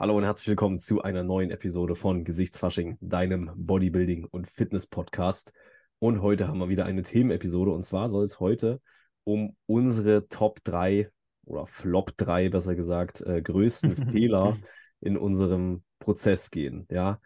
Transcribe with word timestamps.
Hallo 0.00 0.16
und 0.16 0.24
herzlich 0.24 0.48
willkommen 0.48 0.78
zu 0.78 1.02
einer 1.02 1.22
neuen 1.22 1.50
Episode 1.50 1.94
von 1.94 2.24
Gesichtsfasching, 2.24 2.96
deinem 3.02 3.50
Bodybuilding- 3.50 4.24
und 4.24 4.48
Fitness-Podcast. 4.48 5.52
Und 5.98 6.22
heute 6.22 6.48
haben 6.48 6.58
wir 6.58 6.70
wieder 6.70 6.86
eine 6.86 7.02
Themenepisode 7.02 7.70
und 7.70 7.82
zwar 7.82 8.08
soll 8.08 8.24
es 8.24 8.40
heute 8.40 8.80
um 9.24 9.58
unsere 9.66 10.26
Top 10.28 10.64
3 10.64 11.10
oder 11.44 11.66
Flop 11.66 12.16
3, 12.16 12.48
besser 12.48 12.74
gesagt, 12.76 13.20
äh, 13.20 13.42
größten 13.42 13.94
Fehler 14.10 14.56
in 15.02 15.18
unserem 15.18 15.82
Prozess 15.98 16.50
gehen. 16.50 16.86
Ja, 16.90 17.20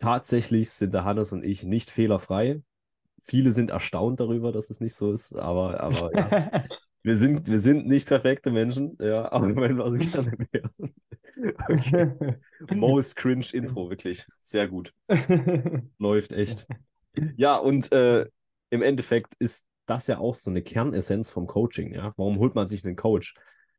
tatsächlich 0.00 0.70
sind 0.70 0.94
der 0.94 1.04
Hannes 1.04 1.32
und 1.32 1.44
ich 1.44 1.62
nicht 1.62 1.88
fehlerfrei. 1.88 2.60
Viele 3.20 3.52
sind 3.52 3.70
erstaunt 3.70 4.18
darüber, 4.18 4.50
dass 4.50 4.70
es 4.70 4.80
nicht 4.80 4.96
so 4.96 5.12
ist, 5.12 5.36
aber, 5.36 5.80
aber 5.80 6.12
ja. 6.16 6.62
wir 7.04 7.16
sind, 7.16 7.46
wir 7.46 7.60
sind 7.60 7.86
nicht 7.86 8.08
perfekte 8.08 8.50
Menschen, 8.50 8.98
ja, 9.00 9.30
aber 9.30 9.54
wenn 9.54 9.76
wir 9.76 9.86
es 9.86 10.10
gerne 10.10 10.32
wären. 10.50 10.94
Okay. 11.68 12.10
Most 12.74 13.16
cringe 13.16 13.46
Intro, 13.52 13.90
wirklich. 13.90 14.26
Sehr 14.38 14.68
gut. 14.68 14.92
Läuft 15.98 16.32
echt. 16.32 16.66
Ja, 17.36 17.56
und 17.56 17.92
äh, 17.92 18.26
im 18.70 18.82
Endeffekt 18.82 19.34
ist 19.38 19.66
das 19.86 20.06
ja 20.06 20.18
auch 20.18 20.34
so 20.34 20.50
eine 20.50 20.62
Kernessenz 20.62 21.30
vom 21.30 21.46
Coaching, 21.46 21.94
ja. 21.94 22.12
Warum 22.16 22.38
holt 22.38 22.54
man 22.54 22.68
sich 22.68 22.84
einen 22.84 22.96
Coach? 22.96 23.34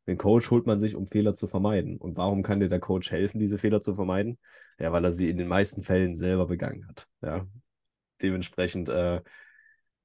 Den 0.06 0.18
Coach 0.18 0.50
holt 0.50 0.66
man 0.66 0.80
sich, 0.80 0.96
um 0.96 1.06
Fehler 1.06 1.34
zu 1.34 1.46
vermeiden. 1.46 1.96
Und 1.96 2.16
warum 2.16 2.42
kann 2.42 2.60
dir 2.60 2.68
der 2.68 2.80
Coach 2.80 3.10
helfen, 3.10 3.38
diese 3.38 3.58
Fehler 3.58 3.80
zu 3.80 3.94
vermeiden? 3.94 4.38
Ja, 4.78 4.92
weil 4.92 5.04
er 5.04 5.12
sie 5.12 5.28
in 5.28 5.38
den 5.38 5.46
meisten 5.46 5.82
Fällen 5.82 6.16
selber 6.16 6.46
begangen 6.46 6.88
hat. 6.88 7.06
Ja. 7.22 7.46
Dementsprechend 8.20 8.88
äh, 8.88 9.20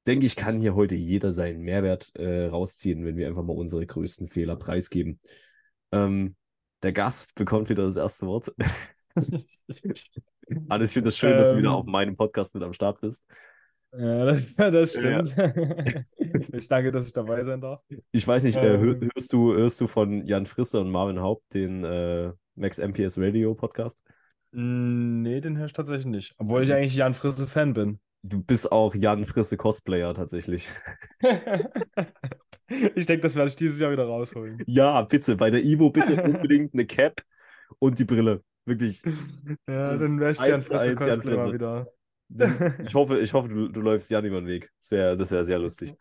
denke 0.06 0.26
ich, 0.26 0.36
kann 0.36 0.58
hier 0.58 0.76
heute 0.76 0.96
jeder 0.96 1.34
seinen 1.34 1.62
Mehrwert 1.62 2.16
äh, 2.16 2.46
rausziehen, 2.46 3.04
wenn 3.06 3.18
wir 3.18 3.28
einfach 3.28 3.44
mal 3.44 3.56
unsere 3.56 3.86
größten 3.86 4.28
Fehler 4.28 4.56
preisgeben. 4.58 5.20
Ähm, 5.92 6.36
der 6.84 6.94
Gast 6.94 7.36
bekommt 7.36 7.70
wieder 7.70 7.84
das 7.84 7.98
erste 7.98 8.28
Wort. 8.28 8.54
Alles, 10.70 10.90
ich 10.90 10.94
finde 10.94 11.10
es 11.10 11.18
schön, 11.18 11.32
ähm, 11.32 11.38
dass 11.38 11.52
du 11.52 11.58
wieder 11.58 11.70
ähm. 11.70 11.76
auf 11.76 11.86
meinem 11.86 12.16
Podcast 12.16 12.54
mit 12.54 12.64
am 12.64 12.74
Start 12.74 13.02
bist. 13.02 13.26
Ja, 13.98 14.26
das, 14.26 14.56
das 14.58 14.92
stimmt. 14.94 15.36
Ja. 15.38 15.54
ich 16.54 16.68
danke, 16.68 16.92
dass 16.92 17.08
ich 17.08 17.14
dabei 17.14 17.44
sein 17.44 17.62
darf. 17.62 17.82
Ich 18.12 18.28
weiß 18.28 18.44
nicht, 18.44 18.58
äh, 18.58 18.76
ähm, 18.76 19.00
hörst, 19.14 19.32
du, 19.32 19.54
hörst 19.54 19.80
du 19.82 19.88
von 19.88 20.26
Jan 20.26 20.46
Frisse 20.46 20.80
und 20.80 20.92
Marvin 20.92 21.20
Haupt 21.20 21.54
den 21.54 21.84
äh, 21.84 22.32
Max 22.56 22.78
MPS 22.78 23.18
Radio 23.18 23.56
Podcast? 23.56 24.02
Nee, 24.52 25.42
den 25.42 25.58
höre 25.58 25.66
ich 25.66 25.74
tatsächlich 25.74 26.06
nicht. 26.06 26.36
Obwohl 26.38 26.64
ich 26.64 26.74
eigentlich 26.74 26.96
Jan 26.96 27.14
Frisse 27.14 27.48
Fan 27.48 27.74
bin. 27.74 28.00
Du 28.28 28.42
bist 28.42 28.72
auch 28.72 28.96
Jan 28.96 29.24
Frisse 29.24 29.56
Cosplayer 29.56 30.16
tatsächlich. 30.16 30.68
ich 32.96 33.06
denke, 33.06 33.22
das 33.22 33.36
werde 33.36 33.50
ich 33.50 33.56
dieses 33.56 33.80
Jahr 33.80 33.92
wieder 33.92 34.06
rausholen. 34.06 34.58
Ja, 34.66 35.04
bitte. 35.04 35.36
Bei 35.36 35.52
der 35.52 35.64
Ivo 35.64 35.92
bitte 35.92 36.24
unbedingt 36.24 36.74
eine 36.74 36.88
Cap 36.88 37.22
und 37.78 38.00
die 38.00 38.06
Brille. 38.06 38.44
Wirklich. 38.66 39.04
Ja, 39.70 39.96
dann 39.96 40.20
wäre 40.20 40.32
ich 40.32 40.40
Jan 40.40 40.64
Frisse 40.64 40.96
Cosplayer 40.96 41.54
wieder. 41.54 41.88
Ich 42.84 42.96
hoffe, 42.96 43.20
ich 43.20 43.36
hoffe 43.36 43.50
du, 43.50 43.68
du 43.68 43.82
läufst 43.82 44.10
Jan 44.10 44.26
über 44.26 44.42
den 44.42 44.48
Weg. 44.48 44.72
Das 44.80 44.90
wäre 44.90 45.16
das 45.16 45.30
wär 45.30 45.46
sehr 45.46 45.60
lustig. 45.60 45.94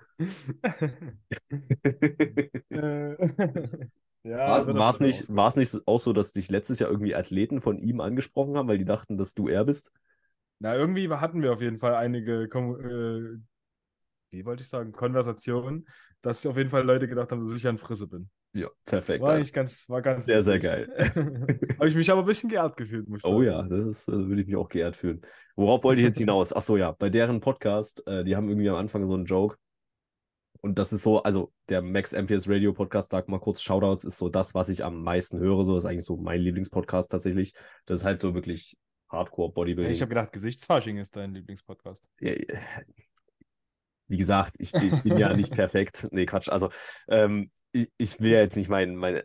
ja, 2.70 4.67
war 4.67 4.91
es 4.91 5.00
nicht, 5.00 5.28
nicht 5.28 5.83
auch 5.84 6.00
so, 6.00 6.14
dass 6.14 6.33
dich 6.33 6.50
letztes 6.50 6.78
Jahr 6.78 6.89
irgendwie 6.91 7.14
Athleten 7.14 7.61
von 7.61 7.77
ihm 7.77 8.00
angesprochen 8.00 8.56
haben, 8.56 8.69
weil 8.69 8.78
die 8.78 8.86
dachten, 8.86 9.19
dass 9.19 9.34
du 9.34 9.48
er 9.48 9.67
bist? 9.67 9.92
Na, 10.58 10.77
irgendwie 10.77 11.08
hatten 11.08 11.42
wir 11.42 11.52
auf 11.52 11.60
jeden 11.60 11.78
Fall 11.78 11.94
einige, 11.94 12.44
äh, 12.44 13.38
wie 14.30 14.44
wollte 14.44 14.62
ich 14.62 14.69
sagen, 14.69 14.92
Konversationen, 14.92 15.86
dass 16.22 16.44
auf 16.46 16.56
jeden 16.56 16.70
Fall 16.70 16.84
Leute 16.84 17.08
gedacht 17.08 17.30
haben, 17.30 17.44
dass 17.44 17.55
ich 17.55 17.66
ein 17.66 17.78
Frisse 17.78 18.08
bin. 18.08 18.30
Ja, 18.55 18.69
perfekt. 18.84 19.20
War 19.20 19.34
eigentlich 19.34 19.52
ganz, 19.52 19.89
war 19.89 20.01
ganz 20.01 20.27
sehr, 20.27 20.42
sehr 20.45 20.61
geil. 20.61 20.89
Habe 21.78 21.89
ich 21.89 21.96
mich 21.96 22.11
aber 22.11 22.20
ein 22.20 22.27
bisschen 22.27 22.48
geehrt 22.48 22.77
gefühlt, 22.77 23.08
muss 23.08 23.18
ich 23.18 23.24
oh 23.24 23.42
sagen. 23.42 23.42
Oh 23.42 23.42
ja, 23.42 23.62
das 23.62 23.84
ist, 23.84 24.08
also 24.08 24.28
würde 24.28 24.42
ich 24.42 24.46
mich 24.46 24.56
auch 24.56 24.68
geehrt 24.68 24.95
fühlen. 24.95 25.23
Worauf 25.56 25.83
wollte 25.83 26.01
ich 26.01 26.06
jetzt 26.06 26.18
hinaus? 26.18 26.52
Ach 26.52 26.62
so, 26.62 26.77
ja, 26.77 26.92
bei 26.92 27.11
deren 27.11 27.40
Podcast, 27.40 28.07
äh, 28.07 28.23
die 28.23 28.36
haben 28.36 28.48
irgendwie 28.48 28.68
am 28.68 28.77
Anfang 28.77 29.05
so 29.07 29.14
einen 29.14 29.24
Joke. 29.24 29.57
Und 30.61 30.78
das 30.78 30.92
ist 30.92 31.02
so, 31.02 31.23
also 31.23 31.52
der 31.68 31.83
Max 31.83 32.12
MPS 32.12 32.48
Radio 32.48 32.73
Podcast, 32.73 33.11
sag 33.11 33.28
mal 33.28 33.40
kurz 33.40 33.61
Shoutouts, 33.61 34.05
ist 34.05 34.18
so 34.18 34.28
das, 34.28 34.55
was 34.55 34.68
ich 34.68 34.84
am 34.84 35.02
meisten 35.02 35.39
höre. 35.39 35.64
So 35.64 35.74
das 35.74 35.84
ist 35.84 35.90
eigentlich 35.90 36.05
so 36.05 36.17
mein 36.17 36.40
Lieblingspodcast 36.40 37.11
tatsächlich. 37.11 37.55
Das 37.86 38.01
ist 38.01 38.05
halt 38.05 38.20
so 38.20 38.34
wirklich 38.34 38.77
Hardcore 39.08 39.52
Bodybuilding. 39.52 39.92
Ich 39.92 40.00
habe 40.00 40.08
gedacht, 40.08 40.32
Gesichtsfasching 40.32 40.98
ist 40.98 41.16
dein 41.16 41.34
Lieblingspodcast. 41.34 42.02
Ja, 42.20 42.32
wie 44.08 44.16
gesagt, 44.16 44.56
ich 44.58 44.72
bin, 44.72 45.02
bin 45.02 45.18
ja 45.18 45.34
nicht 45.34 45.52
perfekt. 45.52 46.08
Nee, 46.12 46.26
Quatsch. 46.26 46.48
Also, 46.48 46.70
ähm, 47.08 47.50
ich, 47.72 47.90
ich, 47.96 48.20
will 48.20 48.32
ja 48.32 48.40
jetzt 48.40 48.56
nicht 48.56 48.68
meinen, 48.68 48.96
meinen 48.96 49.22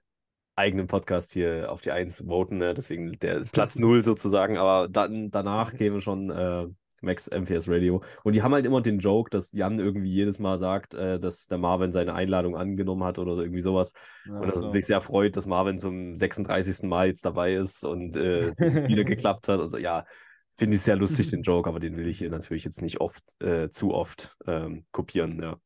eigenen 0.55 0.87
Podcast 0.87 1.33
hier 1.33 1.71
auf 1.71 1.81
die 1.81 1.91
Eins 1.91 2.23
voten, 2.25 2.57
ne? 2.57 2.73
deswegen 2.73 3.13
der 3.19 3.41
Platz 3.51 3.75
Null 3.79 4.03
sozusagen, 4.03 4.57
aber 4.57 4.87
dann, 4.89 5.31
danach 5.31 5.73
käme 5.73 6.01
schon 6.01 6.29
äh, 6.29 6.67
Max 7.01 7.27
MPS 7.27 7.67
Radio. 7.67 8.03
Und 8.23 8.35
die 8.35 8.41
haben 8.41 8.53
halt 8.53 8.65
immer 8.65 8.81
den 8.81 8.99
Joke, 8.99 9.29
dass 9.29 9.51
Jan 9.51 9.79
irgendwie 9.79 10.11
jedes 10.11 10.39
Mal 10.39 10.57
sagt, 10.57 10.93
äh, 10.93 11.19
dass 11.19 11.47
der 11.47 11.57
Marvin 11.57 11.91
seine 11.91 12.13
Einladung 12.13 12.55
angenommen 12.55 13.03
hat 13.03 13.19
oder 13.19 13.35
so, 13.35 13.41
irgendwie 13.41 13.61
sowas. 13.61 13.93
Ja, 14.25 14.39
und 14.39 14.47
dass 14.47 14.55
so. 14.55 14.63
er 14.63 14.71
sich 14.71 14.85
sehr 14.85 15.01
freut, 15.01 15.35
dass 15.35 15.47
Marvin 15.47 15.79
zum 15.79 16.15
36. 16.15 16.83
Mal 16.83 17.07
jetzt 17.07 17.25
dabei 17.25 17.53
ist 17.53 17.83
und 17.83 18.15
äh, 18.15 18.53
dass 18.57 18.75
es 18.75 18.87
wieder 18.87 19.03
geklappt 19.03 19.47
hat. 19.47 19.59
Also 19.59 19.77
ja, 19.77 20.05
finde 20.57 20.75
ich 20.75 20.81
sehr 20.81 20.95
lustig, 20.95 21.29
den 21.31 21.41
Joke, 21.41 21.69
aber 21.69 21.79
den 21.79 21.97
will 21.97 22.07
ich 22.07 22.19
hier 22.19 22.29
natürlich 22.29 22.65
jetzt 22.65 22.81
nicht 22.81 22.99
oft, 23.01 23.23
äh, 23.41 23.69
zu 23.69 23.93
oft 23.93 24.35
ähm, 24.45 24.85
kopieren, 24.91 25.39
ja. 25.41 25.57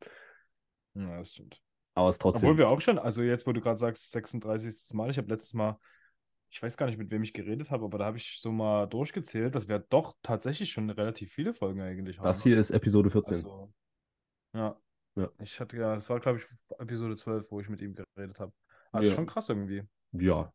Ja, 0.96 1.18
das 1.18 1.32
stimmt. 1.32 1.60
Aber 1.96 2.10
es 2.10 2.18
trotzdem. 2.18 2.50
Obwohl 2.50 2.58
wir 2.58 2.70
auch 2.70 2.82
schon, 2.82 2.98
also 2.98 3.22
jetzt, 3.22 3.46
wo 3.46 3.52
du 3.52 3.62
gerade 3.62 3.78
sagst, 3.78 4.12
36. 4.12 4.94
Mal, 4.94 5.10
ich 5.10 5.18
habe 5.18 5.30
letztes 5.30 5.54
Mal 5.54 5.78
ich 6.53 6.62
weiß 6.62 6.78
gar 6.78 6.86
nicht, 6.86 7.00
mit 7.00 7.09
wem 7.09 7.24
ich 7.24 7.34
geredet 7.34 7.72
habe, 7.72 7.86
aber 7.86 7.97
da 7.97 8.06
habe 8.06 8.18
ich 8.18 8.38
so 8.40 8.52
mal 8.52 8.86
durchgezählt, 8.86 9.56
dass 9.56 9.68
wir 9.68 9.80
doch 9.80 10.16
tatsächlich 10.22 10.72
schon 10.72 10.88
relativ 10.91 11.34
viele 11.34 11.56
Folgen 11.56 11.81
eigentlich 11.81 12.19
haben. 12.19 12.25
Das 12.25 12.44
hier 12.44 12.59
ist 12.59 12.69
Episode 12.69 13.09
14. 13.09 13.38
Also, 13.38 13.74
ja. 14.53 14.80
ja. 15.16 15.30
Ich 15.40 15.59
hatte 15.59 15.75
ja, 15.78 15.96
das 15.96 16.08
war, 16.12 16.19
glaube 16.19 16.38
ich, 16.38 16.46
Episode 16.78 17.16
12, 17.16 17.50
wo 17.50 17.59
ich 17.59 17.69
mit 17.69 17.81
ihm 17.81 17.96
geredet 17.96 18.40
habe. 18.40 18.53
Also 18.92 19.09
ja. 19.09 19.16
schon 19.16 19.25
krass 19.25 19.50
irgendwie. 19.50 19.81
Ja. 20.12 20.53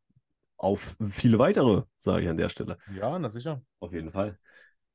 Auf 0.57 0.97
viele 1.11 1.41
weitere, 1.41 1.83
sage 1.99 2.23
ich 2.23 2.29
an 2.29 2.37
der 2.37 2.49
Stelle. 2.49 2.79
Ja, 2.95 3.19
na 3.19 3.29
sicher. 3.29 3.61
Auf 3.81 3.93
jeden 3.93 4.13
Fall. 4.13 4.39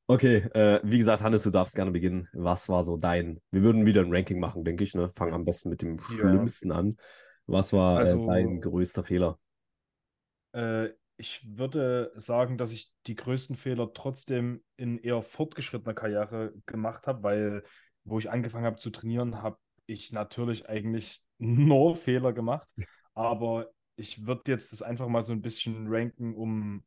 Okay, 0.07 0.37
äh, 0.53 0.79
wie 0.83 0.99
gesagt, 0.99 1.21
Hannes, 1.21 1.43
du 1.43 1.49
darfst 1.49 1.75
gerne 1.75 1.91
beginnen. 1.91 2.29
Was 2.31 2.69
war 2.69 2.83
so 2.83 2.95
dein? 2.95 3.41
Wir 3.51 3.61
würden 3.61 3.85
wieder 3.85 4.01
ein 4.01 4.13
Ranking 4.13 4.39
machen, 4.39 4.63
denke 4.63 4.85
ich. 4.85 4.95
Ne? 4.95 5.09
Fang 5.09 5.33
am 5.33 5.43
besten 5.43 5.67
mit 5.69 5.81
dem 5.81 5.99
Schlimmsten 5.99 6.69
ja. 6.69 6.77
an. 6.77 6.95
Was 7.45 7.73
war 7.73 7.97
äh, 7.97 7.99
also, 7.99 8.23
äh, 8.23 8.27
dein 8.27 8.61
größter 8.61 9.03
Fehler? 9.03 9.37
Äh, 10.53 10.89
ich 11.17 11.45
würde 11.57 12.11
sagen, 12.15 12.57
dass 12.57 12.71
ich 12.71 12.91
die 13.05 13.15
größten 13.15 13.55
Fehler 13.55 13.93
trotzdem 13.93 14.63
in 14.77 14.97
eher 14.97 15.21
fortgeschrittener 15.21 15.93
Karriere 15.93 16.53
gemacht 16.65 17.07
habe, 17.07 17.23
weil 17.23 17.63
wo 18.03 18.19
ich 18.19 18.29
angefangen 18.29 18.65
habe 18.65 18.79
zu 18.79 18.89
trainieren, 18.89 19.41
habe 19.41 19.57
ich 19.85 20.11
natürlich 20.11 20.67
eigentlich 20.67 21.23
nur 21.37 21.95
Fehler 21.95 22.33
gemacht. 22.33 22.67
Aber 23.13 23.69
ich 23.95 24.25
würde 24.25 24.51
jetzt 24.51 24.71
das 24.71 24.81
einfach 24.81 25.07
mal 25.07 25.21
so 25.21 25.33
ein 25.33 25.41
bisschen 25.41 25.87
ranken, 25.87 26.33
um, 26.35 26.83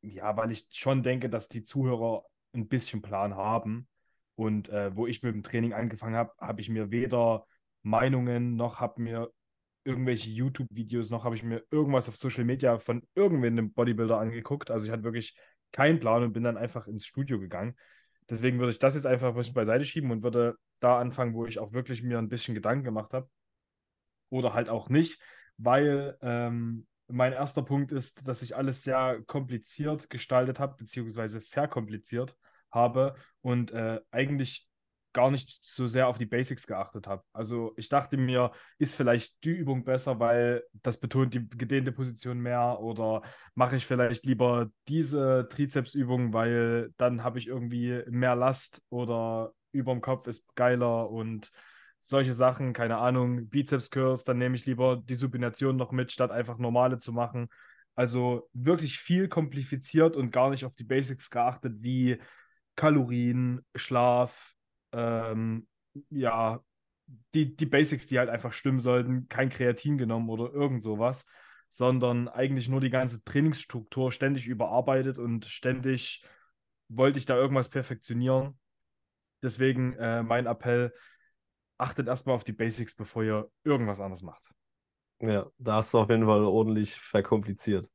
ja, 0.00 0.36
weil 0.36 0.52
ich 0.52 0.68
schon 0.72 1.02
denke, 1.02 1.28
dass 1.28 1.48
die 1.48 1.64
Zuhörer 1.64 2.24
ein 2.52 2.68
bisschen 2.68 3.02
Plan 3.02 3.34
haben. 3.34 3.88
Und 4.36 4.68
äh, 4.68 4.94
wo 4.94 5.06
ich 5.06 5.22
mit 5.22 5.34
dem 5.34 5.42
Training 5.42 5.72
angefangen 5.72 6.16
habe, 6.16 6.32
habe 6.38 6.60
ich 6.60 6.68
mir 6.68 6.90
weder 6.90 7.46
Meinungen 7.82 8.56
noch 8.56 8.80
habe 8.80 9.00
mir 9.00 9.30
irgendwelche 9.86 10.30
YouTube-Videos 10.30 11.10
noch, 11.10 11.24
habe 11.24 11.36
ich 11.36 11.42
mir 11.42 11.62
irgendwas 11.70 12.08
auf 12.08 12.16
Social 12.16 12.44
Media 12.44 12.78
von 12.78 13.06
irgendeinem 13.14 13.72
Bodybuilder 13.72 14.18
angeguckt. 14.18 14.70
Also 14.70 14.86
ich 14.86 14.92
hatte 14.92 15.04
wirklich 15.04 15.38
keinen 15.72 16.00
Plan 16.00 16.22
und 16.22 16.32
bin 16.32 16.42
dann 16.42 16.56
einfach 16.56 16.86
ins 16.86 17.06
Studio 17.06 17.38
gegangen. 17.38 17.76
Deswegen 18.28 18.58
würde 18.58 18.72
ich 18.72 18.78
das 18.78 18.94
jetzt 18.94 19.06
einfach 19.06 19.28
ein 19.28 19.34
bisschen 19.34 19.54
beiseite 19.54 19.84
schieben 19.84 20.10
und 20.10 20.22
würde 20.22 20.56
da 20.80 20.98
anfangen, 20.98 21.34
wo 21.34 21.46
ich 21.46 21.58
auch 21.58 21.72
wirklich 21.72 22.02
mir 22.02 22.18
ein 22.18 22.28
bisschen 22.28 22.54
Gedanken 22.54 22.84
gemacht 22.84 23.12
habe. 23.12 23.28
Oder 24.28 24.52
halt 24.54 24.68
auch 24.68 24.88
nicht, 24.88 25.22
weil 25.56 26.18
ähm, 26.20 26.86
mein 27.08 27.32
erster 27.32 27.62
Punkt 27.62 27.92
ist, 27.92 28.26
dass 28.26 28.42
ich 28.42 28.56
alles 28.56 28.82
sehr 28.82 29.22
kompliziert 29.26 30.10
gestaltet 30.10 30.58
habe, 30.58 30.76
beziehungsweise 30.76 31.40
verkompliziert 31.40 32.36
habe 32.72 33.14
und 33.42 33.70
äh, 33.70 34.00
eigentlich 34.10 34.68
gar 35.16 35.30
nicht 35.30 35.64
so 35.64 35.86
sehr 35.86 36.08
auf 36.08 36.18
die 36.18 36.26
Basics 36.26 36.66
geachtet 36.66 37.06
habe. 37.06 37.22
Also 37.32 37.72
ich 37.78 37.88
dachte 37.88 38.18
mir, 38.18 38.52
ist 38.76 38.94
vielleicht 38.94 39.42
die 39.44 39.50
Übung 39.52 39.82
besser, 39.82 40.20
weil 40.20 40.62
das 40.82 41.00
betont 41.00 41.32
die 41.32 41.48
gedehnte 41.48 41.90
Position 41.90 42.38
mehr 42.38 42.78
oder 42.80 43.22
mache 43.54 43.76
ich 43.76 43.86
vielleicht 43.86 44.26
lieber 44.26 44.68
diese 44.88 45.48
Trizepsübung, 45.48 46.34
weil 46.34 46.92
dann 46.98 47.24
habe 47.24 47.38
ich 47.38 47.46
irgendwie 47.46 48.02
mehr 48.10 48.36
Last 48.36 48.82
oder 48.90 49.52
über 49.72 49.92
dem 49.92 50.02
Kopf 50.02 50.26
ist 50.26 50.44
geiler 50.54 51.08
und 51.08 51.50
solche 52.02 52.34
Sachen, 52.34 52.74
keine 52.74 52.98
Ahnung, 52.98 53.48
Bizeps-Curls, 53.48 54.24
dann 54.24 54.36
nehme 54.36 54.54
ich 54.54 54.66
lieber 54.66 55.02
die 55.02 55.14
Supination 55.14 55.76
noch 55.76 55.92
mit, 55.92 56.12
statt 56.12 56.30
einfach 56.30 56.58
normale 56.58 56.98
zu 56.98 57.14
machen. 57.14 57.48
Also 57.94 58.50
wirklich 58.52 58.98
viel 58.98 59.28
kompliziert 59.28 60.14
und 60.14 60.30
gar 60.30 60.50
nicht 60.50 60.66
auf 60.66 60.74
die 60.74 60.84
Basics 60.84 61.30
geachtet, 61.30 61.76
wie 61.80 62.18
Kalorien, 62.74 63.64
Schlaf, 63.74 64.55
ähm, 64.92 65.66
ja, 66.10 66.60
die, 67.34 67.56
die 67.56 67.66
Basics, 67.66 68.06
die 68.06 68.18
halt 68.18 68.28
einfach 68.30 68.52
stimmen 68.52 68.80
sollten, 68.80 69.28
kein 69.28 69.48
Kreatin 69.48 69.98
genommen 69.98 70.28
oder 70.28 70.52
irgend 70.52 70.82
sowas. 70.82 71.26
sondern 71.68 72.28
eigentlich 72.28 72.68
nur 72.68 72.80
die 72.80 72.90
ganze 72.90 73.24
Trainingsstruktur 73.24 74.12
ständig 74.12 74.46
überarbeitet 74.46 75.18
und 75.18 75.44
ständig 75.46 76.24
wollte 76.88 77.18
ich 77.18 77.26
da 77.26 77.36
irgendwas 77.36 77.70
perfektionieren. 77.70 78.58
Deswegen 79.42 79.94
äh, 79.94 80.22
mein 80.22 80.46
Appell, 80.46 80.92
achtet 81.78 82.08
erstmal 82.08 82.36
auf 82.36 82.44
die 82.44 82.52
Basics, 82.52 82.96
bevor 82.96 83.24
ihr 83.24 83.50
irgendwas 83.64 84.00
anderes 84.00 84.22
macht. 84.22 84.50
Ja, 85.20 85.46
da 85.58 85.76
hast 85.76 85.94
du 85.94 85.98
auf 85.98 86.10
jeden 86.10 86.24
Fall 86.26 86.44
ordentlich 86.44 86.94
verkompliziert. 86.94 87.90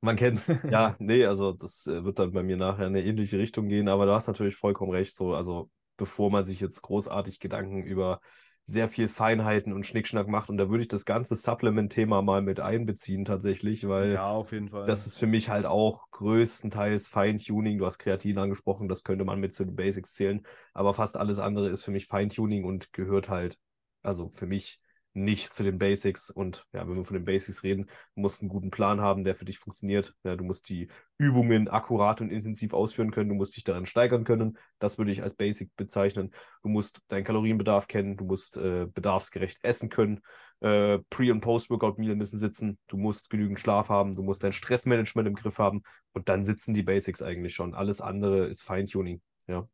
Man 0.00 0.16
kennt's. 0.16 0.48
Ja, 0.70 0.96
nee, 0.98 1.24
also 1.24 1.52
das 1.52 1.86
äh, 1.86 2.04
wird 2.04 2.18
dann 2.18 2.32
bei 2.32 2.42
mir 2.42 2.56
nachher 2.56 2.86
in 2.86 2.96
eine 2.96 3.04
ähnliche 3.04 3.38
Richtung 3.38 3.68
gehen, 3.68 3.88
aber 3.88 4.06
du 4.06 4.12
hast 4.12 4.26
natürlich 4.26 4.56
vollkommen 4.56 4.92
recht. 4.92 5.14
So, 5.14 5.34
also 5.34 5.70
bevor 5.96 6.30
man 6.30 6.44
sich 6.44 6.60
jetzt 6.60 6.82
großartig 6.82 7.40
Gedanken 7.40 7.82
über 7.82 8.20
sehr 8.64 8.88
viel 8.88 9.08
Feinheiten 9.08 9.72
und 9.72 9.86
Schnickschnack 9.86 10.28
macht. 10.28 10.48
Und 10.48 10.56
da 10.56 10.70
würde 10.70 10.82
ich 10.82 10.88
das 10.88 11.04
ganze 11.04 11.34
Supplement-Thema 11.34 12.22
mal 12.22 12.42
mit 12.42 12.60
einbeziehen 12.60 13.24
tatsächlich, 13.24 13.88
weil 13.88 14.14
ja, 14.14 14.28
auf 14.28 14.52
jeden 14.52 14.68
Fall. 14.68 14.84
das 14.84 15.06
ist 15.06 15.16
für 15.16 15.26
mich 15.26 15.48
halt 15.48 15.66
auch 15.66 16.10
größtenteils 16.12 17.08
Feintuning. 17.08 17.78
Du 17.78 17.86
hast 17.86 17.98
Kreatin 17.98 18.38
angesprochen, 18.38 18.88
das 18.88 19.02
könnte 19.02 19.24
man 19.24 19.40
mit 19.40 19.54
zu 19.54 19.64
den 19.64 19.74
Basics 19.74 20.14
zählen, 20.14 20.42
aber 20.74 20.94
fast 20.94 21.16
alles 21.16 21.38
andere 21.38 21.68
ist 21.70 21.82
für 21.82 21.90
mich 21.90 22.06
Feintuning 22.06 22.64
und 22.64 22.92
gehört 22.92 23.28
halt, 23.28 23.58
also 24.02 24.30
für 24.34 24.46
mich 24.46 24.78
nicht 25.14 25.52
zu 25.52 25.62
den 25.62 25.78
Basics. 25.78 26.30
Und 26.30 26.66
ja, 26.72 26.88
wenn 26.88 26.96
wir 26.96 27.04
von 27.04 27.14
den 27.14 27.24
Basics 27.24 27.62
reden, 27.62 27.86
du 28.14 28.20
musst 28.20 28.40
einen 28.40 28.48
guten 28.48 28.70
Plan 28.70 29.00
haben, 29.00 29.24
der 29.24 29.34
für 29.34 29.44
dich 29.44 29.58
funktioniert. 29.58 30.14
Ja, 30.24 30.36
du 30.36 30.44
musst 30.44 30.68
die 30.68 30.88
Übungen 31.18 31.68
akkurat 31.68 32.20
und 32.20 32.30
intensiv 32.30 32.72
ausführen 32.72 33.10
können. 33.10 33.28
Du 33.28 33.34
musst 33.34 33.56
dich 33.56 33.64
daran 33.64 33.86
steigern 33.86 34.24
können. 34.24 34.58
Das 34.78 34.98
würde 34.98 35.12
ich 35.12 35.22
als 35.22 35.34
Basic 35.34 35.74
bezeichnen. 35.76 36.32
Du 36.62 36.68
musst 36.68 37.00
deinen 37.08 37.24
Kalorienbedarf 37.24 37.86
kennen. 37.86 38.16
Du 38.16 38.24
musst 38.24 38.56
äh, 38.56 38.86
bedarfsgerecht 38.86 39.58
essen 39.62 39.88
können. 39.88 40.20
Äh, 40.60 40.98
Pre- 41.10 41.32
und 41.32 41.40
Post-Workout-Meal 41.40 42.16
müssen 42.16 42.38
sitzen. 42.38 42.78
Du 42.88 42.96
musst 42.96 43.30
genügend 43.30 43.60
Schlaf 43.60 43.88
haben. 43.88 44.14
Du 44.14 44.22
musst 44.22 44.42
dein 44.42 44.52
Stressmanagement 44.52 45.28
im 45.28 45.34
Griff 45.34 45.58
haben. 45.58 45.82
Und 46.12 46.28
dann 46.28 46.44
sitzen 46.44 46.74
die 46.74 46.82
Basics 46.82 47.22
eigentlich 47.22 47.54
schon. 47.54 47.74
Alles 47.74 48.00
andere 48.00 48.46
ist 48.46 48.62
Feintuning. 48.62 49.20
Ja, 49.46 49.68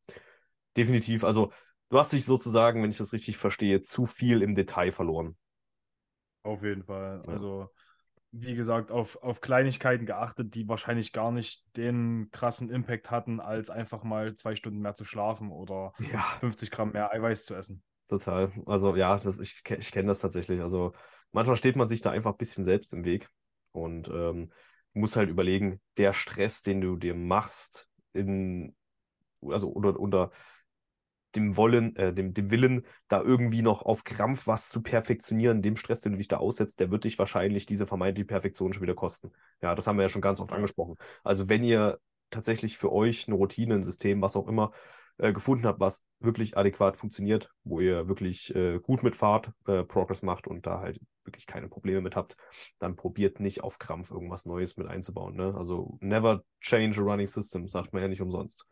definitiv. 0.76 1.25
Also 1.25 1.50
Du 1.90 1.99
hast 1.99 2.12
dich 2.12 2.25
sozusagen, 2.25 2.82
wenn 2.82 2.90
ich 2.90 2.99
das 2.99 3.12
richtig 3.12 3.38
verstehe, 3.38 3.81
zu 3.81 4.05
viel 4.06 4.43
im 4.43 4.55
Detail 4.55 4.90
verloren. 4.90 5.37
Auf 6.43 6.62
jeden 6.62 6.85
Fall. 6.85 7.20
Ja. 7.26 7.32
Also, 7.32 7.70
wie 8.32 8.55
gesagt, 8.55 8.90
auf, 8.90 9.17
auf 9.23 9.40
Kleinigkeiten 9.40 10.05
geachtet, 10.05 10.55
die 10.55 10.69
wahrscheinlich 10.69 11.12
gar 11.12 11.31
nicht 11.31 11.64
den 11.76 12.29
krassen 12.31 12.70
Impact 12.70 13.11
hatten, 13.11 13.40
als 13.40 13.70
einfach 13.70 14.02
mal 14.02 14.37
zwei 14.37 14.55
Stunden 14.55 14.81
mehr 14.81 14.94
zu 14.94 15.05
schlafen 15.05 15.50
oder 15.50 15.93
ja. 15.99 16.20
50 16.40 16.70
Gramm 16.70 16.93
mehr 16.93 17.11
Eiweiß 17.12 17.44
zu 17.44 17.55
essen. 17.55 17.82
Total. 18.06 18.50
Also 18.67 18.96
ja, 18.96 19.19
das, 19.19 19.38
ich, 19.38 19.62
ich 19.76 19.93
kenne 19.93 20.08
das 20.08 20.20
tatsächlich. 20.20 20.61
Also 20.61 20.93
manchmal 21.32 21.56
steht 21.56 21.76
man 21.76 21.88
sich 21.88 22.00
da 22.00 22.11
einfach 22.11 22.32
ein 22.32 22.38
bisschen 22.38 22.64
selbst 22.64 22.93
im 22.93 23.05
Weg 23.05 23.29
und 23.73 24.08
ähm, 24.08 24.50
muss 24.94 25.17
halt 25.17 25.29
überlegen, 25.29 25.81
der 25.96 26.12
Stress, 26.12 26.62
den 26.62 26.81
du 26.81 26.96
dir 26.96 27.14
machst, 27.14 27.88
in, 28.12 28.75
also 29.43 29.73
oder 29.73 29.99
unter 30.00 30.31
dem 31.36 31.56
Wollen, 31.56 31.94
äh, 31.96 32.12
dem, 32.12 32.34
dem 32.34 32.50
Willen, 32.50 32.82
da 33.08 33.22
irgendwie 33.22 33.62
noch 33.62 33.82
auf 33.82 34.04
Krampf 34.04 34.46
was 34.46 34.69
zu 34.69 34.82
perfektionieren, 34.82 35.62
dem 35.62 35.76
Stress, 35.76 36.00
den 36.00 36.12
du 36.12 36.19
dich 36.19 36.28
da 36.28 36.38
aussetzt, 36.38 36.80
der 36.80 36.90
wird 36.90 37.04
dich 37.04 37.19
wahrscheinlich 37.19 37.66
diese 37.66 37.86
vermeintliche 37.86 38.26
Perfektion 38.26 38.72
schon 38.72 38.82
wieder 38.82 38.94
kosten. 38.94 39.32
Ja, 39.60 39.75
das 39.75 39.86
haben 39.86 39.96
wir 39.96 40.02
ja 40.02 40.08
schon 40.08 40.22
ganz 40.22 40.40
oft 40.40 40.52
angesprochen. 40.52 40.96
Also 41.25 41.48
wenn 41.48 41.64
ihr 41.64 41.98
tatsächlich 42.30 42.78
für 42.78 42.92
euch 42.92 43.26
eine 43.28 43.36
Routine, 43.36 43.75
ein 43.75 43.82
System, 43.82 44.22
was 44.22 44.36
auch 44.36 44.48
immer, 44.48 44.70
äh, 45.19 45.32
gefunden 45.32 45.66
habt, 45.66 45.80
was 45.80 46.04
wirklich 46.20 46.56
adäquat 46.56 46.96
funktioniert, 46.96 47.50
wo 47.64 47.81
ihr 47.81 48.08
wirklich 48.08 48.54
äh, 48.54 48.78
gut 48.78 49.02
mitfahrt, 49.02 49.50
äh, 49.66 49.82
Progress 49.82 50.22
macht 50.22 50.46
und 50.46 50.66
da 50.66 50.81
halt 50.81 51.00
wirklich 51.24 51.46
keine 51.46 51.69
Probleme 51.69 52.00
mit 52.00 52.16
habt, 52.16 52.36
dann 52.78 52.96
probiert 52.96 53.40
nicht 53.40 53.62
auf 53.62 53.78
Krampf 53.78 54.10
irgendwas 54.10 54.46
Neues 54.46 54.76
mit 54.76 54.86
einzubauen. 54.86 55.34
Ne? 55.34 55.54
Also 55.56 55.98
never 56.00 56.44
change 56.60 57.00
a 57.00 57.02
running 57.02 57.26
system, 57.26 57.66
sagt 57.66 57.92
man 57.92 58.02
ja 58.02 58.08
nicht 58.08 58.22
umsonst. 58.22 58.64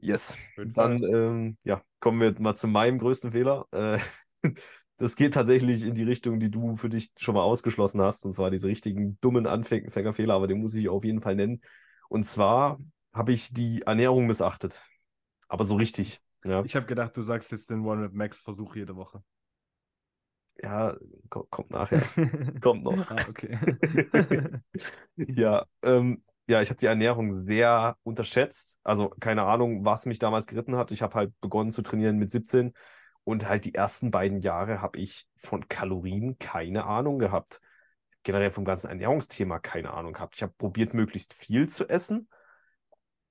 Yes. 0.00 0.38
Dann 0.56 1.02
ähm, 1.02 1.56
ja, 1.62 1.82
kommen 2.00 2.20
wir 2.20 2.34
mal 2.40 2.56
zu 2.56 2.68
meinem 2.68 2.98
größten 2.98 3.32
Fehler. 3.32 3.66
Äh, 3.72 3.98
das 4.96 5.16
geht 5.16 5.34
tatsächlich 5.34 5.84
in 5.84 5.94
die 5.94 6.04
Richtung, 6.04 6.40
die 6.40 6.50
du 6.50 6.76
für 6.76 6.88
dich 6.88 7.12
schon 7.16 7.34
mal 7.34 7.42
ausgeschlossen 7.42 8.00
hast, 8.00 8.24
und 8.24 8.34
zwar 8.34 8.50
diese 8.50 8.68
richtigen 8.68 9.18
dummen 9.20 9.46
Anfängerfehler, 9.46 10.34
aber 10.34 10.46
den 10.46 10.60
muss 10.60 10.74
ich 10.74 10.88
auf 10.88 11.04
jeden 11.04 11.20
Fall 11.20 11.36
nennen. 11.36 11.60
Und 12.08 12.24
zwar 12.24 12.78
habe 13.12 13.32
ich 13.32 13.52
die 13.52 13.82
Ernährung 13.82 14.26
missachtet. 14.26 14.82
Aber 15.48 15.64
so 15.64 15.76
richtig. 15.76 16.20
Ja. 16.44 16.64
Ich 16.64 16.76
habe 16.76 16.86
gedacht, 16.86 17.16
du 17.16 17.22
sagst 17.22 17.50
jetzt 17.52 17.70
den 17.70 17.84
One 17.84 18.08
Max 18.12 18.40
Versuch 18.40 18.76
jede 18.76 18.96
Woche. 18.96 19.22
Ja, 20.62 20.96
kommt 21.28 21.70
nachher. 21.70 22.02
kommt 22.60 22.84
noch. 22.84 23.10
Ah, 23.10 23.24
okay. 23.28 23.58
ja, 25.16 25.64
ähm, 25.82 26.22
ja, 26.50 26.60
ich 26.60 26.68
habe 26.70 26.80
die 26.80 26.86
Ernährung 26.86 27.32
sehr 27.32 27.96
unterschätzt. 28.02 28.78
Also 28.82 29.10
keine 29.20 29.44
Ahnung, 29.44 29.84
was 29.84 30.04
mich 30.04 30.18
damals 30.18 30.46
geritten 30.46 30.76
hat. 30.76 30.90
Ich 30.90 31.00
habe 31.00 31.14
halt 31.14 31.32
begonnen 31.40 31.70
zu 31.70 31.82
trainieren 31.82 32.16
mit 32.16 32.30
17 32.30 32.72
und 33.22 33.48
halt 33.48 33.64
die 33.64 33.74
ersten 33.74 34.10
beiden 34.10 34.38
Jahre 34.38 34.82
habe 34.82 34.98
ich 34.98 35.26
von 35.36 35.68
Kalorien 35.68 36.38
keine 36.38 36.86
Ahnung 36.86 37.18
gehabt. 37.18 37.60
Generell 38.24 38.50
vom 38.50 38.64
ganzen 38.64 38.88
Ernährungsthema 38.88 39.60
keine 39.60 39.94
Ahnung 39.94 40.12
gehabt. 40.12 40.34
Ich 40.34 40.42
habe 40.42 40.52
probiert, 40.58 40.92
möglichst 40.92 41.34
viel 41.34 41.68
zu 41.68 41.88
essen, 41.88 42.28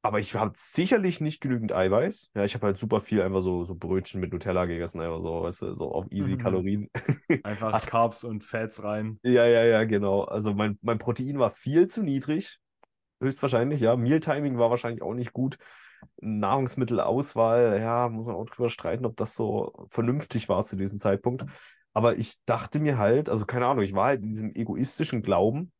aber 0.01 0.19
ich 0.19 0.33
habe 0.33 0.53
sicherlich 0.55 1.19
nicht 1.19 1.41
genügend 1.41 1.73
Eiweiß. 1.73 2.31
Ja, 2.33 2.45
ich 2.45 2.55
habe 2.55 2.67
halt 2.67 2.77
super 2.77 3.01
viel 3.01 3.21
einfach 3.21 3.41
so, 3.41 3.65
so 3.65 3.75
Brötchen 3.75 4.21
mit 4.21 4.31
Nutella 4.31 4.63
gegessen, 4.63 5.01
einfach 5.01 5.19
so, 5.19 5.43
weißt 5.43 5.61
du, 5.61 5.75
so 5.75 5.91
auf 5.91 6.05
easy 6.09 6.31
mhm. 6.31 6.37
Kalorien. 6.37 6.89
Einfach 7.43 7.85
Carbs 7.85 8.23
und 8.23 8.45
Fats 8.45 8.81
rein. 8.81 9.19
Ja, 9.23 9.45
ja, 9.45 9.65
ja, 9.65 9.83
genau. 9.83 10.23
Also 10.23 10.53
mein, 10.53 10.79
mein 10.81 10.99
Protein 10.99 11.37
war 11.37 11.49
viel 11.49 11.89
zu 11.89 12.01
niedrig 12.01 12.59
höchstwahrscheinlich, 13.19 13.81
ja. 13.81 13.95
Mealtiming 13.95 14.57
war 14.57 14.69
wahrscheinlich 14.69 15.01
auch 15.01 15.13
nicht 15.13 15.33
gut. 15.33 15.57
Nahrungsmittelauswahl, 16.21 17.79
ja, 17.79 18.09
muss 18.09 18.25
man 18.25 18.35
auch 18.35 18.45
drüber 18.45 18.69
streiten, 18.69 19.05
ob 19.05 19.17
das 19.17 19.35
so 19.35 19.87
vernünftig 19.89 20.49
war 20.49 20.63
zu 20.63 20.75
diesem 20.75 20.99
Zeitpunkt. 20.99 21.45
Aber 21.93 22.17
ich 22.17 22.43
dachte 22.45 22.79
mir 22.79 22.97
halt, 22.97 23.29
also 23.29 23.45
keine 23.45 23.67
Ahnung, 23.67 23.83
ich 23.83 23.93
war 23.93 24.05
halt 24.05 24.21
in 24.21 24.29
diesem 24.29 24.53
egoistischen 24.55 25.21
Glauben, 25.21 25.71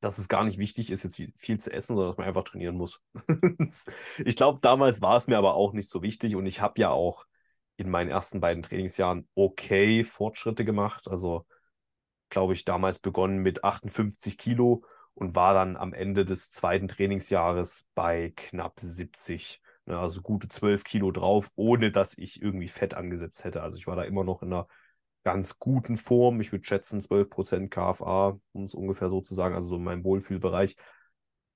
dass 0.00 0.18
es 0.18 0.28
gar 0.28 0.44
nicht 0.44 0.58
wichtig 0.58 0.90
ist, 0.90 1.02
jetzt 1.02 1.20
viel 1.36 1.58
zu 1.58 1.72
essen, 1.72 1.94
sondern 1.96 2.10
dass 2.10 2.18
man 2.18 2.26
einfach 2.26 2.44
trainieren 2.44 2.76
muss. 2.76 3.00
ich 4.24 4.36
glaube, 4.36 4.60
damals 4.60 5.00
war 5.00 5.16
es 5.16 5.26
mir 5.26 5.38
aber 5.38 5.54
auch 5.54 5.72
nicht 5.72 5.88
so 5.88 6.02
wichtig 6.02 6.36
und 6.36 6.46
ich 6.46 6.60
habe 6.60 6.80
ja 6.80 6.90
auch 6.90 7.24
in 7.76 7.90
meinen 7.90 8.10
ersten 8.10 8.40
beiden 8.40 8.62
Trainingsjahren 8.62 9.28
okay 9.34 10.04
Fortschritte 10.04 10.64
gemacht. 10.64 11.08
Also, 11.08 11.46
glaube 12.28 12.52
ich, 12.52 12.64
damals 12.64 12.98
begonnen 12.98 13.38
mit 13.38 13.64
58 13.64 14.36
Kilo 14.38 14.84
und 15.18 15.34
war 15.34 15.52
dann 15.52 15.76
am 15.76 15.92
Ende 15.92 16.24
des 16.24 16.52
zweiten 16.52 16.86
Trainingsjahres 16.86 17.88
bei 17.94 18.32
knapp 18.36 18.78
70. 18.78 19.60
Ne, 19.86 19.98
also 19.98 20.22
gute 20.22 20.46
12 20.48 20.84
Kilo 20.84 21.10
drauf, 21.10 21.50
ohne 21.56 21.90
dass 21.90 22.16
ich 22.16 22.40
irgendwie 22.40 22.68
Fett 22.68 22.94
angesetzt 22.94 23.42
hätte. 23.42 23.62
Also 23.62 23.76
ich 23.78 23.88
war 23.88 23.96
da 23.96 24.04
immer 24.04 24.22
noch 24.22 24.42
in 24.42 24.52
einer 24.52 24.68
ganz 25.24 25.58
guten 25.58 25.96
Form. 25.96 26.40
Ich 26.40 26.52
würde 26.52 26.64
schätzen 26.64 27.00
12% 27.00 27.68
KFA, 27.68 28.38
um 28.52 28.62
es 28.62 28.74
ungefähr 28.74 29.08
so 29.08 29.20
zu 29.20 29.34
sagen, 29.34 29.56
also 29.56 29.68
so 29.68 29.76
in 29.76 29.82
meinem 29.82 30.04
Wohlfühlbereich. 30.04 30.76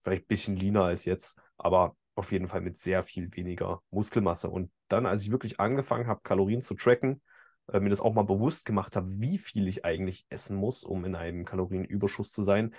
Vielleicht 0.00 0.24
ein 0.24 0.28
bisschen 0.28 0.56
leaner 0.56 0.82
als 0.84 1.04
jetzt, 1.04 1.40
aber 1.56 1.96
auf 2.16 2.32
jeden 2.32 2.48
Fall 2.48 2.62
mit 2.62 2.76
sehr 2.76 3.04
viel 3.04 3.36
weniger 3.36 3.80
Muskelmasse. 3.90 4.50
Und 4.50 4.72
dann, 4.88 5.06
als 5.06 5.22
ich 5.22 5.30
wirklich 5.30 5.60
angefangen 5.60 6.08
habe, 6.08 6.20
Kalorien 6.24 6.62
zu 6.62 6.74
tracken, 6.74 7.22
äh, 7.72 7.78
mir 7.78 7.90
das 7.90 8.00
auch 8.00 8.12
mal 8.12 8.24
bewusst 8.24 8.66
gemacht 8.66 8.96
habe, 8.96 9.06
wie 9.08 9.38
viel 9.38 9.68
ich 9.68 9.84
eigentlich 9.84 10.26
essen 10.30 10.56
muss, 10.56 10.82
um 10.82 11.04
in 11.04 11.14
einem 11.14 11.44
Kalorienüberschuss 11.44 12.32
zu 12.32 12.42
sein, 12.42 12.74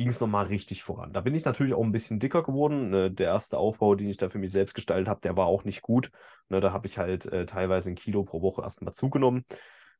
ging 0.00 0.08
es 0.08 0.20
nochmal 0.20 0.46
richtig 0.46 0.82
voran. 0.82 1.12
Da 1.12 1.20
bin 1.20 1.34
ich 1.34 1.44
natürlich 1.44 1.74
auch 1.74 1.84
ein 1.84 1.92
bisschen 1.92 2.18
dicker 2.18 2.42
geworden. 2.42 2.88
Ne? 2.88 3.10
Der 3.10 3.26
erste 3.26 3.58
Aufbau, 3.58 3.94
den 3.94 4.08
ich 4.08 4.16
da 4.16 4.30
für 4.30 4.38
mich 4.38 4.50
selbst 4.50 4.74
gestaltet 4.74 5.08
habe, 5.08 5.20
der 5.20 5.36
war 5.36 5.44
auch 5.44 5.64
nicht 5.64 5.82
gut. 5.82 6.10
Ne? 6.48 6.60
Da 6.60 6.72
habe 6.72 6.86
ich 6.86 6.96
halt 6.96 7.26
äh, 7.26 7.44
teilweise 7.44 7.90
ein 7.90 7.96
Kilo 7.96 8.24
pro 8.24 8.40
Woche 8.40 8.62
erstmal 8.62 8.94
zugenommen. 8.94 9.44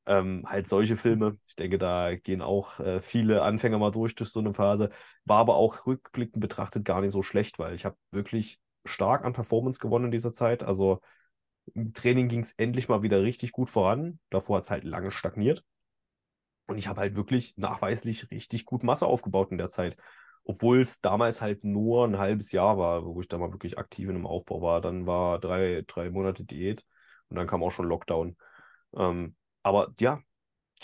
Ähm, 0.06 0.44
halt 0.46 0.68
solche 0.68 0.96
Filme. 0.96 1.36
Ich 1.46 1.54
denke, 1.54 1.76
da 1.76 2.14
gehen 2.16 2.40
auch 2.40 2.80
äh, 2.80 3.02
viele 3.02 3.42
Anfänger 3.42 3.76
mal 3.76 3.90
durch 3.90 4.14
durch 4.14 4.30
so 4.30 4.40
eine 4.40 4.54
Phase. 4.54 4.88
War 5.26 5.36
aber 5.40 5.56
auch 5.56 5.86
rückblickend 5.86 6.40
betrachtet 6.40 6.86
gar 6.86 7.02
nicht 7.02 7.12
so 7.12 7.22
schlecht, 7.22 7.58
weil 7.58 7.74
ich 7.74 7.84
habe 7.84 7.96
wirklich 8.10 8.58
stark 8.86 9.26
an 9.26 9.34
Performance 9.34 9.80
gewonnen 9.80 10.06
in 10.06 10.12
dieser 10.12 10.32
Zeit. 10.32 10.62
Also 10.62 11.00
im 11.74 11.92
Training 11.92 12.28
ging 12.28 12.40
es 12.40 12.52
endlich 12.52 12.88
mal 12.88 13.02
wieder 13.02 13.22
richtig 13.22 13.52
gut 13.52 13.68
voran. 13.68 14.18
Davor 14.30 14.56
hat 14.56 14.64
es 14.64 14.70
halt 14.70 14.84
lange 14.84 15.10
stagniert. 15.10 15.62
Und 16.70 16.78
ich 16.78 16.86
habe 16.86 17.00
halt 17.00 17.16
wirklich 17.16 17.56
nachweislich 17.56 18.30
richtig 18.30 18.64
gut 18.64 18.84
Masse 18.84 19.04
aufgebaut 19.04 19.50
in 19.50 19.58
der 19.58 19.70
Zeit. 19.70 19.96
Obwohl 20.44 20.80
es 20.80 21.00
damals 21.00 21.42
halt 21.42 21.64
nur 21.64 22.06
ein 22.06 22.16
halbes 22.16 22.52
Jahr 22.52 22.78
war, 22.78 23.04
wo 23.04 23.20
ich 23.20 23.26
da 23.26 23.38
mal 23.38 23.52
wirklich 23.52 23.76
aktiv 23.76 24.08
in 24.08 24.14
einem 24.14 24.26
Aufbau 24.26 24.62
war. 24.62 24.80
Dann 24.80 25.08
war 25.08 25.40
drei, 25.40 25.82
drei 25.88 26.10
Monate 26.10 26.44
Diät 26.44 26.84
und 27.28 27.36
dann 27.36 27.48
kam 27.48 27.64
auch 27.64 27.72
schon 27.72 27.86
Lockdown. 27.86 28.36
Ähm, 28.96 29.34
aber 29.64 29.92
ja, 29.98 30.20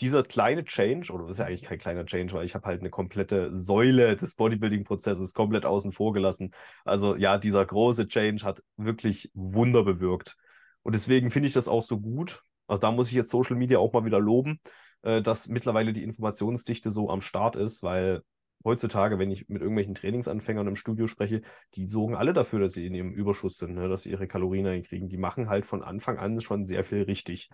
dieser 0.00 0.25
kleine 0.25 0.64
Change, 0.64 1.12
oder 1.12 1.23
das 1.25 1.35
ist 1.35 1.38
ja 1.38 1.47
eigentlich 1.47 1.62
kein 1.62 1.78
kleiner 1.78 2.05
Change, 2.05 2.35
weil 2.35 2.45
ich 2.45 2.57
habe 2.57 2.66
halt 2.66 2.81
eine 2.81 2.90
komplette 2.90 3.55
Säule 3.55 4.16
des 4.16 4.35
Bodybuilding-Prozesses 4.35 5.35
komplett 5.35 5.66
außen 5.66 5.93
vor 5.93 6.12
gelassen. 6.12 6.50
Also 6.85 7.14
ja, 7.14 7.38
dieser 7.38 7.64
große 7.64 8.09
Change 8.09 8.45
hat 8.45 8.61
wirklich 8.76 9.31
Wunder 9.35 9.85
bewirkt. 9.85 10.37
Und 10.83 10.97
deswegen 10.97 11.31
finde 11.31 11.47
ich 11.47 11.55
das 11.55 11.69
auch 11.69 11.83
so 11.83 12.00
gut. 12.00 12.43
Also 12.66 12.81
da 12.81 12.90
muss 12.90 13.09
ich 13.09 13.14
jetzt 13.14 13.31
Social 13.31 13.55
Media 13.55 13.78
auch 13.78 13.93
mal 13.93 14.05
wieder 14.05 14.19
loben 14.19 14.61
äh, 15.06 15.22
dass 15.22 15.46
mittlerweile 15.46 15.92
die 15.92 16.02
Informationsdichte 16.02 16.90
so 16.90 17.10
am 17.10 17.20
Start 17.20 17.54
ist, 17.54 17.84
weil 17.84 18.22
heutzutage, 18.64 19.20
wenn 19.20 19.30
ich 19.30 19.48
mit 19.48 19.62
irgendwelchen 19.62 19.94
Trainingsanfängern 19.94 20.66
im 20.66 20.75
Studio 20.75 21.06
spreche, 21.06 21.42
die 21.75 21.88
sorgen 21.88 22.16
alle 22.16 22.32
dafür, 22.32 22.58
dass 22.58 22.72
sie 22.72 22.86
in 22.86 22.94
ihrem 22.94 23.12
Überschuss 23.12 23.56
sind, 23.56 23.75
ne, 23.75 23.88
dass 23.88 24.02
sie 24.02 24.10
ihre 24.10 24.26
Kalorien 24.26 24.66
einkriegen. 24.66 25.08
Die 25.08 25.16
machen 25.16 25.48
halt 25.48 25.64
von 25.64 25.84
Anfang 25.84 26.18
an 26.18 26.40
schon 26.40 26.66
sehr 26.66 26.82
viel 26.82 27.02
richtig. 27.02 27.50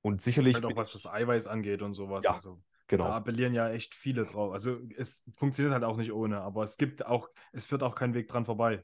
Und 0.00 0.22
sicherlich. 0.22 0.54
Halt 0.54 0.64
auch 0.64 0.76
was 0.76 0.92
das 0.92 1.06
Eiweiß 1.06 1.46
angeht 1.46 1.82
und 1.82 1.92
sowas. 1.92 2.24
Ja, 2.24 2.32
also, 2.32 2.62
genau. 2.86 3.04
Da 3.04 3.16
appellieren 3.16 3.52
ja 3.52 3.68
echt 3.68 3.94
viele 3.94 4.22
drauf. 4.22 4.54
Also 4.54 4.78
es 4.96 5.22
funktioniert 5.36 5.74
halt 5.74 5.84
auch 5.84 5.98
nicht 5.98 6.12
ohne, 6.12 6.40
aber 6.40 6.64
es 6.64 6.78
gibt 6.78 7.04
auch, 7.04 7.28
es 7.52 7.66
führt 7.66 7.82
auch 7.82 7.94
kein 7.94 8.14
Weg 8.14 8.28
dran 8.28 8.46
vorbei. 8.46 8.82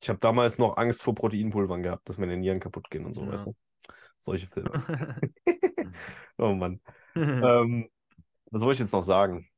Ich 0.00 0.08
habe 0.08 0.20
damals 0.20 0.58
noch 0.58 0.76
Angst 0.76 1.02
vor 1.02 1.16
Proteinpulvern 1.16 1.82
gehabt, 1.82 2.08
dass 2.08 2.16
meine 2.16 2.36
Nieren 2.36 2.60
kaputt 2.60 2.88
gehen 2.90 3.04
und 3.04 3.14
so, 3.14 3.22
Ja. 3.22 3.32
weißt 3.32 3.46
du? 3.46 3.56
Solche 4.18 4.46
Filme. 4.46 4.70
oh 6.38 6.52
Mann. 6.52 6.80
Ähm, 7.16 7.88
was 8.50 8.60
soll 8.60 8.72
ich 8.72 8.78
jetzt 8.78 8.92
noch 8.92 9.02
sagen? 9.02 9.48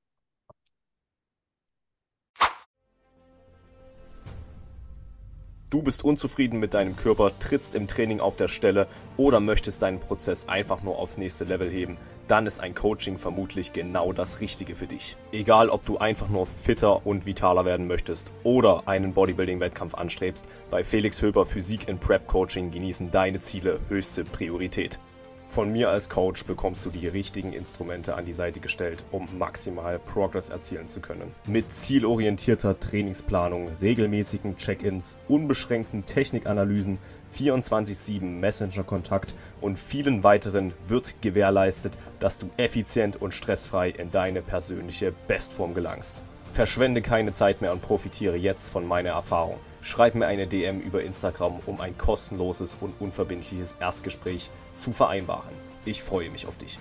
Du 5.69 5.83
bist 5.83 6.05
unzufrieden 6.05 6.61
mit 6.61 6.75
deinem 6.75 6.95
Körper, 6.97 7.37
trittst 7.41 7.75
im 7.75 7.89
Training 7.89 8.21
auf 8.21 8.37
der 8.37 8.47
Stelle 8.47 8.87
oder 9.17 9.41
möchtest 9.41 9.83
deinen 9.83 9.99
Prozess 9.99 10.49
einfach 10.49 10.83
nur 10.83 10.97
aufs 10.97 11.19
nächste 11.19 11.45
Level 11.45 11.69
heben, 11.69 11.99
dann 12.29 12.47
ist 12.47 12.61
ein 12.61 12.75
Coaching 12.75 13.19
vermutlich 13.19 13.73
genau 13.73 14.13
das 14.13 14.41
Richtige 14.41 14.77
für 14.77 14.87
dich. 14.87 15.17
Egal, 15.33 15.69
ob 15.69 15.85
du 15.85 15.99
einfach 15.99 16.29
nur 16.29 16.47
fitter 16.47 17.05
und 17.05 17.27
vitaler 17.27 17.65
werden 17.65 17.89
möchtest 17.89 18.33
oder 18.45 18.85
einen 18.87 19.13
Bodybuilding-Wettkampf 19.13 19.95
anstrebst, 19.95 20.47
bei 20.71 20.85
Felix 20.85 21.21
Höber 21.21 21.45
Physik 21.45 21.89
in 21.89 21.99
Prep 21.99 22.27
Coaching 22.27 22.71
genießen 22.71 23.11
deine 23.11 23.41
Ziele 23.41 23.81
höchste 23.89 24.25
Priorität. 24.25 25.01
Von 25.49 25.73
mir 25.73 25.89
als 25.89 26.11
Coach 26.11 26.45
bekommst 26.45 26.85
du 26.85 26.91
die 26.91 27.09
richtigen 27.09 27.53
Instrumente 27.53 28.15
an 28.15 28.27
die 28.27 28.33
Seite 28.33 28.61
gestellt, 28.61 29.05
um 29.11 29.27
maximal 29.39 29.99
Progress 29.99 30.49
erzielen 30.49 30.87
zu 30.87 31.01
können. 31.01 31.33
Mit 31.47 31.73
zielorientierter 31.73 32.79
Trainingsplanung, 32.79 33.71
regelmäßigen 33.81 34.57
Check-ins, 34.57 35.19
unbeschränkten 35.29 36.05
Technikanalysen, 36.05 36.99
24-7 37.35 38.23
Messenger-Kontakt 38.23 39.35
und 39.61 39.79
vielen 39.79 40.25
weiteren 40.25 40.73
wird 40.87 41.15
gewährleistet, 41.23 41.93
dass 42.21 42.39
du 42.39 42.49
effizient 42.57 43.21
und 43.21 43.33
stressfrei 43.33 43.91
in 43.91 44.11
deine 44.11 44.43
persönliche 44.43 45.13
Bestform 45.27 45.75
gelangst. 45.75 46.23
Verschwende 46.53 47.03
keine 47.03 47.33
Zeit 47.33 47.61
mehr 47.61 47.73
und 47.73 47.83
profitiere 47.83 48.37
jetzt 48.37 48.71
von 48.71 48.87
meiner 48.87 49.11
Erfahrung. 49.11 49.57
Schreib 49.87 50.17
mir 50.17 50.27
eine 50.27 50.49
DM 50.49 50.81
über 50.81 51.05
Instagram, 51.05 51.61
um 51.65 51.81
ein 51.81 51.97
kostenloses 51.97 52.77
und 52.81 52.93
unverbindliches 53.01 53.75
Erstgespräch 53.75 54.51
zu 54.75 54.93
vereinbaren. 54.93 55.55
Ich 55.85 56.03
freue 56.03 56.29
mich 56.29 56.49
auf 56.49 56.59
dich. 56.59 56.81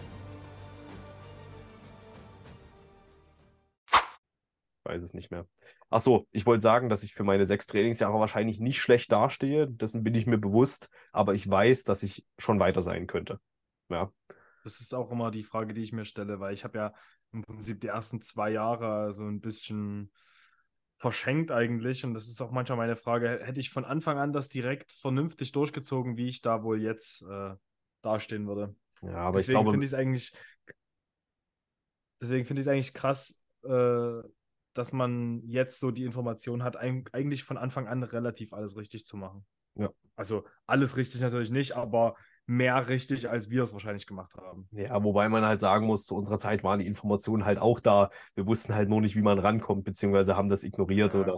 weiß 4.86 5.04
es 5.04 5.14
nicht 5.14 5.30
mehr. 5.30 5.48
Ach 5.92 6.00
so, 6.00 6.28
ich 6.32 6.48
wollte 6.48 6.64
sagen, 6.64 6.90
dass 6.90 7.04
ich 7.04 7.14
für 7.14 7.24
meine 7.24 7.46
sechs 7.46 7.68
Trainingsjahre 7.68 8.20
wahrscheinlich 8.20 8.60
nicht 8.60 8.80
schlecht 8.80 9.12
dastehe. 9.12 9.68
Dessen 9.68 10.04
bin 10.04 10.16
ich 10.16 10.26
mir 10.26 10.40
bewusst, 10.40 10.90
aber 11.12 11.36
ich 11.36 11.48
weiß, 11.48 11.84
dass 11.84 12.02
ich 12.02 12.26
schon 12.40 12.60
weiter 12.60 12.82
sein 12.82 13.06
könnte. 13.06 13.40
Ja. 13.90 14.12
Das 14.64 14.80
ist 14.82 14.96
auch 14.96 15.12
immer 15.12 15.30
die 15.30 15.44
Frage, 15.44 15.76
die 15.76 15.84
ich 15.84 15.92
mir 15.92 16.06
stelle, 16.06 16.40
weil 16.40 16.56
ich 16.56 16.64
habe 16.64 16.78
ja 16.80 16.94
im 17.34 17.44
Prinzip 17.44 17.82
die 17.82 17.88
ersten 17.88 18.22
zwei 18.22 18.50
Jahre 18.50 19.14
so 19.14 19.26
ein 19.26 19.42
bisschen 19.42 20.12
verschenkt 20.98 21.52
eigentlich. 21.52 22.04
Und 22.06 22.14
das 22.14 22.28
ist 22.28 22.42
auch 22.42 22.52
manchmal 22.52 22.78
meine 22.78 22.96
Frage, 22.96 23.40
hätte 23.44 23.60
ich 23.60 23.70
von 23.70 23.86
Anfang 23.86 24.18
an 24.18 24.34
das 24.34 24.50
direkt 24.50 24.92
vernünftig 24.92 25.52
durchgezogen, 25.52 26.18
wie 26.18 26.28
ich 26.28 26.42
da 26.42 26.64
wohl 26.64 26.82
jetzt 26.82 27.24
äh, 27.24 27.56
dastehen 28.02 28.48
würde. 28.48 28.76
Ja, 29.02 29.16
aber 29.18 29.40
deswegen 29.40 29.58
ich 29.58 29.66
glaube, 29.66 29.72
finde 29.72 29.86
ich 29.86 29.92
es 29.92 29.98
eigentlich, 29.98 30.34
deswegen 32.22 32.46
finde 32.46 32.62
ich 32.62 32.68
es 32.68 32.72
eigentlich 32.72 32.94
krass, 32.94 33.42
äh, 33.64 34.22
dass 34.74 34.92
man 34.92 35.42
jetzt 35.48 35.80
so 35.80 35.92
die 35.92 36.04
Information 36.04 36.64
hat, 36.64 36.78
eig- 36.80 37.14
eigentlich 37.14 37.44
von 37.44 37.58
Anfang 37.58 37.88
an 37.88 38.04
relativ 38.04 38.54
alles 38.54 38.76
richtig 38.76 39.06
zu 39.06 39.18
machen. 39.18 39.46
Ja. 39.76 39.92
Also 40.16 40.46
alles 40.66 40.98
richtig 40.98 41.22
natürlich 41.22 41.52
nicht, 41.52 41.74
aber 41.76 42.16
mehr 42.48 42.88
richtig, 42.88 43.30
als 43.30 43.50
wir 43.50 43.64
es 43.64 43.74
wahrscheinlich 43.74 44.06
gemacht 44.08 44.34
haben. 44.36 44.68
ja, 44.72 45.04
wobei 45.04 45.30
man 45.30 45.46
halt 45.46 45.60
sagen 45.60 45.88
muss, 45.88 46.06
zu 46.06 46.16
unserer 46.16 46.38
Zeit 46.40 46.64
waren 46.64 46.80
die 46.80 46.88
Informationen 46.88 47.46
halt 47.46 47.58
auch 47.60 47.80
da. 47.80 48.10
Wir 48.36 48.46
wussten 48.46 48.76
halt 48.76 48.90
nur 48.90 49.02
nicht, 49.02 49.16
wie 49.16 49.22
man 49.22 49.40
rankommt, 49.40 49.84
beziehungsweise 49.84 50.36
haben 50.36 50.50
das 50.50 50.64
ignoriert 50.64 51.14
Ja. 51.14 51.22
oder 51.22 51.36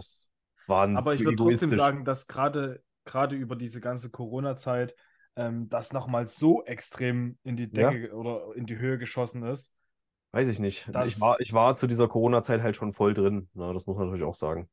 waren 0.66 0.96
Aber 0.96 1.14
ich 1.14 1.24
würde 1.24 1.36
trotzdem 1.36 1.70
sagen, 1.70 2.04
dass 2.04 2.26
gerade 2.26 2.82
gerade 3.04 3.36
über 3.36 3.56
diese 3.56 3.80
ganze 3.80 4.10
Corona-Zeit 4.10 4.94
ähm, 5.36 5.68
das 5.70 5.94
nochmal 5.94 6.28
so 6.28 6.62
extrem 6.64 7.38
in 7.42 7.56
die 7.56 7.70
Ja. 7.72 7.90
Decke 7.90 8.14
oder 8.14 8.54
in 8.54 8.66
die 8.66 8.76
Höhe 8.76 8.98
geschossen 8.98 9.44
ist. 9.44 9.72
Weiß 10.32 10.48
ich 10.50 10.58
nicht. 10.58 10.88
Ich 11.06 11.20
war, 11.20 11.40
ich 11.40 11.54
war 11.54 11.74
zu 11.74 11.86
dieser 11.86 12.06
Corona-Zeit 12.06 12.60
halt 12.60 12.76
schon 12.76 12.92
voll 12.92 13.14
drin. 13.14 13.48
Na, 13.54 13.72
das 13.72 13.86
muss 13.86 13.96
man 13.96 14.06
natürlich 14.08 14.26
auch 14.26 14.34
sagen. 14.34 14.68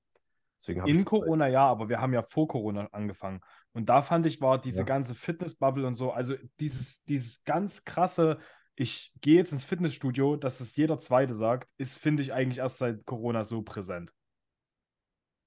In 0.85 1.03
Corona 1.05 1.47
ja, 1.47 1.67
aber 1.67 1.89
wir 1.89 1.99
haben 1.99 2.13
ja 2.13 2.23
vor 2.23 2.47
Corona 2.47 2.87
angefangen. 2.91 3.41
Und 3.73 3.87
da 3.89 4.01
fand 4.01 4.25
ich, 4.25 4.39
war 4.41 4.59
diese 4.59 4.79
Ja. 4.79 4.83
ganze 4.85 5.13
Fitnessbubble 5.13 5.85
und 5.85 5.95
so, 5.95 6.11
also 6.11 6.35
dieses, 6.59 7.03
dieses 7.03 7.43
ganz 7.43 7.83
krasse, 7.83 8.39
ich 8.75 9.13
gehe 9.21 9.35
jetzt 9.35 9.51
ins 9.51 9.63
Fitnessstudio, 9.63 10.37
dass 10.37 10.57
das 10.57 10.75
jeder 10.75 10.97
Zweite 10.97 11.33
sagt, 11.33 11.69
ist, 11.77 11.97
finde 11.97 12.23
ich, 12.23 12.33
eigentlich 12.33 12.59
erst 12.59 12.77
seit 12.77 13.05
Corona 13.05 13.43
so 13.43 13.61
präsent. 13.61 14.13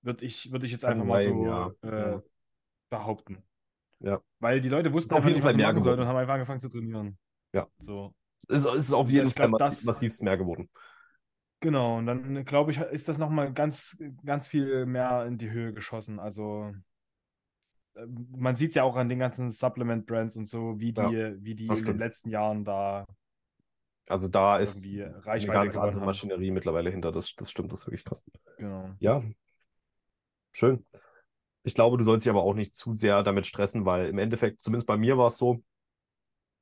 Würde 0.03 0.25
ich, 0.25 0.53
würde 0.53 0.67
ich 0.67 0.73
jetzt 0.73 0.85
einfach 0.85 1.05
mal 1.05 1.25
sein, 1.25 1.33
so 1.33 1.45
ja. 1.47 1.73
äh, 1.83 2.11
Ja. 2.12 2.23
behaupten. 2.91 3.43
Ja. 4.00 4.21
Weil 4.38 4.61
die 4.61 4.69
Leute 4.69 4.93
wussten 4.93 5.12
auf 5.15 5.19
einfach 5.19 5.29
jeden 5.29 5.37
nicht, 5.37 5.43
Fall 5.43 5.49
was 5.50 5.55
sie 5.55 5.59
mehr 5.59 5.67
machen 5.73 5.83
sollen 5.83 5.97
geworden. 5.97 6.03
und 6.03 6.09
haben 6.09 6.17
einfach 6.21 6.35
angefangen 6.35 6.61
zu 6.61 6.69
trainieren. 6.69 7.19
Ja. 7.53 7.67
So. 7.81 8.15
Es 8.49 8.65
ist, 8.65 8.93
auf 8.93 9.11
jeden 9.11 9.31
Fall 9.31 9.49
glaub, 9.49 9.61
massiv, 9.61 9.79
das- 9.79 9.85
massivst 9.95 10.23
mehr 10.23 10.37
geworden. 10.38 10.71
Genau, 11.61 11.99
und 11.99 12.07
dann 12.07 12.45
glaube 12.45 12.71
ich, 12.71 12.79
ist 12.79 13.09
das 13.09 13.19
nochmal 13.19 13.53
ganz, 13.53 14.03
ganz 14.25 14.47
viel 14.47 14.87
mehr 14.87 15.27
in 15.27 15.38
die 15.38 15.50
Höhe 15.50 15.73
geschossen. 15.73 16.21
Also 16.21 16.73
äh, 17.95 18.07
man 18.37 18.57
sieht 18.57 18.71
es 18.71 18.75
ja 18.77 18.85
auch 18.85 18.97
an 18.97 19.09
den 19.09 19.19
ganzen 19.19 19.50
Supplement-Brands 19.50 20.37
und 20.37 20.47
so, 20.47 20.79
wie 20.79 20.93
die, 20.93 21.00
Ja, 21.00 21.11
wie 21.11 21.55
die 21.55 21.67
in 21.67 21.85
den 21.85 21.99
letzten 21.99 22.31
Jahren 22.31 22.65
da 22.65 23.05
Also 24.09 24.29
da 24.29 24.57
ist 24.59 24.87
eine 24.87 25.47
ganz 25.47 25.77
andere 25.77 26.00
haben. 26.00 26.07
Maschinerie 26.07 26.50
mittlerweile 26.50 26.91
hinter. 26.91 27.12
Das, 27.12 27.35
das 27.35 27.50
stimmt, 27.50 27.73
das 27.73 27.81
ist 27.81 27.87
wirklich 27.87 28.05
krass. 28.05 28.23
Genau. 28.57 28.91
Ja, 29.00 29.23
schön. 30.53 30.85
Ich 31.65 31.75
glaube, 31.75 31.99
du 31.99 32.05
sollst 32.05 32.25
dich 32.25 32.31
aber 32.31 32.43
auch 32.43 32.55
nicht 32.55 32.75
zu 32.75 32.95
sehr 32.95 33.23
damit 33.23 33.45
stressen, 33.45 33.85
weil 33.85 34.07
im 34.09 34.19
Endeffekt, 34.19 34.62
zumindest 34.62 34.87
bei 34.87 34.97
mir 34.97 35.19
war 35.19 35.27
es 35.27 35.37
so, 35.37 35.62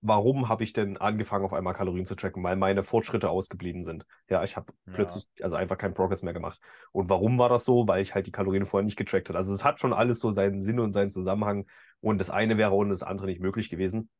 warum 0.00 0.48
habe 0.48 0.64
ich 0.64 0.72
denn 0.72 0.96
angefangen, 0.96 1.44
auf 1.44 1.52
einmal 1.52 1.74
Kalorien 1.74 2.04
zu 2.06 2.14
tracken? 2.14 2.42
Weil 2.44 2.56
meine 2.56 2.84
Fortschritte 2.84 3.30
ausgeblieben 3.30 3.82
sind. 3.82 4.06
Ja, 4.28 4.42
ich 4.44 4.56
habe 4.56 4.72
Ja. 4.86 4.92
plötzlich, 4.94 5.26
also 5.42 5.56
einfach 5.56 5.78
keinen 5.78 5.94
Progress 5.94 6.22
mehr 6.22 6.32
gemacht. 6.32 6.60
Und 6.92 7.08
warum 7.08 7.38
war 7.38 7.48
das 7.48 7.64
so? 7.64 7.88
Weil 7.88 8.02
ich 8.02 8.14
halt 8.14 8.26
die 8.26 8.32
Kalorien 8.32 8.66
vorher 8.66 8.84
nicht 8.84 8.96
getrackt 8.96 9.28
habe. 9.28 9.38
Also 9.38 9.52
es 9.54 9.64
hat 9.64 9.80
schon 9.80 9.92
alles 9.92 10.20
so 10.20 10.32
seinen 10.32 10.58
Sinn 10.58 10.80
und 10.80 10.92
seinen 10.92 11.10
Zusammenhang. 11.10 11.66
Und 12.00 12.18
das 12.18 12.30
eine 12.30 12.58
wäre 12.58 12.72
ohne 12.72 12.90
das 12.90 13.02
andere 13.02 13.26
nicht 13.26 13.40
möglich 13.40 13.68
gewesen. 13.68 14.10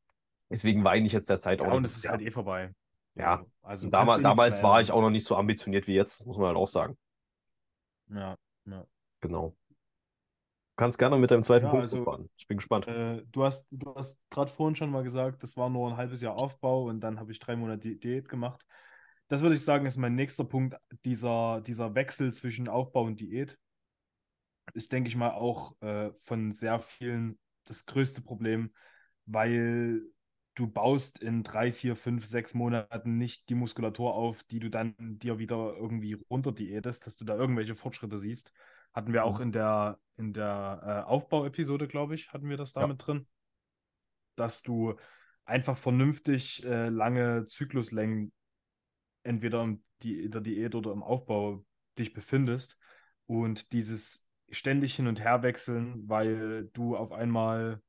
Deswegen 0.50 0.84
weine 0.84 1.06
ich 1.06 1.12
jetzt 1.12 1.28
der 1.28 1.38
Zeit 1.38 1.60
auch 1.60 1.64
Ja, 1.64 1.70
nicht. 1.70 1.78
und 1.78 1.84
es 1.86 1.96
ist 1.96 2.08
halt 2.08 2.22
eh 2.22 2.30
vorbei. 2.30 2.72
Ja. 3.14 3.38
So, 3.38 3.50
Also 3.62 3.90
kannst 3.90 3.94
damals, 3.94 4.22
damals 4.22 4.62
war 4.62 4.80
ich 4.80 4.92
auch 4.92 5.00
noch 5.00 5.10
nicht 5.10 5.24
so 5.24 5.36
ambitioniert 5.36 5.86
wie 5.86 5.94
jetzt, 5.94 6.26
muss 6.26 6.38
man 6.38 6.48
halt 6.48 6.56
auch 6.56 6.68
sagen. 6.68 6.96
Ja, 8.08 8.36
ja. 8.66 8.86
Genau. 9.20 9.56
Du 10.76 10.82
kannst 10.84 10.98
gerne 10.98 11.16
mit 11.16 11.30
deinem 11.30 11.42
zweiten 11.42 11.64
Ja, 11.64 11.70
Punkt 11.70 11.84
also- 11.84 12.04
fahren. 12.04 12.28
Ich 12.36 12.46
bin 12.46 12.58
gespannt. 12.58 12.86
Äh, 12.86 13.22
du 13.32 13.44
hast, 13.44 13.66
du 13.70 13.94
hast 13.94 14.20
gerade 14.28 14.50
vorhin 14.50 14.76
schon 14.76 14.90
mal 14.90 15.02
gesagt, 15.02 15.42
das 15.42 15.56
war 15.56 15.70
nur 15.70 15.88
ein 15.90 15.96
halbes 15.96 16.20
Jahr 16.20 16.36
Aufbau 16.36 16.84
und 16.84 17.00
dann 17.00 17.18
habe 17.18 17.32
ich 17.32 17.38
drei 17.38 17.56
Monate 17.56 17.78
Di- 17.78 17.98
Diät 17.98 18.28
gemacht. 18.28 18.62
Das 19.28 19.40
würde 19.40 19.54
ich 19.54 19.64
sagen, 19.64 19.86
ist 19.86 19.96
mein 19.96 20.14
nächster 20.14 20.44
Punkt, 20.44 20.76
dieser, 21.06 21.62
dieser 21.62 21.94
Wechsel 21.94 22.34
zwischen 22.34 22.68
Aufbau 22.68 23.04
und 23.04 23.18
Diät. 23.20 23.58
Ist, 24.74 24.92
denke 24.92 25.08
ich 25.08 25.16
mal, 25.16 25.30
auch 25.30 25.80
äh, 25.80 26.10
von 26.18 26.52
sehr 26.52 26.78
vielen 26.80 27.38
das 27.64 27.86
größte 27.86 28.20
Problem, 28.20 28.70
weil 29.24 30.02
du 30.56 30.66
baust 30.66 31.20
in 31.22 31.42
drei, 31.42 31.72
vier, 31.72 31.96
fünf, 31.96 32.26
sechs 32.26 32.52
Monaten 32.52 33.16
nicht 33.16 33.48
die 33.48 33.54
Muskulatur 33.54 34.12
auf, 34.14 34.44
die 34.44 34.58
du 34.58 34.68
dann 34.68 34.94
dir 34.98 35.38
wieder 35.38 35.74
irgendwie 35.74 36.18
runter 36.28 36.52
diätest, 36.52 37.06
dass 37.06 37.16
du 37.16 37.24
da 37.24 37.34
irgendwelche 37.34 37.74
Fortschritte 37.74 38.18
siehst. 38.18 38.52
Hatten 38.96 39.12
wir 39.12 39.24
auch 39.24 39.40
in 39.40 39.52
der, 39.52 40.00
in 40.16 40.32
der 40.32 41.04
äh, 41.06 41.08
Aufbauepisode, 41.08 41.86
glaube 41.86 42.14
ich, 42.14 42.32
hatten 42.32 42.48
wir 42.48 42.56
das 42.56 42.72
Ja. 42.72 42.80
damit 42.80 43.06
drin, 43.06 43.26
dass 44.36 44.62
du 44.62 44.94
einfach 45.44 45.76
vernünftig 45.76 46.64
äh, 46.64 46.88
lange 46.88 47.44
Zykluslängen 47.44 48.32
entweder 49.22 49.62
in 49.62 49.82
der 50.30 50.40
Diät 50.40 50.74
oder 50.74 50.92
im 50.92 51.02
Aufbau 51.02 51.64
dich 51.98 52.12
befindest 52.12 52.78
und 53.26 53.72
dieses 53.72 54.28
ständig 54.50 54.94
hin 54.94 55.06
und 55.06 55.20
her 55.20 55.42
wechseln, 55.42 56.08
weil 56.08 56.70
du 56.72 56.96
auf 56.96 57.12
einmal 57.12 57.82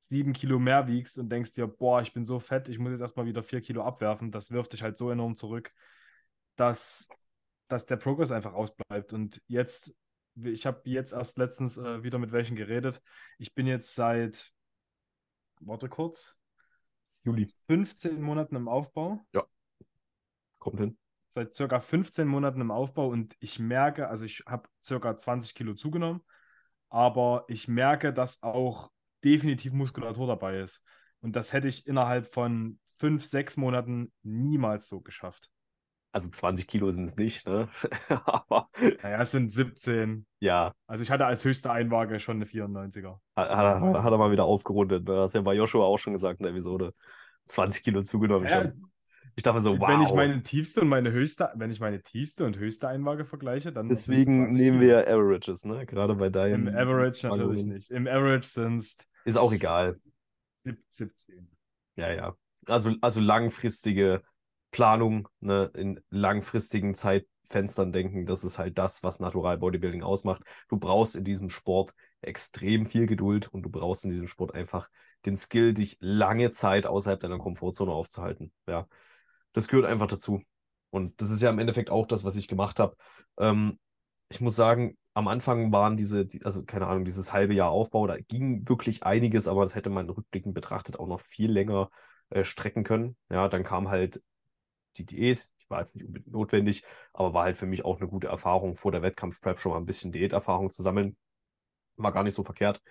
sieben 0.00 0.32
Kilo 0.32 0.58
mehr 0.58 0.88
wiegst 0.88 1.18
und 1.18 1.28
denkst 1.28 1.52
dir, 1.52 1.66
boah, 1.66 2.02
ich 2.02 2.12
bin 2.12 2.24
so 2.24 2.40
fett, 2.40 2.68
ich 2.68 2.78
muss 2.78 2.90
jetzt 2.90 3.00
erstmal 3.00 3.26
wieder 3.26 3.42
vier 3.42 3.60
Kilo 3.60 3.84
abwerfen, 3.84 4.32
das 4.32 4.50
wirft 4.50 4.72
dich 4.72 4.82
halt 4.82 4.98
so 4.98 5.10
enorm 5.10 5.36
zurück, 5.36 5.72
dass, 6.56 7.08
dass 7.68 7.86
der 7.86 7.96
Progress 7.96 8.32
einfach 8.32 8.54
ausbleibt. 8.54 9.12
Und 9.12 9.40
jetzt, 9.46 9.94
ich 10.36 10.66
habe 10.66 10.80
jetzt 10.84 11.12
erst 11.12 11.38
letztens 11.38 11.76
äh, 11.76 12.02
wieder 12.02 12.18
mit 12.18 12.32
welchen 12.32 12.56
geredet. 12.56 13.02
Ich 13.38 13.54
bin 13.54 13.66
jetzt 13.66 13.94
seit, 13.94 14.52
warte 15.60 15.88
kurz, 15.88 16.40
Juli. 17.22 17.46
15 17.66 18.20
Monaten 18.20 18.56
im 18.56 18.68
Aufbau. 18.68 19.20
Ja. 19.32 19.44
Kommt 20.58 20.80
hin. 20.80 20.98
Seit 21.30 21.54
circa 21.54 21.80
15 21.80 22.26
Monaten 22.26 22.60
im 22.60 22.70
Aufbau 22.70 23.08
und 23.08 23.36
ich 23.40 23.58
merke, 23.58 24.08
also 24.08 24.24
ich 24.24 24.42
habe 24.46 24.68
circa 24.82 25.16
20 25.16 25.54
Kilo 25.54 25.74
zugenommen, 25.74 26.22
aber 26.88 27.44
ich 27.48 27.68
merke, 27.68 28.12
dass 28.12 28.42
auch 28.42 28.90
definitiv 29.22 29.72
Muskulatur 29.72 30.26
dabei 30.26 30.60
ist. 30.60 30.82
Und 31.20 31.36
das 31.36 31.52
hätte 31.52 31.68
ich 31.68 31.86
innerhalb 31.86 32.32
von 32.32 32.80
fünf, 32.96 33.24
sechs 33.24 33.56
Monaten 33.56 34.12
niemals 34.22 34.88
so 34.88 35.00
geschafft. 35.00 35.50
Also 36.12 36.28
20 36.30 36.66
Kilo 36.66 36.90
sind 36.90 37.06
es 37.06 37.16
nicht, 37.16 37.46
ne? 37.46 37.68
Aber 38.26 38.68
Naja, 39.02 39.22
es 39.22 39.30
sind 39.30 39.52
17. 39.52 40.26
ja, 40.40 40.72
Also 40.86 41.02
ich 41.04 41.10
hatte 41.10 41.26
als 41.26 41.44
höchste 41.44 41.70
Einwaage 41.70 42.18
schon 42.18 42.36
eine 42.36 42.46
94er. 42.46 43.20
hat, 43.36 43.48
hat, 43.50 43.82
er- 43.82 44.02
hat 44.02 44.12
er 44.12 44.18
mal 44.18 44.32
wieder 44.32 44.44
aufgerundet. 44.44 45.04
Ne? 45.06 45.14
Das 45.14 45.20
hast 45.26 45.34
ja 45.34 45.40
bei 45.42 45.54
Joshua 45.54 45.84
auch 45.84 45.98
schon 45.98 46.12
gesagt 46.12 46.40
in 46.40 46.44
der 46.44 46.52
Episode. 46.52 46.92
20 47.46 47.82
Kilo 47.84 48.02
zugenommen. 48.02 48.46
Ich, 48.46 48.52
Ja, 48.52 48.64
hab, 48.64 48.72
ich 49.36 49.42
dachte 49.42 49.60
so, 49.60 49.78
wow. 49.78 49.88
Wenn 49.88 50.02
ich 50.02 50.12
meine 50.12 50.42
tiefste 50.42 50.80
und 50.80 50.88
meine 50.88 51.12
höchste, 51.12 51.50
wenn 51.54 51.70
ich 51.70 51.78
meine 51.80 52.02
tiefste 52.02 52.44
und 52.44 52.58
höchste 52.58 52.88
Einwaage 52.88 53.24
vergleiche, 53.24 53.72
dann 53.72 53.88
Deswegen 53.88 54.34
20 54.46 54.56
nehmen 54.56 54.80
wir 54.80 55.06
Averages, 55.08 55.64
ne? 55.64 55.86
Gerade 55.86 56.16
bei 56.16 56.28
deinen. 56.28 56.66
Im 56.66 56.74
Average 56.76 57.28
natürlich 57.28 57.64
nicht. 57.64 57.90
Im 57.90 58.06
Average 58.08 58.48
sind 58.48 58.78
es 58.78 58.96
Ist 59.24 59.36
auch 59.36 59.52
egal. 59.52 59.96
17. 60.64 61.48
Ja, 61.96 62.12
ja. 62.12 62.34
Also, 62.66 62.94
also 63.00 63.20
langfristige 63.20 64.22
Planung, 64.70 65.28
ne, 65.40 65.70
in 65.74 66.00
langfristigen 66.10 66.94
Zeitfenstern 66.94 67.92
denken, 67.92 68.26
das 68.26 68.44
ist 68.44 68.58
halt 68.58 68.78
das, 68.78 69.02
was 69.02 69.20
Natural 69.20 69.58
Bodybuilding 69.58 70.02
ausmacht. 70.02 70.42
Du 70.68 70.76
brauchst 70.78 71.16
in 71.16 71.24
diesem 71.24 71.48
Sport 71.48 71.92
extrem 72.20 72.86
viel 72.86 73.06
Geduld 73.06 73.48
und 73.48 73.62
du 73.62 73.70
brauchst 73.70 74.04
in 74.04 74.10
diesem 74.10 74.28
Sport 74.28 74.54
einfach 74.54 74.88
den 75.26 75.36
Skill, 75.36 75.74
dich 75.74 75.96
lange 76.00 76.50
Zeit 76.52 76.86
außerhalb 76.86 77.20
deiner 77.20 77.38
Komfortzone 77.38 77.92
aufzuhalten. 77.92 78.52
Ja, 78.68 78.86
das 79.52 79.68
gehört 79.68 79.86
einfach 79.86 80.06
dazu. 80.06 80.42
Und 80.90 81.20
das 81.20 81.30
ist 81.30 81.42
ja 81.42 81.50
im 81.50 81.58
Endeffekt 81.58 81.90
auch 81.90 82.06
das, 82.06 82.24
was 82.24 82.36
ich 82.36 82.48
gemacht 82.48 82.78
habe. 82.80 82.96
Ähm, 83.38 83.78
ich 84.28 84.40
muss 84.40 84.56
sagen, 84.56 84.96
am 85.14 85.28
Anfang 85.28 85.72
waren 85.72 85.96
diese, 85.96 86.24
die, 86.26 86.44
also 86.44 86.64
keine 86.64 86.86
Ahnung, 86.86 87.04
dieses 87.04 87.32
halbe 87.32 87.54
Jahr 87.54 87.70
Aufbau, 87.70 88.06
da 88.06 88.16
ging 88.16 88.68
wirklich 88.68 89.02
einiges, 89.02 89.48
aber 89.48 89.62
das 89.62 89.74
hätte 89.74 89.90
man 89.90 90.08
rückblickend 90.08 90.54
betrachtet 90.54 90.98
auch 90.98 91.06
noch 91.08 91.20
viel 91.20 91.50
länger 91.50 91.90
äh, 92.30 92.44
strecken 92.44 92.84
können. 92.84 93.16
Ja, 93.28 93.48
dann 93.48 93.64
kam 93.64 93.88
halt 93.88 94.22
die 94.96 95.06
Diät, 95.06 95.52
die 95.60 95.70
war 95.70 95.80
jetzt 95.80 95.96
nicht 95.96 96.06
unbedingt 96.06 96.32
notwendig, 96.32 96.84
aber 97.12 97.34
war 97.34 97.44
halt 97.44 97.56
für 97.56 97.66
mich 97.66 97.84
auch 97.84 97.98
eine 97.98 98.08
gute 98.08 98.28
Erfahrung, 98.28 98.76
vor 98.76 98.92
der 98.92 99.02
Wettkampfprep 99.02 99.58
schon 99.58 99.72
mal 99.72 99.78
ein 99.78 99.86
bisschen 99.86 100.12
Diäterfahrung 100.12 100.70
zu 100.70 100.82
sammeln. 100.82 101.16
War 101.96 102.12
gar 102.12 102.24
nicht 102.24 102.34
so 102.34 102.42
verkehrt. 102.44 102.82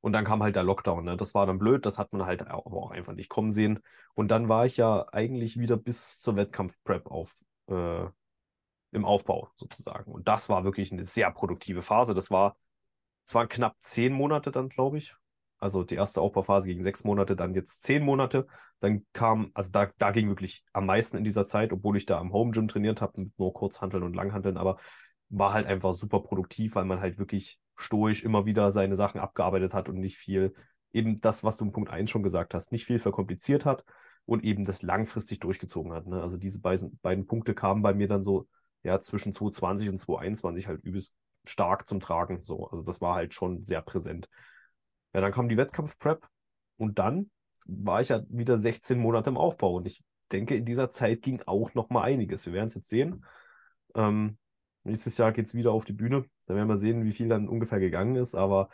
Und 0.00 0.12
dann 0.12 0.24
kam 0.24 0.42
halt 0.42 0.54
der 0.56 0.62
Lockdown, 0.62 1.04
ne? 1.04 1.16
Das 1.16 1.34
war 1.34 1.46
dann 1.46 1.58
blöd, 1.58 1.84
das 1.84 1.98
hat 1.98 2.12
man 2.12 2.24
halt 2.24 2.42
aber 2.46 2.76
auch 2.76 2.92
einfach 2.92 3.14
nicht 3.14 3.28
kommen 3.28 3.50
sehen. 3.50 3.80
Und 4.14 4.30
dann 4.30 4.48
war 4.48 4.64
ich 4.66 4.76
ja 4.76 5.06
eigentlich 5.12 5.58
wieder 5.58 5.76
bis 5.76 6.18
zur 6.20 6.36
Wettkampfprep 6.36 7.06
auf, 7.06 7.34
äh, 7.68 8.06
im 8.92 9.04
Aufbau 9.04 9.50
sozusagen. 9.56 10.10
Und 10.12 10.28
das 10.28 10.48
war 10.48 10.64
wirklich 10.64 10.92
eine 10.92 11.04
sehr 11.04 11.30
produktive 11.32 11.82
Phase. 11.82 12.14
Das 12.14 12.30
war, 12.30 12.56
es 13.26 13.34
waren 13.34 13.48
knapp 13.48 13.76
zehn 13.80 14.12
Monate 14.12 14.50
dann, 14.52 14.68
glaube 14.68 14.98
ich. 14.98 15.16
Also 15.58 15.84
die 15.84 15.96
erste 15.96 16.20
Aufbauphase 16.20 16.68
ging 16.68 16.82
sechs 16.82 17.04
Monate, 17.04 17.36
dann 17.36 17.54
jetzt 17.54 17.82
zehn 17.82 18.04
Monate. 18.04 18.46
Dann 18.80 19.04
kam, 19.12 19.50
also 19.54 19.70
da, 19.70 19.88
da 19.98 20.10
ging 20.12 20.28
wirklich 20.28 20.64
am 20.72 20.86
meisten 20.86 21.16
in 21.16 21.24
dieser 21.24 21.46
Zeit, 21.46 21.72
obwohl 21.72 21.96
ich 21.96 22.06
da 22.06 22.18
am 22.18 22.32
Home 22.32 22.52
Gym 22.52 22.68
trainiert 22.68 23.00
habe, 23.00 23.20
mit 23.22 23.38
nur 23.38 23.52
Kurzhanteln 23.52 24.02
und 24.02 24.14
Langhanteln, 24.14 24.56
aber 24.56 24.76
war 25.30 25.52
halt 25.52 25.66
einfach 25.66 25.94
super 25.94 26.20
produktiv, 26.20 26.74
weil 26.74 26.84
man 26.84 27.00
halt 27.00 27.18
wirklich 27.18 27.58
stoisch 27.76 28.22
immer 28.22 28.46
wieder 28.46 28.72
seine 28.72 28.96
Sachen 28.96 29.20
abgearbeitet 29.20 29.74
hat 29.74 29.88
und 29.88 29.98
nicht 29.98 30.16
viel, 30.16 30.54
eben 30.92 31.16
das, 31.16 31.44
was 31.44 31.56
du 31.56 31.64
im 31.64 31.72
Punkt 31.72 31.90
1 31.90 32.10
schon 32.10 32.22
gesagt 32.22 32.54
hast, 32.54 32.72
nicht 32.72 32.86
viel 32.86 32.98
verkompliziert 32.98 33.64
hat 33.64 33.84
und 34.24 34.44
eben 34.44 34.64
das 34.64 34.82
langfristig 34.82 35.40
durchgezogen 35.40 35.92
hat. 35.92 36.06
Ne? 36.06 36.20
Also 36.20 36.36
diese 36.36 36.60
beiden, 36.60 36.98
beiden 37.02 37.26
Punkte 37.26 37.54
kamen 37.54 37.82
bei 37.82 37.94
mir 37.94 38.08
dann 38.08 38.22
so, 38.22 38.48
ja, 38.82 38.98
zwischen 39.00 39.32
2020 39.32 39.88
und 39.88 39.98
2021 39.98 40.68
halt 40.68 40.82
übelst 40.82 41.16
stark 41.44 41.86
zum 41.86 42.00
Tragen. 42.00 42.42
So. 42.42 42.68
Also 42.68 42.82
das 42.82 43.00
war 43.00 43.14
halt 43.14 43.34
schon 43.34 43.62
sehr 43.62 43.82
präsent. 43.82 44.28
Ja, 45.18 45.22
dann 45.22 45.32
kam 45.32 45.48
die 45.48 45.56
Wettkampfprep 45.56 46.28
und 46.76 47.00
dann 47.00 47.28
war 47.66 48.00
ich 48.00 48.10
ja 48.10 48.22
wieder 48.28 48.56
16 48.56 49.00
Monate 49.00 49.30
im 49.30 49.36
Aufbau 49.36 49.74
und 49.74 49.84
ich 49.84 50.04
denke, 50.30 50.54
in 50.54 50.64
dieser 50.64 50.90
Zeit 50.90 51.22
ging 51.22 51.42
auch 51.44 51.74
noch 51.74 51.90
mal 51.90 52.02
einiges. 52.02 52.46
Wir 52.46 52.52
werden 52.52 52.68
es 52.68 52.76
jetzt 52.76 52.88
sehen. 52.88 53.26
Ähm, 53.96 54.38
nächstes 54.84 55.18
Jahr 55.18 55.32
geht 55.32 55.46
es 55.46 55.54
wieder 55.54 55.72
auf 55.72 55.84
die 55.84 55.92
Bühne. 55.92 56.24
Da 56.46 56.54
werden 56.54 56.68
wir 56.68 56.76
sehen, 56.76 57.04
wie 57.04 57.10
viel 57.10 57.26
dann 57.26 57.48
ungefähr 57.48 57.80
gegangen 57.80 58.14
ist. 58.14 58.36
Aber 58.36 58.68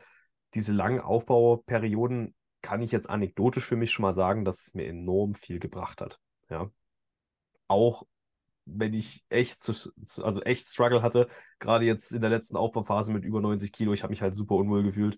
diese 0.52 0.74
langen 0.74 1.00
Aufbauperioden 1.00 2.34
kann 2.60 2.82
ich 2.82 2.92
jetzt 2.92 3.08
anekdotisch 3.08 3.64
für 3.64 3.76
mich 3.76 3.90
schon 3.90 4.02
mal 4.02 4.12
sagen, 4.12 4.44
dass 4.44 4.66
es 4.66 4.74
mir 4.74 4.86
enorm 4.86 5.32
viel 5.32 5.58
gebracht 5.60 6.02
hat. 6.02 6.20
Ja. 6.50 6.70
Auch 7.68 8.02
wenn 8.66 8.92
ich 8.92 9.24
echt, 9.30 9.62
zu, 9.62 9.72
also 10.22 10.42
echt 10.42 10.68
Struggle 10.68 11.00
hatte, 11.00 11.26
gerade 11.58 11.86
jetzt 11.86 12.12
in 12.12 12.20
der 12.20 12.28
letzten 12.28 12.58
Aufbauphase 12.58 13.12
mit 13.12 13.24
über 13.24 13.40
90 13.40 13.72
Kilo, 13.72 13.94
ich 13.94 14.02
habe 14.02 14.10
mich 14.10 14.20
halt 14.20 14.34
super 14.34 14.56
unwohl 14.56 14.82
gefühlt. 14.82 15.16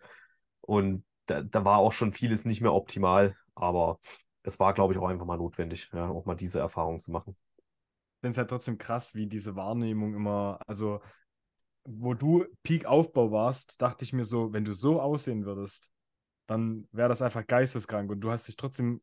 Und 0.61 1.05
da, 1.27 1.43
da 1.43 1.65
war 1.65 1.79
auch 1.79 1.93
schon 1.93 2.13
vieles 2.13 2.45
nicht 2.45 2.61
mehr 2.61 2.73
optimal, 2.73 3.35
aber 3.55 3.99
es 4.43 4.59
war, 4.61 4.75
glaube 4.75 4.93
ich, 4.93 4.99
auch 4.99 5.09
einfach 5.09 5.27
mal 5.27 5.39
notwendig, 5.39 5.91
ja, 5.93 6.09
auch 6.09 6.25
mal 6.25 6.35
diese 6.37 6.61
Erfahrung 6.61 6.99
zu 6.99 7.11
machen. 7.11 7.37
Ich 7.59 8.21
finde 8.21 8.31
es 8.31 8.39
halt 8.39 8.51
trotzdem 8.51 8.79
krass, 8.79 9.15
wie 9.15 9.27
diese 9.27 9.57
Wahrnehmung 9.57 10.15
immer, 10.15 10.59
also 10.67 11.01
wo 11.85 12.15
du 12.15 12.45
Peak-Aufbau 12.63 13.31
warst, 13.31 13.81
dachte 13.81 14.05
ich 14.05 14.13
mir 14.13 14.25
so, 14.25 14.53
wenn 14.53 14.65
du 14.65 14.73
so 14.73 15.01
aussehen 15.01 15.45
würdest, 15.45 15.91
dann 16.47 16.89
wäre 16.93 17.09
das 17.09 17.23
einfach 17.23 17.47
geisteskrank 17.47 18.11
und 18.11 18.21
du 18.21 18.31
hast 18.31 18.49
dich 18.49 18.57
trotzdem 18.57 19.03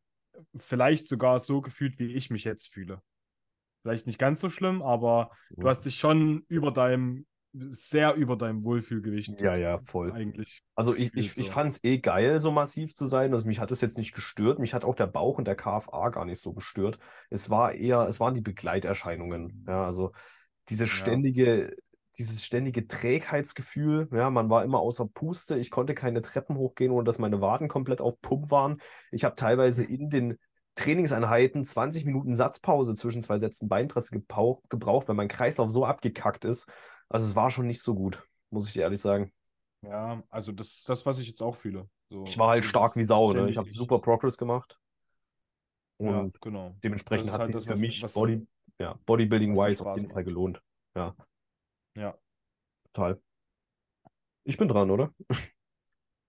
vielleicht 0.56 1.08
sogar 1.08 1.40
so 1.40 1.60
gefühlt, 1.60 1.98
wie 1.98 2.12
ich 2.14 2.30
mich 2.30 2.44
jetzt 2.44 2.68
fühle. 2.68 3.00
Vielleicht 3.82 4.06
nicht 4.06 4.18
ganz 4.18 4.40
so 4.40 4.48
schlimm, 4.48 4.82
aber 4.82 5.30
du 5.50 5.68
hast 5.68 5.82
dich 5.82 5.96
schon 5.96 6.44
über 6.48 6.70
deinem, 6.72 7.26
sehr 7.70 8.14
über 8.14 8.36
deinem 8.36 8.64
Wohlfühlgewicht 8.64 9.40
Ja, 9.40 9.54
ja, 9.54 9.78
voll. 9.78 10.12
eigentlich. 10.12 10.62
Also 10.74 10.94
ich, 10.94 11.14
ich, 11.14 11.38
ich 11.38 11.50
fand 11.50 11.72
es 11.72 11.84
eh 11.84 11.98
geil, 11.98 12.40
so 12.40 12.50
massiv 12.50 12.94
zu 12.94 13.06
sein. 13.06 13.32
Also 13.32 13.46
mich 13.46 13.60
hat 13.60 13.70
es 13.70 13.80
jetzt 13.80 13.96
nicht 13.96 14.14
gestört. 14.14 14.58
Mich 14.58 14.74
hat 14.74 14.84
auch 14.84 14.96
der 14.96 15.06
Bauch 15.06 15.38
und 15.38 15.46
der 15.46 15.54
KFA 15.54 16.08
gar 16.08 16.24
nicht 16.24 16.40
so 16.40 16.52
gestört. 16.52 16.98
Es 17.30 17.50
war 17.50 17.72
eher, 17.72 18.08
es 18.08 18.18
waren 18.18 18.34
die 18.34 18.40
Begleiterscheinungen. 18.40 19.64
Ja, 19.68 19.84
also 19.84 20.12
diese 20.68 20.86
ständige, 20.86 21.76
dieses 22.18 22.44
ständige 22.44 22.88
Trägheitsgefühl. 22.88 24.08
Ja, 24.12 24.30
man 24.30 24.50
war 24.50 24.64
immer 24.64 24.80
außer 24.80 25.06
Puste. 25.06 25.56
Ich 25.56 25.70
konnte 25.70 25.94
keine 25.94 26.22
Treppen 26.22 26.56
hochgehen, 26.56 26.90
ohne 26.90 27.04
dass 27.04 27.18
meine 27.18 27.40
Waden 27.40 27.68
komplett 27.68 28.00
auf 28.00 28.20
Pump 28.20 28.50
waren. 28.50 28.80
Ich 29.12 29.24
habe 29.24 29.36
teilweise 29.36 29.84
in 29.84 30.10
den 30.10 30.38
Trainingseinheiten 30.74 31.64
20 31.64 32.04
Minuten 32.04 32.34
Satzpause 32.34 32.94
zwischen 32.94 33.22
zwei 33.22 33.38
Sätzen 33.38 33.68
Beinpresse 33.68 34.10
gebraucht, 34.10 35.08
weil 35.08 35.14
mein 35.14 35.28
Kreislauf 35.28 35.70
so 35.70 35.84
abgekackt 35.84 36.44
ist. 36.44 36.66
Also 37.14 37.28
es 37.28 37.36
war 37.36 37.48
schon 37.48 37.68
nicht 37.68 37.80
so 37.80 37.94
gut, 37.94 38.26
muss 38.50 38.66
ich 38.66 38.72
dir 38.72 38.82
ehrlich 38.82 39.00
sagen. 39.00 39.32
Ja, 39.82 40.20
also 40.30 40.50
das 40.50 40.66
ist 40.78 40.88
das, 40.88 41.06
was 41.06 41.20
ich 41.20 41.28
jetzt 41.28 41.42
auch 41.42 41.54
fühle. 41.54 41.88
So, 42.10 42.24
Ich 42.24 42.36
war 42.36 42.48
halt 42.48 42.64
stark 42.64 42.96
wie 42.96 43.04
Sau, 43.04 43.32
ne? 43.32 43.48
Ich 43.48 43.56
habe 43.56 43.70
super 43.70 44.00
Progress 44.00 44.36
gemacht. 44.36 44.80
Ja, 46.00 46.22
Und 46.22 46.40
genau. 46.40 46.74
dementsprechend 46.82 47.30
hat 47.30 47.38
halt 47.38 47.56
sich 47.56 47.64
das, 47.64 47.66
für 47.66 47.76
mich 47.76 48.02
was- 48.02 48.14
Body, 48.14 48.44
ja, 48.80 48.98
Bodybuilding-wise 49.06 49.86
auf 49.86 49.96
jeden 49.96 50.10
Fall 50.10 50.24
gelohnt. 50.24 50.60
Ja, 50.96 51.14
Ja, 51.96 52.18
total. 52.92 53.20
Ich 54.42 54.56
bin 54.56 54.66
dran, 54.66 54.90
oder? 54.90 55.14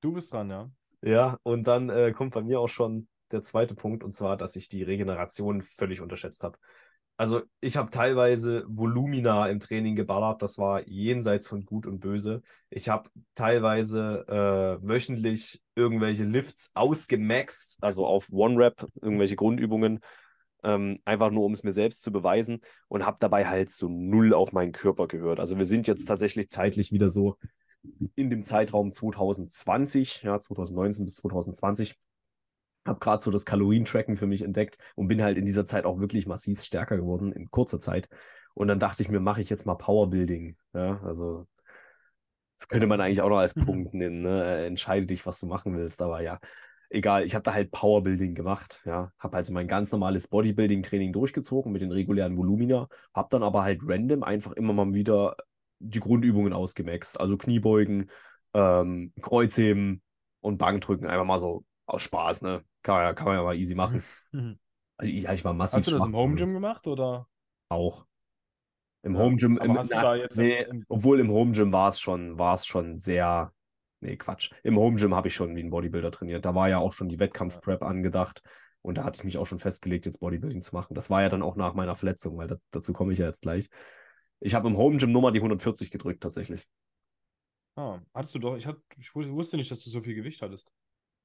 du 0.02 0.14
bist 0.14 0.32
dran, 0.32 0.52
ja. 0.52 0.70
Ja, 1.02 1.40
und 1.42 1.66
dann 1.66 1.90
äh, 1.90 2.12
kommt 2.12 2.36
bei 2.36 2.44
mir 2.44 2.60
auch 2.60 2.70
schon 2.70 3.08
der 3.32 3.42
zweite 3.42 3.74
Punkt, 3.74 4.04
und 4.04 4.12
zwar, 4.12 4.38
dass 4.38 4.56
ich 4.56 4.70
die 4.70 4.84
Regeneration 4.84 5.64
völlig 5.64 6.00
unterschätzt 6.00 6.44
habe. 6.44 6.60
Also 7.18 7.44
ich 7.62 7.78
habe 7.78 7.90
teilweise 7.90 8.66
Volumina 8.68 9.48
im 9.48 9.62
Training 9.62 9.96
geballert, 9.96 10.42
das 10.42 10.58
war 10.58 10.86
jenseits 10.88 11.48
von 11.48 11.66
Gut 11.66 11.88
und 11.88 12.00
Böse. 12.00 12.42
Ich 12.70 12.90
habe 12.90 13.10
teilweise 13.36 14.26
äh, 14.28 14.88
wöchentlich 14.88 15.62
irgendwelche 15.76 16.26
Lifts 16.26 16.72
ausgemaxt, 16.74 17.78
also 17.82 18.06
auf 18.06 18.32
One-Rep, 18.32 18.86
irgendwelche 19.02 19.38
Grundübungen, 19.38 20.02
ähm, 20.64 21.00
einfach 21.06 21.32
nur 21.32 21.46
um 21.46 21.54
es 21.54 21.64
mir 21.64 21.72
selbst 21.72 22.02
zu 22.02 22.12
beweisen 22.12 22.60
und 22.90 23.06
habe 23.06 23.18
dabei 23.22 23.46
halt 23.48 23.70
so 23.70 23.88
null 23.88 24.34
auf 24.34 24.52
meinen 24.52 24.74
Körper 24.74 25.08
gehört. 25.08 25.40
Also 25.40 25.58
wir 25.58 25.66
sind 25.66 25.88
jetzt 25.88 26.06
tatsächlich 26.06 26.50
zeitlich 26.50 26.92
wieder 26.92 27.10
so 27.10 27.38
in 28.16 28.30
dem 28.30 28.44
Zeitraum 28.44 28.92
2020, 28.92 30.24
ja, 30.24 30.38
2019 30.40 31.06
bis 31.06 31.16
2020 31.16 31.96
habe 32.86 33.00
gerade 33.00 33.24
so 33.24 33.32
das 33.32 33.46
Kalorien-Tracken 33.46 34.16
für 34.18 34.28
mich 34.28 34.44
entdeckt 34.44 34.78
und 34.96 35.08
bin 35.08 35.22
halt 35.24 35.38
in 35.38 35.46
dieser 35.46 35.66
Zeit 35.66 35.86
auch 35.86 36.00
wirklich 36.00 36.28
massiv 36.28 36.62
stärker 36.62 36.98
geworden 36.98 37.32
in 37.32 37.50
kurzer 37.52 37.80
Zeit. 37.80 38.10
Und 38.54 38.68
dann 38.68 38.80
dachte 38.80 39.02
ich 39.02 39.10
mir, 39.10 39.20
mache 39.20 39.42
ich 39.42 39.50
jetzt 39.50 39.66
mal 39.66 39.76
Powerbuilding. 39.76 40.56
Ja, 40.74 41.02
also 41.04 41.48
das 42.58 42.68
könnte 42.68 42.88
man 42.88 43.02
eigentlich 43.02 43.22
auch 43.22 43.30
noch 43.30 43.38
als 43.38 43.56
Mhm. 43.56 43.66
Punkt 43.66 43.94
nennen. 43.94 44.22
Ne? 44.22 44.44
Äh, 44.46 44.68
Entscheide 44.68 45.06
dich, 45.06 45.26
was 45.26 45.40
du 45.40 45.46
machen 45.48 45.76
willst. 45.78 46.02
Aber 46.02 46.22
ja, 46.22 46.40
egal. 46.90 47.24
Ich 47.26 47.36
habe 47.36 47.44
da 47.44 47.54
halt 47.54 47.72
Powerbuilding 47.72 48.34
gemacht. 48.36 48.82
Ja, 48.86 49.12
habe 49.20 49.38
also 49.38 49.52
mein 49.54 49.68
ganz 49.68 49.92
normales 49.92 50.28
Bodybuilding-Training 50.28 51.12
durchgezogen 51.14 51.72
mit 51.72 51.82
den 51.82 51.92
regulären 51.92 52.38
Volumina. 52.38 52.88
Habe 53.14 53.28
dann 53.32 53.44
aber 53.44 53.64
halt 53.64 53.82
random 53.84 54.24
einfach 54.24 54.54
immer 54.54 54.74
mal 54.74 54.94
wieder 54.94 55.36
die 55.80 56.00
Grundübungen 56.00 56.54
ausgemaxt. 56.54 57.20
Also 57.20 57.38
Kniebeugen, 57.38 58.10
ähm, 58.54 59.12
Kreuzheben 59.22 60.02
und 60.42 60.58
Bankdrücken. 60.58 61.08
Einfach 61.08 61.26
mal 61.26 61.40
so 61.40 61.66
aus 61.86 62.02
Spaß, 62.04 62.42
ne? 62.44 62.64
Kann 62.82 62.96
man 62.96 63.04
ja, 63.04 63.14
kann 63.14 63.28
man 63.28 63.36
ja 63.38 63.44
mal 63.44 63.56
easy 63.56 63.76
machen. 63.76 64.04
Also 64.98 65.12
ich, 65.12 65.24
ja, 65.24 65.34
ich 65.34 65.44
war 65.44 65.54
massiv 65.54 65.80
Hast 65.80 65.88
du 65.88 65.92
das 65.92 66.00
schwach 66.00 66.08
im 66.08 66.16
Home 66.16 66.36
Gym 66.36 66.54
gemacht 66.54 66.88
oder? 66.88 67.28
Auch. 67.68 68.06
Im 69.04 69.18
Home 69.18 69.36
Gym, 69.36 69.60
aber 69.60 69.76
hast 69.76 69.92
du 69.92 69.96
da 69.96 70.16
jetzt 70.16 70.38
nee, 70.38 70.64
im, 70.64 70.78
im, 70.78 70.86
obwohl 70.88 71.20
im 71.20 71.30
Home 71.30 71.52
Gym 71.52 71.72
war 71.72 71.90
es 71.90 72.00
schon, 72.00 72.40
war 72.40 72.56
es 72.56 72.66
schon 72.66 72.98
sehr, 72.98 73.52
nee, 74.00 74.16
Quatsch. 74.16 74.52
Im 74.64 74.80
Home 74.80 74.98
Gym 74.98 75.14
habe 75.14 75.28
ich 75.28 75.36
schon 75.36 75.56
wie 75.58 75.62
ein 75.62 75.70
Bodybuilder 75.70 76.12
trainiert. 76.12 76.46
Da 76.46 76.56
war 76.56 76.70
ja 76.70 76.78
auch 76.78 76.94
schon 76.94 77.10
die 77.10 77.20
Wettkampfprep 77.20 77.84
angedacht 77.84 78.42
und 78.82 78.98
da 78.98 79.04
hatte 79.04 79.18
ich 79.18 79.24
mich 79.26 79.38
auch 79.38 79.46
schon 79.46 79.60
festgelegt, 79.60 80.06
jetzt 80.06 80.22
Bodybuilding 80.22 80.62
zu 80.62 80.74
machen. 80.74 80.96
Das 80.96 81.10
war 81.10 81.22
ja 81.22 81.30
dann 81.30 81.44
auch 81.44 81.56
nach 81.56 81.74
meiner 81.74 81.96
Verletzung, 81.96 82.38
weil 82.38 82.48
das, 82.48 82.60
dazu 82.72 82.94
komme 82.94 83.12
ich 83.12 83.20
ja 83.20 83.28
jetzt 83.28 83.42
gleich. 83.42 83.70
Ich 84.40 84.56
habe 84.56 84.68
im 84.68 84.78
Home 84.78 84.98
Gym 84.98 85.12
nur 85.12 85.22
mal 85.22 85.32
die 85.32 85.42
140 85.42 85.92
gedrückt, 85.92 86.24
tatsächlich. 86.24 86.68
Ah, 87.76 88.00
hattest 88.14 88.34
du 88.34 88.40
doch, 88.40 88.56
ich, 88.56 88.66
hat, 88.66 88.78
ich 88.98 89.14
wusste 89.14 89.58
nicht, 89.58 89.70
dass 89.70 89.84
du 89.84 89.90
so 89.90 90.02
viel 90.02 90.16
Gewicht 90.16 90.42
hattest. 90.42 90.72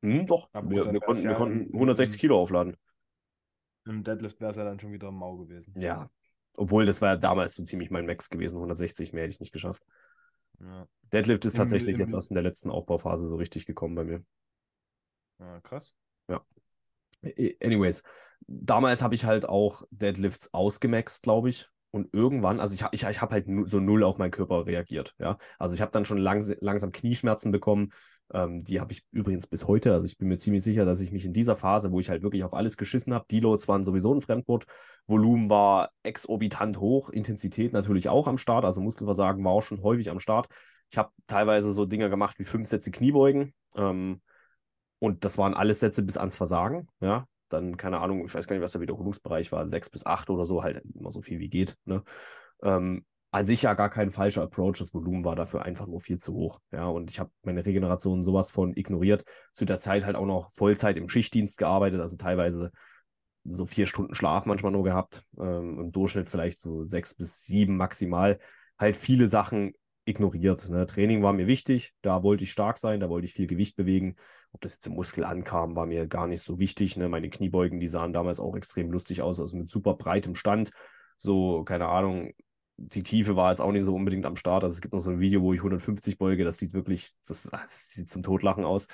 Hm, 0.03 0.27
doch, 0.27 0.49
wir, 0.53 0.61
dann 0.61 0.71
wir, 0.71 0.85
wär's 0.95 1.05
konnten, 1.05 1.23
wir 1.25 1.31
ja 1.31 1.37
konnten 1.37 1.61
im- 1.67 1.73
160 1.75 2.17
im- 2.17 2.21
Kilo 2.21 2.41
aufladen. 2.41 2.77
Im 3.87 4.05
Deadlift 4.05 4.41
wäre 4.41 4.51
es 4.51 4.57
ja 4.57 4.65
dann 4.65 4.79
schon 4.81 4.93
wieder 4.93 5.11
mau 5.11 5.37
gewesen. 5.37 5.75
Ja. 5.79 6.11
Obwohl, 6.55 6.85
das 6.85 7.01
war 7.01 7.11
ja 7.11 7.17
damals 7.17 7.55
so 7.55 7.63
ziemlich 7.63 7.91
mein 7.91 8.07
Max 8.07 8.29
gewesen. 8.29 8.57
160 8.59 9.13
mehr 9.13 9.23
hätte 9.25 9.35
ich 9.35 9.41
nicht 9.41 9.53
geschafft. 9.53 9.83
Ja, 10.61 10.87
Deadlift 11.13 11.45
ist 11.45 11.55
Im- 11.55 11.59
tatsächlich 11.59 11.95
im- 11.95 12.01
jetzt 12.01 12.13
erst 12.13 12.31
in 12.31 12.35
der 12.35 12.43
letzten 12.43 12.71
Aufbauphase 12.71 13.27
so 13.27 13.37
richtig 13.37 13.67
gekommen 13.67 13.95
bei 13.95 14.05
mir. 14.05 14.25
ja 15.39 15.61
krass. 15.61 15.95
I- 17.23 17.57
Anyways, 17.63 18.03
damals 18.47 19.03
habe 19.03 19.15
ich 19.15 19.27
halt 19.27 19.47
auch 19.47 19.83
Deadlifts 19.91 20.55
ausgemaxt, 20.55 21.23
glaube 21.23 21.51
ich. 21.51 21.69
Und 21.91 22.09
irgendwann, 22.15 22.61
also 22.61 22.73
ich, 22.73 22.83
ich, 22.93 23.07
ich 23.07 23.21
habe 23.21 23.35
halt 23.35 23.47
so 23.69 23.79
null 23.81 24.05
auf 24.05 24.17
meinen 24.17 24.31
Körper 24.31 24.65
reagiert. 24.65 25.15
Ja, 25.19 25.37
also 25.59 25.75
ich 25.75 25.83
habe 25.83 25.91
dann 25.91 26.05
schon 26.07 26.19
langs 26.19 26.51
langsam 26.61 26.93
Knieschmerzen 26.93 27.53
bekommen. 27.53 27.93
Ähm, 28.33 28.61
die 28.61 28.81
habe 28.81 28.93
ich 28.93 29.05
übrigens 29.11 29.47
bis 29.47 29.66
heute. 29.66 29.93
Also 29.93 30.07
ich 30.07 30.16
bin 30.16 30.29
mir 30.29 30.38
ziemlich 30.38 30.62
sicher, 30.62 30.85
dass 30.85 31.01
ich 31.01 31.12
mich 31.12 31.25
in 31.25 31.33
dieser 31.33 31.57
Phase, 31.57 31.90
wo 31.93 32.01
ich 32.01 32.11
halt 32.11 32.23
wirklich 32.23 32.45
auf 32.45 32.55
alles 32.55 32.77
geschissen 32.77 33.12
habe, 33.12 33.27
Deloads 33.31 33.69
waren 33.69 33.83
sowieso 33.83 34.14
ein 34.14 34.21
Fremdwort, 34.21 34.66
Volumen 35.07 35.51
war 35.51 35.90
exorbitant 36.03 36.79
hoch, 36.79 37.11
Intensität 37.11 37.73
natürlich 37.73 38.09
auch 38.09 38.29
am 38.29 38.38
Start, 38.38 38.64
also 38.64 38.81
Muskelversagen 38.81 39.45
war 39.45 39.53
auch 39.53 39.62
schon 39.62 39.83
häufig 39.83 40.11
am 40.11 40.21
Start. 40.21 40.49
Ich 40.90 40.99
habe 40.99 41.11
teilweise 41.27 41.73
so 41.73 41.87
Dinge 41.87 42.11
gemacht 42.11 42.38
wie 42.38 42.45
fünf 42.45 42.66
Sätze 42.66 42.90
Kniebeugen. 42.90 43.55
Ähm, 43.77 44.21
und 44.99 45.25
das 45.25 45.38
waren 45.38 45.55
alles 45.55 45.81
Sätze 45.81 46.03
bis 46.03 46.16
ans 46.16 46.37
Versagen, 46.37 46.88
ja. 47.01 47.27
Dann, 47.49 47.77
keine 47.77 47.99
Ahnung, 47.99 48.25
ich 48.25 48.33
weiß 48.33 48.47
gar 48.47 48.55
nicht, 48.55 48.62
was 48.62 48.73
der 48.73 48.81
Wiederholungsbereich 48.81 49.51
war, 49.51 49.66
sechs 49.66 49.90
bis 49.90 50.07
acht 50.07 50.31
oder 50.31 50.47
so, 50.47 50.62
halt 50.62 50.85
immer 50.95 51.11
so 51.11 51.21
viel 51.21 51.40
wie 51.40 51.49
geht. 51.49 51.77
Ne? 51.85 52.05
Ähm, 52.62 53.05
an 53.33 53.47
sich 53.47 53.62
ja 53.62 53.75
gar 53.75 53.90
kein 53.90 54.11
falscher 54.11 54.43
Approach, 54.43 54.79
das 54.79 54.93
Volumen 54.93 55.25
war 55.25 55.37
dafür 55.37 55.62
einfach 55.64 55.87
nur 55.87 56.01
viel 56.01 56.19
zu 56.19 56.35
hoch. 56.35 56.61
Ja, 56.73 56.87
und 56.87 57.11
ich 57.11 57.21
habe 57.21 57.31
meine 57.43 57.64
Regeneration 57.64 58.23
sowas 58.23 58.51
von 58.51 58.77
ignoriert. 58.77 59.25
Zu 59.53 59.64
der 59.64 59.79
Zeit 59.79 60.05
halt 60.05 60.16
auch 60.16 60.27
noch 60.27 60.53
Vollzeit 60.53 60.97
im 60.97 61.09
Schichtdienst 61.09 61.59
gearbeitet, 61.59 62.01
also 62.01 62.16
teilweise 62.16 62.73
so 63.45 63.66
vier 63.66 63.87
Stunden 63.87 64.14
Schlaf 64.14 64.47
manchmal 64.47 64.73
nur 64.73 64.85
gehabt. 64.85 65.25
Ähm, 65.38 65.79
Im 65.79 65.93
Durchschnitt 65.93 66.29
vielleicht 66.29 66.61
so 66.61 66.83
sechs 66.83 67.14
bis 67.14 67.45
sieben 67.45 67.77
maximal. 67.77 68.38
Halt 68.79 68.97
viele 68.97 69.29
Sachen 69.29 69.75
ignoriert. 70.05 70.69
Ne? 70.69 70.87
Training 70.87 71.23
war 71.23 71.33
mir 71.33 71.47
wichtig, 71.47 71.95
da 72.03 72.23
wollte 72.23 72.45
ich 72.45 72.51
stark 72.51 72.79
sein, 72.79 73.01
da 73.01 73.09
wollte 73.09 73.27
ich 73.27 73.33
viel 73.33 73.47
Gewicht 73.47 73.77
bewegen. 73.77 74.16
Ob 74.53 74.61
das 74.61 74.75
jetzt 74.75 74.87
im 74.87 74.95
Muskel 74.95 75.25
ankam, 75.25 75.77
war 75.77 75.87
mir 75.87 76.07
gar 76.07 76.27
nicht 76.27 76.43
so 76.43 76.59
wichtig. 76.59 76.97
Ne? 76.97 77.09
Meine 77.09 77.31
Kniebeugen, 77.31 77.81
die 77.81 77.87
sahen 77.87 78.12
damals 78.12 78.40
auch 78.40 78.57
extrem 78.57 78.90
lustig 78.90 79.23
aus, 79.23 79.40
also 79.40 79.57
mit 79.57 79.71
super 79.71 79.95
breitem 79.95 80.35
Stand. 80.35 80.71
So, 81.16 81.64
keine 81.64 81.88
Ahnung, 81.88 82.33
die 82.81 83.03
Tiefe 83.03 83.37
war 83.37 83.51
jetzt 83.51 83.61
auch 83.61 83.73
nicht 83.73 83.85
so 83.85 83.95
unbedingt 83.95 84.25
am 84.25 84.37
Start. 84.37 84.64
Also 84.64 84.75
es 84.75 84.81
gibt 84.81 84.95
noch 84.95 85.01
so 85.01 85.11
ein 85.11 85.21
Video, 85.21 85.43
wo 85.43 85.53
ich 85.53 85.61
150 85.61 86.19
beuge, 86.19 86.45
das 86.45 86.59
sieht 86.59 86.73
wirklich, 86.73 87.11
das, 87.27 87.45
das 87.45 87.90
sieht 87.90 88.11
zum 88.11 88.23
Totlachen 88.23 88.64
aus. 88.64 88.87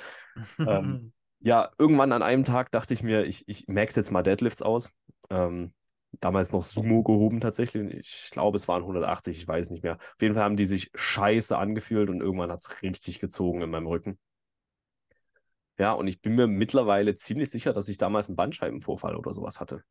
Ähm, 0.59 1.13
ja, 1.41 1.71
irgendwann 1.79 2.13
an 2.13 2.23
einem 2.23 2.45
Tag 2.45 2.73
dachte 2.73 2.95
ich 2.95 3.03
mir, 3.03 3.25
ich, 3.25 3.45
ich 3.47 3.69
max 3.69 3.95
jetzt 3.95 4.11
mal 4.11 4.23
Deadlifts 4.23 4.63
aus. 4.63 4.93
Ähm, 5.31 5.73
damals 6.21 6.51
noch 6.53 6.63
Sumo 6.63 7.03
gehoben 7.03 7.41
tatsächlich. 7.41 7.95
Ich 7.95 8.31
glaube, 8.33 8.57
es 8.57 8.67
waren 8.67 8.83
180, 8.83 9.37
ich 9.37 9.47
weiß 9.47 9.71
nicht 9.71 9.85
mehr. 9.85 9.97
Auf 9.97 10.21
jeden 10.21 10.35
Fall 10.35 10.45
haben 10.45 10.57
die 10.57 10.67
sich 10.67 10.91
scheiße 10.95 11.57
angefühlt 11.57 12.11
und 12.11 12.21
irgendwann 12.21 12.51
hat 12.51 12.61
es 12.61 12.83
richtig 12.83 13.21
gezogen 13.21 13.63
in 13.63 13.71
meinem 13.71 13.87
Rücken. 13.87 14.19
Ja, 15.79 15.93
und 15.93 16.09
ich 16.09 16.21
bin 16.23 16.35
mir 16.35 16.47
mittlerweile 16.47 17.15
ziemlich 17.15 17.51
sicher, 17.51 17.73
dass 17.73 17.89
ich 17.89 17.99
damals 17.99 18.29
einen 18.29 18.37
Bandscheibenvorfall 18.37 19.15
oder 19.15 19.33
sowas 19.33 19.61
hatte. 19.61 19.85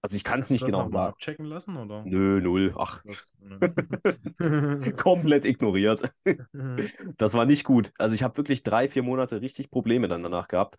Also 0.00 0.16
ich 0.16 0.24
kann 0.24 0.40
es 0.40 0.50
nicht 0.50 0.64
genau 0.64 0.88
sagen. 0.88 1.12
abchecken 1.12 1.44
lassen, 1.44 1.76
oder? 1.76 2.04
Nö, 2.04 2.40
null. 2.40 2.74
Ach, 2.78 3.02
Das, 3.04 3.32
ne. 3.40 3.58
komplett 4.96 5.44
ignoriert. 5.44 6.08
Das 7.18 7.34
war 7.34 7.46
nicht 7.46 7.64
gut. 7.64 7.92
Also 7.98 8.14
ich 8.14 8.22
habe 8.22 8.36
wirklich 8.36 8.62
drei, 8.62 8.88
vier 8.88 9.02
Monate 9.02 9.40
richtig 9.40 9.70
Probleme 9.70 10.08
dann 10.08 10.22
danach 10.22 10.48
gehabt. 10.48 10.76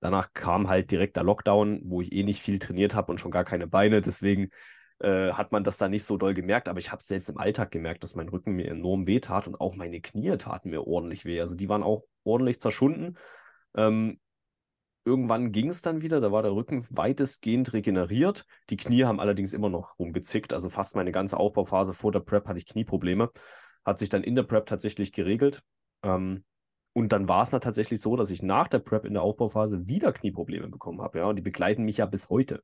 Danach 0.00 0.32
kam 0.32 0.68
halt 0.68 0.90
direkt 0.90 1.16
der 1.16 1.24
Lockdown, 1.24 1.80
wo 1.84 2.00
ich 2.00 2.12
eh 2.12 2.22
nicht 2.22 2.42
viel 2.42 2.58
trainiert 2.58 2.94
habe 2.94 3.12
und 3.12 3.18
schon 3.18 3.30
gar 3.30 3.44
keine 3.44 3.66
Beine. 3.66 4.00
Deswegen 4.00 4.48
äh, 4.98 5.32
hat 5.32 5.52
man 5.52 5.64
das 5.64 5.78
da 5.78 5.88
nicht 5.88 6.04
so 6.04 6.16
doll 6.16 6.34
gemerkt. 6.34 6.68
Aber 6.68 6.78
ich 6.78 6.90
habe 6.92 7.00
es 7.00 7.06
selbst 7.06 7.30
im 7.30 7.38
Alltag 7.38 7.70
gemerkt, 7.70 8.02
dass 8.02 8.14
mein 8.14 8.28
Rücken 8.28 8.52
mir 8.52 8.68
enorm 8.68 9.06
weh 9.06 9.20
tat 9.20 9.46
und 9.46 9.60
auch 9.60 9.74
meine 9.74 10.00
Knie 10.00 10.36
taten 10.36 10.70
mir 10.70 10.86
ordentlich 10.86 11.24
weh. 11.24 11.40
Also 11.40 11.54
die 11.54 11.68
waren 11.68 11.82
auch 11.82 12.02
ordentlich 12.24 12.60
zerschunden. 12.60 13.16
Ähm, 13.74 14.18
irgendwann 15.04 15.52
ging 15.52 15.68
es 15.68 15.82
dann 15.82 16.02
wieder, 16.02 16.20
da 16.20 16.32
war 16.32 16.42
der 16.42 16.54
Rücken 16.54 16.86
weitestgehend 16.90 17.72
regeneriert. 17.72 18.44
Die 18.68 18.76
Knie 18.76 19.04
haben 19.04 19.20
allerdings 19.20 19.52
immer 19.52 19.70
noch 19.70 19.98
rumgezickt. 19.98 20.52
Also 20.52 20.70
fast 20.70 20.96
meine 20.96 21.12
ganze 21.12 21.38
Aufbauphase 21.38 21.94
vor 21.94 22.12
der 22.12 22.20
Prep 22.20 22.46
hatte 22.46 22.58
ich 22.58 22.66
Knieprobleme. 22.66 23.30
Hat 23.84 23.98
sich 23.98 24.08
dann 24.08 24.22
in 24.22 24.34
der 24.34 24.42
Prep 24.42 24.66
tatsächlich 24.66 25.12
geregelt. 25.12 25.62
Ähm, 26.02 26.44
und 26.92 27.12
dann 27.12 27.28
war 27.28 27.42
es 27.42 27.50
dann 27.50 27.60
tatsächlich 27.60 28.00
so, 28.00 28.16
dass 28.16 28.30
ich 28.30 28.42
nach 28.42 28.68
der 28.68 28.80
Prep 28.80 29.04
in 29.04 29.14
der 29.14 29.22
Aufbauphase 29.22 29.86
wieder 29.86 30.12
Knieprobleme 30.12 30.68
bekommen 30.68 31.00
habe. 31.00 31.18
Ja, 31.18 31.26
und 31.26 31.36
die 31.36 31.42
begleiten 31.42 31.84
mich 31.84 31.98
ja 31.98 32.06
bis 32.06 32.28
heute. 32.28 32.62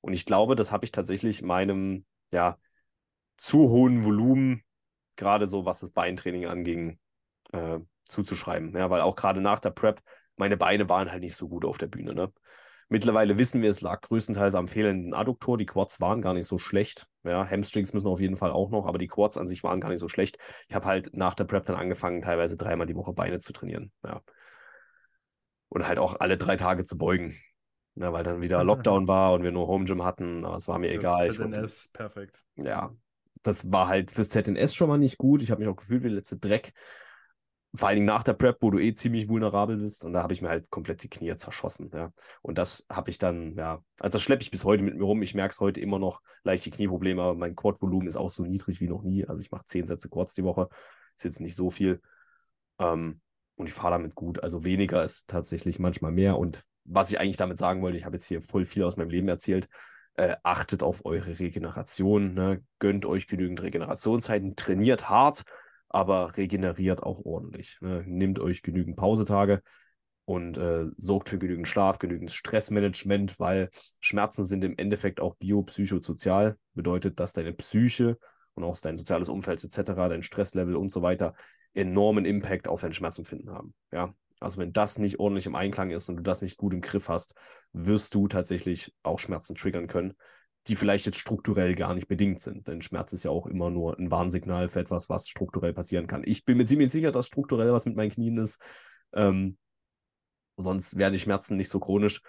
Und 0.00 0.12
ich 0.12 0.26
glaube, 0.26 0.56
das 0.56 0.72
habe 0.72 0.84
ich 0.84 0.92
tatsächlich 0.92 1.42
meinem 1.42 2.04
ja, 2.32 2.58
zu 3.36 3.70
hohen 3.70 4.04
Volumen, 4.04 4.62
gerade 5.16 5.46
so 5.46 5.64
was 5.64 5.80
das 5.80 5.92
Beintraining 5.92 6.46
anging, 6.46 6.98
äh, 7.52 7.78
zuzuschreiben. 8.04 8.76
Ja, 8.76 8.90
weil 8.90 9.00
auch 9.00 9.16
gerade 9.16 9.40
nach 9.40 9.60
der 9.60 9.70
Prep, 9.70 10.02
meine 10.36 10.56
Beine 10.56 10.88
waren 10.88 11.10
halt 11.10 11.22
nicht 11.22 11.36
so 11.36 11.48
gut 11.48 11.64
auf 11.64 11.78
der 11.78 11.86
Bühne. 11.86 12.14
Ne? 12.14 12.32
Mittlerweile 12.88 13.38
wissen 13.38 13.62
wir, 13.62 13.70
es 13.70 13.80
lag 13.80 14.00
größtenteils 14.02 14.54
am 14.54 14.68
fehlenden 14.68 15.14
Adduktor. 15.14 15.56
Die 15.56 15.66
Quads 15.66 16.00
waren 16.00 16.20
gar 16.22 16.34
nicht 16.34 16.46
so 16.46 16.58
schlecht. 16.58 17.06
Ja, 17.22 17.48
Hamstrings 17.48 17.92
müssen 17.94 18.08
auf 18.08 18.20
jeden 18.20 18.36
Fall 18.36 18.50
auch 18.50 18.70
noch, 18.70 18.86
aber 18.86 18.98
die 18.98 19.06
Quads 19.06 19.38
an 19.38 19.48
sich 19.48 19.64
waren 19.64 19.80
gar 19.80 19.88
nicht 19.88 20.00
so 20.00 20.08
schlecht. 20.08 20.38
Ich 20.68 20.74
habe 20.74 20.86
halt 20.86 21.16
nach 21.16 21.34
der 21.34 21.44
Prep 21.44 21.64
dann 21.64 21.76
angefangen, 21.76 22.22
teilweise 22.22 22.56
dreimal 22.56 22.86
die 22.86 22.96
Woche 22.96 23.12
Beine 23.14 23.38
zu 23.38 23.52
trainieren. 23.52 23.90
Ja. 24.04 24.20
Und 25.68 25.88
halt 25.88 25.98
auch 25.98 26.16
alle 26.20 26.36
drei 26.36 26.56
Tage 26.56 26.84
zu 26.84 26.98
beugen. 26.98 27.36
Ja, 27.96 28.12
weil 28.12 28.24
dann 28.24 28.42
wieder 28.42 28.62
Lockdown 28.64 29.08
war 29.08 29.32
und 29.32 29.44
wir 29.44 29.52
nur 29.52 29.68
Home 29.68 29.84
Gym 29.84 30.04
hatten. 30.04 30.44
Aber 30.44 30.56
es 30.56 30.68
war 30.68 30.78
mir 30.78 30.92
egal. 30.92 31.26
Das 31.26 31.38
wollte- 31.38 31.54
ZNS, 31.54 31.90
perfekt. 31.92 32.44
ja, 32.56 32.92
das 33.42 33.70
war 33.70 33.88
halt 33.88 34.10
fürs 34.10 34.30
ZNS 34.30 34.74
schon 34.74 34.88
mal 34.88 34.98
nicht 34.98 35.16
gut. 35.16 35.42
Ich 35.42 35.50
habe 35.50 35.60
mich 35.60 35.68
auch 35.68 35.76
gefühlt 35.76 36.02
wie 36.02 36.08
der 36.08 36.16
letzte 36.16 36.38
Dreck. 36.38 36.72
Vor 37.76 37.88
allen 37.88 37.96
Dingen 37.96 38.06
nach 38.06 38.22
der 38.22 38.34
Prep, 38.34 38.58
wo 38.60 38.70
du 38.70 38.78
eh 38.78 38.94
ziemlich 38.94 39.28
vulnerabel 39.28 39.76
bist. 39.78 40.04
Und 40.04 40.12
da 40.12 40.22
habe 40.22 40.32
ich 40.32 40.40
mir 40.40 40.48
halt 40.48 40.70
komplett 40.70 41.02
die 41.02 41.08
Knie 41.08 41.36
zerschossen. 41.36 41.90
Ja. 41.92 42.12
Und 42.40 42.56
das 42.58 42.84
habe 42.90 43.10
ich 43.10 43.18
dann, 43.18 43.56
ja, 43.56 43.82
also 43.98 44.12
das 44.12 44.22
schleppe 44.22 44.42
ich 44.42 44.50
bis 44.50 44.64
heute 44.64 44.82
mit 44.82 44.94
mir 44.94 45.04
rum. 45.04 45.22
Ich 45.22 45.34
merke 45.34 45.52
es 45.52 45.60
heute 45.60 45.80
immer 45.80 45.98
noch, 45.98 46.20
leichte 46.44 46.70
Knieprobleme, 46.70 47.20
aber 47.20 47.34
mein 47.34 47.56
Quad-Volumen 47.56 48.06
ist 48.06 48.16
auch 48.16 48.30
so 48.30 48.44
niedrig 48.44 48.80
wie 48.80 48.88
noch 48.88 49.02
nie. 49.02 49.26
Also 49.26 49.42
ich 49.42 49.50
mache 49.50 49.64
zehn 49.64 49.86
Sätze 49.86 50.08
Quads 50.08 50.34
die 50.34 50.44
Woche. 50.44 50.68
Ist 51.16 51.24
jetzt 51.24 51.40
nicht 51.40 51.56
so 51.56 51.70
viel. 51.70 52.00
Ähm, 52.78 53.20
und 53.56 53.66
ich 53.66 53.72
fahre 53.72 53.92
damit 53.92 54.14
gut. 54.14 54.42
Also 54.42 54.64
weniger 54.64 55.02
ist 55.02 55.28
tatsächlich 55.28 55.78
manchmal 55.78 56.12
mehr. 56.12 56.38
Und 56.38 56.64
was 56.84 57.10
ich 57.10 57.18
eigentlich 57.18 57.36
damit 57.36 57.58
sagen 57.58 57.82
wollte, 57.82 57.96
ich 57.96 58.04
habe 58.04 58.16
jetzt 58.16 58.26
hier 58.26 58.42
voll 58.42 58.64
viel 58.64 58.84
aus 58.84 58.96
meinem 58.96 59.10
Leben 59.10 59.28
erzählt. 59.28 59.68
Äh, 60.16 60.36
achtet 60.44 60.84
auf 60.84 61.04
eure 61.04 61.40
Regeneration, 61.40 62.34
ne? 62.34 62.62
gönnt 62.78 63.04
euch 63.04 63.26
genügend 63.26 63.60
Regenerationszeiten, 63.62 64.54
trainiert 64.54 65.08
hart, 65.08 65.42
aber 65.94 66.36
regeneriert 66.36 67.04
auch 67.04 67.24
ordentlich. 67.24 67.78
Ne? 67.80 68.02
Nehmt 68.04 68.40
euch 68.40 68.62
genügend 68.62 68.96
Pausetage 68.96 69.62
und 70.24 70.58
äh, 70.58 70.86
sorgt 70.96 71.28
für 71.28 71.38
genügend 71.38 71.68
Schlaf, 71.68 72.00
genügend 72.00 72.32
Stressmanagement, 72.32 73.38
weil 73.38 73.70
Schmerzen 74.00 74.44
sind 74.44 74.64
im 74.64 74.76
Endeffekt 74.76 75.20
auch 75.20 75.36
biopsychosozial. 75.36 76.56
Bedeutet, 76.74 77.20
dass 77.20 77.32
deine 77.32 77.52
Psyche 77.52 78.18
und 78.54 78.64
auch 78.64 78.76
dein 78.78 78.98
soziales 78.98 79.28
Umfeld 79.28 79.62
etc., 79.62 80.08
dein 80.08 80.24
Stresslevel 80.24 80.74
und 80.74 80.88
so 80.88 81.02
weiter 81.02 81.34
enormen 81.74 82.24
Impact 82.24 82.66
auf 82.66 82.80
dein 82.80 82.92
Schmerzempfinden 82.92 83.52
haben. 83.52 83.72
Ja, 83.92 84.12
also 84.40 84.58
wenn 84.58 84.72
das 84.72 84.98
nicht 84.98 85.20
ordentlich 85.20 85.46
im 85.46 85.54
Einklang 85.54 85.90
ist 85.90 86.08
und 86.08 86.16
du 86.16 86.22
das 86.24 86.42
nicht 86.42 86.56
gut 86.56 86.74
im 86.74 86.80
Griff 86.80 87.08
hast, 87.08 87.36
wirst 87.72 88.16
du 88.16 88.26
tatsächlich 88.26 88.92
auch 89.04 89.20
Schmerzen 89.20 89.54
triggern 89.54 89.86
können, 89.86 90.14
die 90.66 90.76
vielleicht 90.76 91.06
jetzt 91.06 91.18
strukturell 91.18 91.74
gar 91.74 91.94
nicht 91.94 92.08
bedingt 92.08 92.40
sind. 92.40 92.66
Denn 92.66 92.82
Schmerz 92.82 93.12
ist 93.12 93.24
ja 93.24 93.30
auch 93.30 93.46
immer 93.46 93.70
nur 93.70 93.98
ein 93.98 94.10
Warnsignal 94.10 94.68
für 94.68 94.80
etwas, 94.80 95.10
was 95.10 95.28
strukturell 95.28 95.74
passieren 95.74 96.06
kann. 96.06 96.22
Ich 96.24 96.44
bin 96.44 96.56
mir 96.56 96.64
ziemlich 96.64 96.90
sicher, 96.90 97.12
dass 97.12 97.26
strukturell 97.26 97.72
was 97.72 97.84
mit 97.86 97.96
meinen 97.96 98.10
Knien 98.10 98.38
ist. 98.38 98.60
Ähm, 99.12 99.58
sonst 100.56 100.98
wären 100.98 101.12
die 101.12 101.18
Schmerzen 101.18 101.56
nicht 101.56 101.68
so 101.68 101.80
chronisch. 101.80 102.22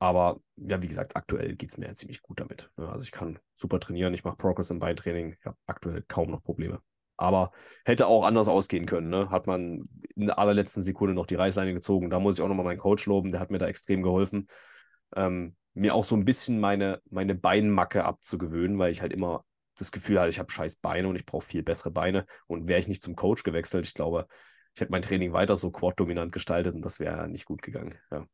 Aber 0.00 0.40
ja, 0.56 0.80
wie 0.82 0.88
gesagt, 0.88 1.16
aktuell 1.16 1.56
geht 1.56 1.70
es 1.70 1.76
mir 1.76 1.86
ja 1.86 1.94
ziemlich 1.94 2.22
gut 2.22 2.40
damit. 2.40 2.70
ne? 2.76 2.88
Also 2.88 3.04
ich 3.04 3.10
kann 3.10 3.38
super 3.56 3.80
trainieren, 3.80 4.14
ich 4.14 4.24
mache 4.24 4.36
Progress 4.36 4.70
im 4.70 4.78
Beintraining, 4.78 5.36
ich 5.38 5.44
habe 5.44 5.56
aktuell 5.66 6.04
kaum 6.06 6.30
noch 6.30 6.42
Probleme. 6.42 6.80
Aber 7.16 7.50
hätte 7.84 8.06
auch 8.06 8.24
anders 8.24 8.46
ausgehen 8.46 8.86
können. 8.86 9.08
Ne? 9.08 9.30
Hat 9.30 9.48
man 9.48 9.88
in 10.14 10.26
der 10.26 10.38
allerletzten 10.38 10.84
Sekunde 10.84 11.14
noch 11.14 11.26
die 11.26 11.34
Reißleine 11.34 11.74
gezogen. 11.74 12.10
Da 12.10 12.20
muss 12.20 12.38
ich 12.38 12.42
auch 12.42 12.48
nochmal 12.48 12.64
meinen 12.64 12.78
Coach 12.78 13.06
loben, 13.06 13.32
der 13.32 13.40
hat 13.40 13.50
mir 13.50 13.58
da 13.58 13.66
extrem 13.66 14.02
geholfen. 14.02 14.46
Ähm, 15.16 15.56
mir 15.78 15.94
auch 15.94 16.04
so 16.04 16.16
ein 16.16 16.24
bisschen 16.24 16.60
meine, 16.60 17.00
meine 17.10 17.34
Beinmacke 17.34 18.04
abzugewöhnen, 18.04 18.78
weil 18.78 18.90
ich 18.90 19.00
halt 19.00 19.12
immer 19.12 19.44
das 19.78 19.92
Gefühl 19.92 20.18
hatte, 20.18 20.30
ich 20.30 20.38
habe 20.38 20.50
scheiß 20.50 20.76
Beine 20.76 21.08
und 21.08 21.16
ich 21.16 21.24
brauche 21.24 21.46
viel 21.46 21.62
bessere 21.62 21.90
Beine. 21.90 22.26
Und 22.46 22.68
wäre 22.68 22.80
ich 22.80 22.88
nicht 22.88 23.02
zum 23.02 23.16
Coach 23.16 23.44
gewechselt, 23.44 23.86
ich 23.86 23.94
glaube, 23.94 24.26
ich 24.74 24.80
hätte 24.80 24.92
mein 24.92 25.02
Training 25.02 25.32
weiter 25.32 25.56
so 25.56 25.70
quad-dominant 25.70 26.32
gestaltet 26.32 26.74
und 26.74 26.82
das 26.82 27.00
wäre 27.00 27.28
nicht 27.28 27.46
gut 27.46 27.62
gegangen. 27.62 27.94
Ja. 28.10 28.26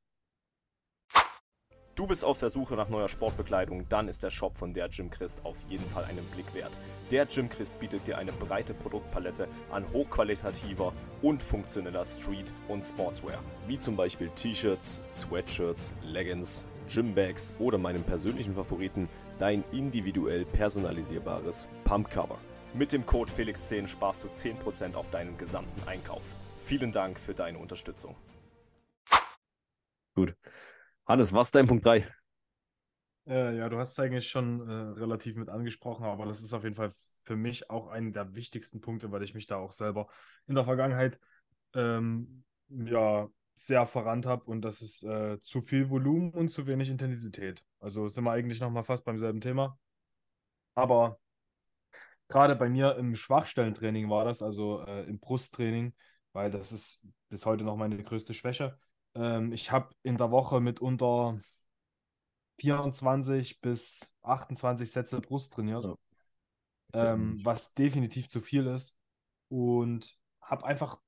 Du 1.94 2.08
bist 2.08 2.24
auf 2.24 2.40
der 2.40 2.50
Suche 2.50 2.74
nach 2.74 2.88
neuer 2.88 3.08
Sportbekleidung, 3.08 3.88
dann 3.88 4.08
ist 4.08 4.24
der 4.24 4.30
Shop 4.30 4.56
von 4.56 4.74
der 4.74 4.88
Jim 4.88 5.10
Christ 5.10 5.44
auf 5.44 5.56
jeden 5.68 5.88
Fall 5.88 6.04
einen 6.04 6.24
Blick 6.32 6.52
wert. 6.52 6.76
Der 7.12 7.24
Jim 7.24 7.48
Christ 7.48 7.78
bietet 7.78 8.04
dir 8.08 8.18
eine 8.18 8.32
breite 8.32 8.74
Produktpalette 8.74 9.46
an 9.70 9.88
hochqualitativer 9.92 10.92
und 11.22 11.40
funktioneller 11.40 12.04
Street- 12.04 12.52
und 12.66 12.82
Sportswear, 12.82 13.38
wie 13.68 13.78
zum 13.78 13.94
Beispiel 13.94 14.28
T-Shirts, 14.30 15.02
Sweatshirts, 15.12 15.94
Leggings, 16.02 16.66
Gymbags 16.88 17.54
oder 17.58 17.78
meinem 17.78 18.02
persönlichen 18.02 18.54
Favoriten, 18.54 19.08
dein 19.38 19.64
individuell 19.72 20.44
personalisierbares 20.44 21.68
Pumpcover. 21.84 22.38
Mit 22.74 22.92
dem 22.92 23.06
Code 23.06 23.30
Felix10 23.30 23.86
sparst 23.86 24.24
du 24.24 24.28
10% 24.28 24.94
auf 24.94 25.10
deinen 25.10 25.38
gesamten 25.38 25.86
Einkauf. 25.88 26.22
Vielen 26.62 26.92
Dank 26.92 27.18
für 27.18 27.34
deine 27.34 27.58
Unterstützung. 27.58 28.16
Gut. 30.14 30.34
Hannes, 31.06 31.32
was 31.32 31.48
ist 31.48 31.54
dein 31.54 31.66
Punkt 31.66 31.84
3? 31.84 32.08
Äh, 33.26 33.56
ja, 33.56 33.68
du 33.68 33.78
hast 33.78 33.92
es 33.92 33.98
eigentlich 33.98 34.28
schon 34.28 34.68
äh, 34.68 34.72
relativ 34.98 35.36
mit 35.36 35.48
angesprochen, 35.48 36.04
aber 36.04 36.26
das 36.26 36.42
ist 36.42 36.52
auf 36.52 36.64
jeden 36.64 36.76
Fall 36.76 36.92
für 37.22 37.36
mich 37.36 37.70
auch 37.70 37.88
einer 37.88 38.10
der 38.10 38.34
wichtigsten 38.34 38.80
Punkte, 38.80 39.10
weil 39.12 39.22
ich 39.22 39.34
mich 39.34 39.46
da 39.46 39.56
auch 39.56 39.72
selber 39.72 40.08
in 40.46 40.54
der 40.54 40.64
Vergangenheit 40.64 41.18
ähm, 41.74 42.44
ja, 42.68 43.28
sehr 43.56 43.86
verrannt 43.86 44.26
habe 44.26 44.44
und 44.44 44.62
das 44.62 44.82
ist 44.82 45.04
äh, 45.04 45.38
zu 45.40 45.62
viel 45.62 45.90
Volumen 45.90 46.32
und 46.32 46.50
zu 46.50 46.66
wenig 46.66 46.90
Intensität. 46.90 47.64
Also 47.80 48.08
sind 48.08 48.24
wir 48.24 48.32
eigentlich 48.32 48.60
nochmal 48.60 48.84
fast 48.84 49.04
beim 49.04 49.16
selben 49.16 49.40
Thema. 49.40 49.78
Aber 50.74 51.18
gerade 52.28 52.56
bei 52.56 52.68
mir 52.68 52.96
im 52.96 53.14
Schwachstellentraining 53.14 54.10
war 54.10 54.24
das, 54.24 54.42
also 54.42 54.84
äh, 54.84 55.04
im 55.04 55.18
Brusttraining, 55.18 55.94
weil 56.32 56.50
das 56.50 56.72
ist 56.72 57.00
bis 57.28 57.46
heute 57.46 57.64
noch 57.64 57.76
meine 57.76 58.02
größte 58.02 58.34
Schwäche. 58.34 58.78
Ähm, 59.14 59.52
ich 59.52 59.70
habe 59.70 59.94
in 60.02 60.16
der 60.16 60.30
Woche 60.30 60.60
mitunter 60.60 61.38
24 62.60 63.60
bis 63.60 64.14
28 64.22 64.90
Sätze 64.90 65.20
Brust 65.20 65.52
trainiert, 65.52 65.84
ja. 65.84 65.96
ähm, 66.92 67.40
was 67.44 67.74
definitiv 67.74 68.28
zu 68.28 68.40
viel 68.40 68.66
ist. 68.66 68.96
Und 69.48 70.16
habe 70.40 70.64
einfach 70.64 70.98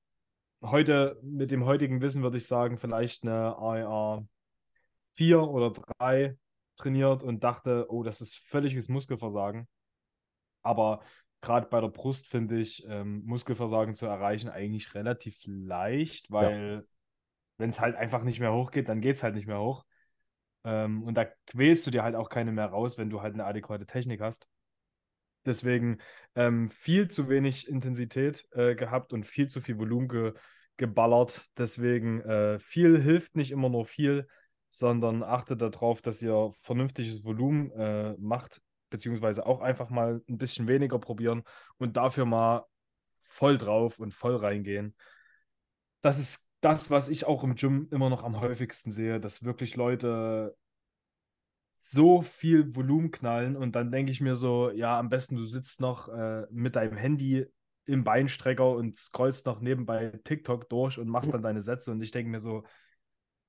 heute, 0.61 1.19
mit 1.23 1.51
dem 1.51 1.65
heutigen 1.65 2.01
Wissen 2.01 2.23
würde 2.23 2.37
ich 2.37 2.47
sagen, 2.47 2.77
vielleicht 2.77 3.23
eine 3.23 3.57
AEA 3.57 4.25
4 5.13 5.41
oder 5.41 5.71
3 5.71 6.37
trainiert 6.75 7.23
und 7.23 7.43
dachte, 7.43 7.87
oh, 7.89 8.03
das 8.03 8.21
ist 8.21 8.37
völliges 8.37 8.89
Muskelversagen. 8.89 9.67
Aber 10.63 11.01
gerade 11.41 11.67
bei 11.67 11.81
der 11.81 11.89
Brust 11.89 12.27
finde 12.27 12.59
ich 12.59 12.85
ähm, 12.87 13.23
Muskelversagen 13.25 13.95
zu 13.95 14.05
erreichen 14.05 14.49
eigentlich 14.49 14.93
relativ 14.93 15.41
leicht, 15.45 16.31
weil 16.31 16.81
ja 16.81 16.83
wenn 17.57 17.71
es 17.71 17.79
halt 17.79 17.95
einfach 17.95 18.23
nicht 18.23 18.39
mehr 18.39 18.53
hochgeht, 18.53 18.87
dann 18.87 19.01
geht 19.01 19.15
es 19.15 19.23
halt 19.23 19.35
nicht 19.35 19.47
mehr 19.47 19.59
hoch. 19.59 19.83
Ähm, 20.63 21.03
und 21.03 21.15
da 21.15 21.25
quälst 21.47 21.85
du 21.87 21.91
dir 21.91 22.03
halt 22.03 22.15
auch 22.15 22.29
keine 22.29 22.51
mehr 22.51 22.67
raus, 22.67 22.97
wenn 22.97 23.09
du 23.09 23.21
halt 23.21 23.33
eine 23.33 23.45
adäquate 23.45 23.85
Technik 23.85 24.21
hast. 24.21 24.47
Deswegen 25.47 25.99
ähm, 26.35 26.69
viel 26.69 27.07
zu 27.07 27.29
wenig 27.29 27.67
Intensität 27.67 28.47
äh, 28.51 28.75
gehabt 28.75 29.13
und 29.13 29.25
viel 29.25 29.47
zu 29.47 29.61
viel 29.61 29.79
Volumen 29.79 30.07
ge 30.07 30.33
geballert. 30.77 31.47
Deswegen 31.57 32.21
äh, 32.21 32.59
viel 32.59 33.01
hilft 33.01 33.35
nicht 33.35 33.49
immer 33.49 33.67
nur 33.67 33.85
viel, 33.85 34.27
sondern 34.69 35.23
achtet 35.23 35.61
darauf, 35.61 36.03
dass 36.03 36.21
ihr 36.21 36.51
vernünftiges 36.61 37.25
Volumen 37.25 37.71
äh, 37.71 38.13
macht, 38.19 38.61
beziehungsweise 38.91 39.47
auch 39.47 39.61
einfach 39.61 39.89
mal 39.89 40.21
ein 40.29 40.37
bisschen 40.37 40.67
weniger 40.67 40.99
probieren 40.99 41.41
und 41.77 41.97
dafür 41.97 42.25
mal 42.25 42.65
voll 43.19 43.57
drauf 43.57 43.97
und 43.99 44.13
voll 44.13 44.35
reingehen. 44.35 44.95
Das 46.01 46.19
ist 46.19 46.47
das, 46.61 46.91
was 46.91 47.09
ich 47.09 47.25
auch 47.25 47.43
im 47.43 47.55
Gym 47.55 47.87
immer 47.91 48.09
noch 48.09 48.23
am 48.23 48.39
häufigsten 48.39 48.91
sehe, 48.91 49.19
dass 49.19 49.43
wirklich 49.43 49.75
Leute 49.75 50.55
so 51.77 52.21
viel 52.21 52.75
Volumen 52.75 53.11
knallen 53.11 53.55
und 53.55 53.75
dann 53.75 53.91
denke 53.91 54.11
ich 54.11 54.21
mir 54.21 54.35
so, 54.35 54.71
ja, 54.71 54.99
am 54.99 55.09
besten 55.09 55.35
du 55.35 55.45
sitzt 55.45 55.79
noch 55.79 56.09
äh, 56.09 56.45
mit 56.49 56.75
deinem 56.75 56.97
Handy 56.97 57.45
im 57.85 58.03
Beinstrecker 58.03 58.69
und 58.71 58.97
scrollst 58.97 59.45
noch 59.45 59.61
nebenbei 59.61 60.19
TikTok 60.23 60.69
durch 60.69 60.99
und 60.99 61.07
machst 61.07 61.33
dann 61.33 61.41
deine 61.41 61.61
Sätze 61.61 61.91
und 61.91 62.01
ich 62.01 62.11
denke 62.11 62.29
mir 62.29 62.39
so, 62.39 62.63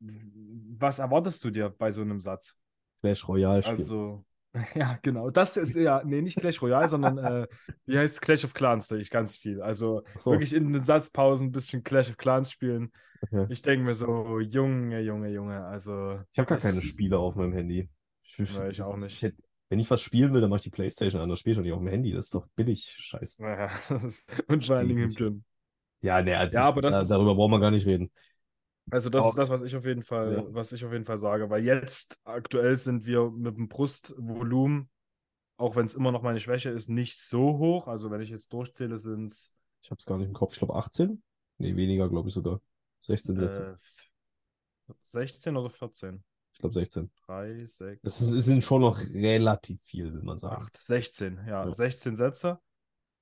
was 0.01 1.01
erwartest 1.01 1.43
du 1.45 1.51
dir 1.51 1.71
bei 1.71 1.91
so 1.91 2.03
einem 2.03 2.21
Satz? 2.21 2.61
Clash 3.01 3.27
Royale 3.27 3.63
spielen. 3.63 3.81
Also, 3.81 4.25
Ja, 4.75 4.99
genau. 5.03 5.31
Das 5.31 5.57
ist 5.57 5.77
ja, 5.77 6.03
nee, 6.05 6.23
nicht 6.23 6.39
Clash 6.39 6.61
Royale, 6.63 6.89
sondern 6.89 7.19
äh, 7.19 7.47
wie 7.87 7.99
heißt 7.99 8.21
Clash 8.21 8.45
of 8.45 8.55
Clans, 8.55 8.89
sehe 8.89 8.99
ich 8.99 9.11
ganz 9.11 9.37
viel. 9.37 9.61
Also 9.63 10.03
so. 10.17 10.33
wirklich 10.33 10.55
in 10.55 10.73
den 10.73 10.83
Satzpausen 10.83 11.49
ein 11.49 11.53
bisschen 11.53 11.83
Clash 11.83 12.09
of 12.09 12.17
Clans 12.17 12.51
spielen. 12.51 12.93
Okay. 13.23 13.47
Ich 13.51 13.63
denke 13.63 13.85
mir 13.85 13.95
so, 13.95 14.41
Junge, 14.41 15.01
Junge, 15.01 15.29
Junge. 15.29 15.65
Also. 15.65 16.21
Ich 16.31 16.39
habe 16.39 16.49
gar 16.49 16.59
keine 16.59 16.81
Spiele 16.81 17.19
auf 17.19 17.37
meinem 17.37 17.53
Handy. 17.53 17.89
Ich, 18.29 18.59
nee, 18.59 18.69
ich 18.69 18.83
auch 18.83 18.97
nicht. 18.97 19.15
Ich 19.15 19.23
hätte, 19.23 19.43
wenn 19.69 19.79
ich 19.79 19.91
was 19.91 20.01
spielen 20.01 20.33
will, 20.33 20.41
dann 20.41 20.51
mache 20.51 20.59
ich 20.59 20.65
die 20.65 20.71
Playstation 20.71 21.21
an, 21.21 21.29
das 21.29 21.41
spiele 21.41 21.53
ich 21.53 21.59
doch 21.59 21.63
nicht 21.63 21.73
auf 21.73 21.81
dem 21.81 21.89
Handy. 21.89 22.13
Das 22.13 22.27
ist 22.27 22.35
doch 22.35 22.47
billig, 22.57 22.95
scheiße. 22.99 23.43
Naja, 23.43 23.71
das 23.89 24.05
ist, 24.05 24.45
und 24.49 24.65
vor 24.65 24.77
allen 24.77 24.89
Dingen 24.89 25.09
im 25.09 25.15
Gym. 25.15 25.45
Ja, 26.01 26.23
nee, 26.23 26.31
ja, 26.31 26.65
aber 26.65 26.83
das 26.83 26.95
da, 26.95 27.03
ist, 27.03 27.09
darüber 27.09 27.35
brauchen 27.35 27.53
wir 27.53 27.61
gar 27.61 27.71
nicht 27.71 27.87
reden. 27.87 28.11
Also 28.91 29.11
das 29.11 29.25
auch, 29.25 29.31
ist 29.31 29.39
das, 29.39 29.51
was 29.51 29.63
ich 29.63 29.77
auf 29.77 29.85
jeden 29.85 30.03
Fall, 30.03 30.33
ja. 30.33 30.45
was 30.55 30.73
ich 30.73 30.85
auf 30.85 30.93
jeden 30.93 31.05
Fall 31.05 31.19
sage. 31.19 31.51
Weil 31.51 31.65
jetzt 31.65 32.19
aktuell 32.25 32.77
sind 32.77 33.05
wir 33.05 33.31
mit 33.31 33.57
dem 33.57 33.69
Brustvolumen, 33.69 34.89
auch 35.57 35.77
wenn 35.77 35.87
es 35.87 35.95
immer 35.95 36.13
noch 36.13 36.23
meine 36.23 36.41
Schwäche 36.41 36.71
ist, 36.71 36.89
nicht 36.89 37.19
so 37.19 37.59
hoch. 37.59 37.89
Also 37.89 38.11
wenn 38.11 38.21
ich 38.21 38.31
jetzt 38.31 38.53
durchzähle, 38.53 38.99
sind 38.99 39.33
es. 39.33 39.55
Ich 39.83 39.91
habe 39.91 39.99
es 39.99 40.07
gar 40.07 40.19
nicht 40.19 40.29
im 40.29 40.35
Kopf. 40.35 40.53
Ich 40.53 40.59
glaube 40.59 40.77
18? 40.77 41.23
Nee, 41.59 41.77
weniger, 41.77 42.09
glaube 42.09 42.29
ich 42.29 42.35
sogar. 42.35 42.61
16 43.03 43.37
Sätze. 43.37 43.79
Äh, 44.89 44.95
16 45.05 45.57
oder 45.57 45.71
14? 45.71 46.25
Ich 46.59 46.61
glaube 46.61 46.75
16. 46.75 47.09
3, 47.27 47.67
6. 47.67 48.01
Es, 48.03 48.19
sind 48.19 48.65
schon 48.65 48.81
noch 48.81 48.99
relativ 49.15 49.81
viel, 49.81 50.13
will 50.13 50.25
man 50.25 50.41
sagen. 50.41 50.65
8, 50.65 50.83
16, 50.83 51.39
ja, 51.47 51.65
ja. 51.65 51.73
16 51.73 52.17
Sätze. 52.17 52.59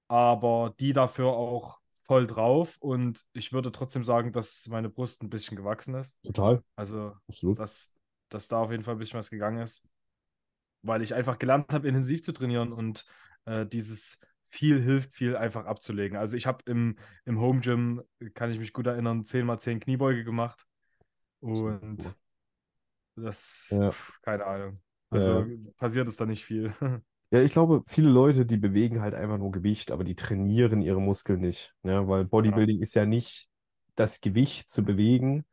Aber 0.08 0.74
die 0.80 0.94
dafür 0.94 1.26
auch 1.34 1.78
voll 2.04 2.26
drauf 2.26 2.78
und 2.80 3.26
ich 3.34 3.52
würde 3.52 3.72
trotzdem 3.72 4.04
sagen, 4.04 4.32
dass 4.32 4.66
meine 4.68 4.88
Brust 4.88 5.22
ein 5.22 5.28
bisschen 5.28 5.54
gewachsen 5.54 5.96
ist. 5.96 6.18
Total. 6.22 6.62
Also, 6.76 7.12
Absolut. 7.28 7.58
Dass, 7.58 7.92
dass 8.30 8.48
da 8.48 8.60
auf 8.60 8.70
jeden 8.70 8.84
Fall 8.84 8.94
ein 8.94 8.98
bisschen 8.98 9.18
was 9.18 9.28
gegangen 9.28 9.58
ist, 9.58 9.86
weil 10.80 11.02
ich 11.02 11.12
einfach 11.12 11.38
gelernt 11.38 11.74
habe, 11.74 11.88
intensiv 11.88 12.22
zu 12.22 12.32
trainieren 12.32 12.72
und 12.72 13.04
äh, 13.44 13.66
dieses 13.66 14.18
viel 14.48 14.80
hilft 14.80 15.12
viel 15.12 15.36
einfach 15.36 15.66
abzulegen. 15.66 16.16
Also 16.16 16.38
ich 16.38 16.46
habe 16.46 16.64
im, 16.64 16.96
im 17.26 17.38
Home 17.38 17.60
Gym, 17.60 18.02
kann 18.32 18.50
ich 18.50 18.58
mich 18.58 18.72
gut 18.72 18.86
erinnern, 18.86 19.24
10x10 19.24 19.80
Kniebeuge 19.80 20.24
gemacht 20.24 20.64
und 21.40 22.16
das, 23.16 23.68
ja. 23.70 23.92
keine 24.22 24.46
Ahnung. 24.46 24.80
Also 25.10 25.40
ja. 25.40 25.46
passiert 25.76 26.08
es 26.08 26.16
da 26.16 26.26
nicht 26.26 26.44
viel. 26.44 26.74
Ja, 27.32 27.42
ich 27.42 27.50
glaube, 27.50 27.82
viele 27.88 28.08
Leute, 28.08 28.46
die 28.46 28.56
bewegen 28.56 29.02
halt 29.02 29.12
einfach 29.12 29.36
nur 29.36 29.50
Gewicht, 29.50 29.90
aber 29.90 30.04
die 30.04 30.14
trainieren 30.14 30.80
ihre 30.80 31.00
Muskeln 31.00 31.40
nicht. 31.40 31.74
Ja, 31.82 32.06
weil 32.06 32.24
Bodybuilding 32.24 32.76
ja. 32.76 32.82
ist 32.84 32.94
ja 32.94 33.04
nicht 33.04 33.48
das 33.96 34.20
Gewicht 34.20 34.70
zu 34.70 34.84
bewegen, 34.84 35.44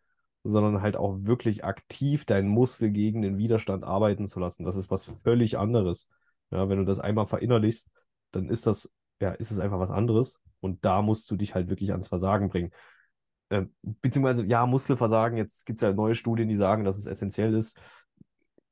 sondern 0.44 0.84
halt 0.84 0.98
auch 0.98 1.18
wirklich 1.22 1.64
aktiv 1.64 2.26
deinen 2.26 2.48
Muskel 2.48 2.92
gegen 2.92 3.24
den 3.24 3.40
Widerstand 3.40 3.84
arbeiten 3.86 4.28
zu 4.28 4.40
lassen. 4.40 4.66
Das 4.66 4.76
ist 4.76 4.92
was 4.92 5.06
völlig 5.24 5.58
anderes. 5.58 6.10
Ja, 6.52 6.70
wenn 6.70 6.78
du 6.78 6.86
das 6.86 7.00
einmal 7.00 7.26
verinnerlichst, 7.26 7.90
dann 8.32 8.50
ist 8.50 8.68
das, 8.68 8.92
ja, 9.20 9.32
ist 9.32 9.50
es 9.50 9.60
einfach 9.60 9.80
was 9.80 9.90
anderes. 9.90 10.42
Und 10.60 10.86
da 10.86 11.02
musst 11.02 11.30
du 11.32 11.36
dich 11.36 11.56
halt 11.56 11.70
wirklich 11.70 11.92
ans 11.92 12.08
Versagen 12.08 12.50
bringen. 12.50 12.72
Äh, 13.50 13.64
beziehungsweise, 13.82 14.46
ja, 14.46 14.66
Muskelversagen, 14.66 15.38
jetzt 15.38 15.66
gibt 15.66 15.80
es 15.80 15.84
ja 15.84 15.94
neue 15.94 16.16
Studien, 16.16 16.48
die 16.48 16.56
sagen, 16.56 16.84
dass 16.84 16.98
es 16.98 17.06
essentiell 17.06 17.54
ist 17.54 17.80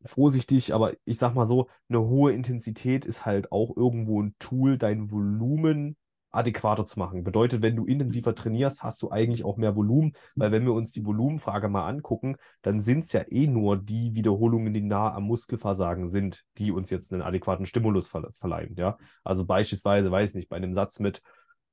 vorsichtig, 0.04 0.74
aber 0.74 0.94
ich 1.06 1.18
sag 1.18 1.36
mal 1.36 1.46
so, 1.46 1.68
eine 1.90 2.02
hohe 2.02 2.34
Intensität 2.34 3.06
ist 3.06 3.26
halt 3.26 3.52
auch 3.52 3.76
irgendwo 3.76 4.22
ein 4.22 4.36
Tool, 4.40 4.78
dein 4.78 5.12
Volumen 5.12 5.96
adäquater 6.32 6.86
zu 6.86 6.98
machen. 6.98 7.24
Bedeutet, 7.24 7.62
wenn 7.62 7.76
du 7.76 7.86
intensiver 7.86 8.34
trainierst, 8.34 8.84
hast 8.84 9.02
du 9.02 9.12
eigentlich 9.12 9.44
auch 9.44 9.58
mehr 9.58 9.76
Volumen, 9.76 10.14
weil 10.36 10.52
wenn 10.52 10.64
wir 10.64 10.74
uns 10.74 10.92
die 10.92 11.06
Volumenfrage 11.06 11.68
mal 11.68 11.88
angucken, 11.88 12.38
dann 12.62 12.80
sind 12.80 13.04
es 13.04 13.12
ja 13.12 13.24
eh 13.28 13.48
nur 13.48 13.78
die 13.78 14.16
Wiederholungen, 14.16 14.74
die 14.74 14.82
nah 14.82 15.14
am 15.14 15.24
Muskelversagen 15.24 16.08
sind, 16.08 16.44
die 16.58 16.72
uns 16.72 16.90
jetzt 16.90 17.12
einen 17.12 17.22
adäquaten 17.22 17.66
Stimulus 17.66 18.08
ver 18.08 18.30
verleihen. 18.34 18.76
Ja? 18.78 18.98
Also 19.24 19.46
beispielsweise, 19.46 20.10
weiß 20.10 20.36
nicht, 20.36 20.50
bei 20.50 20.56
einem 20.56 20.74
Satz 20.74 21.00
mit, 21.00 21.22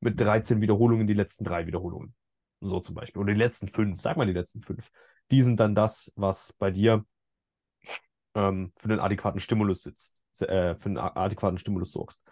mit 0.00 0.20
13 0.20 0.60
Wiederholungen 0.60 1.06
die 1.06 1.14
letzten 1.14 1.44
drei 1.44 1.66
Wiederholungen. 1.66 2.14
So 2.60 2.80
zum 2.80 2.94
Beispiel. 2.94 3.22
Oder 3.22 3.34
die 3.34 3.38
letzten 3.38 3.68
fünf, 3.68 4.00
sag 4.00 4.16
mal 4.16 4.26
die 4.26 4.32
letzten 4.32 4.62
fünf. 4.62 4.90
Die 5.30 5.42
sind 5.42 5.60
dann 5.60 5.74
das, 5.74 6.12
was 6.16 6.52
bei 6.52 6.70
dir 6.70 7.04
ähm, 8.34 8.72
für 8.76 8.90
einen 8.90 9.00
adäquaten 9.00 9.40
Stimulus 9.40 9.82
sitzt, 9.82 10.22
äh, 10.40 10.74
für 10.76 10.86
einen 10.86 10.98
adäquaten 10.98 11.58
Stimulus 11.58 11.92
sorgst. 11.92 12.22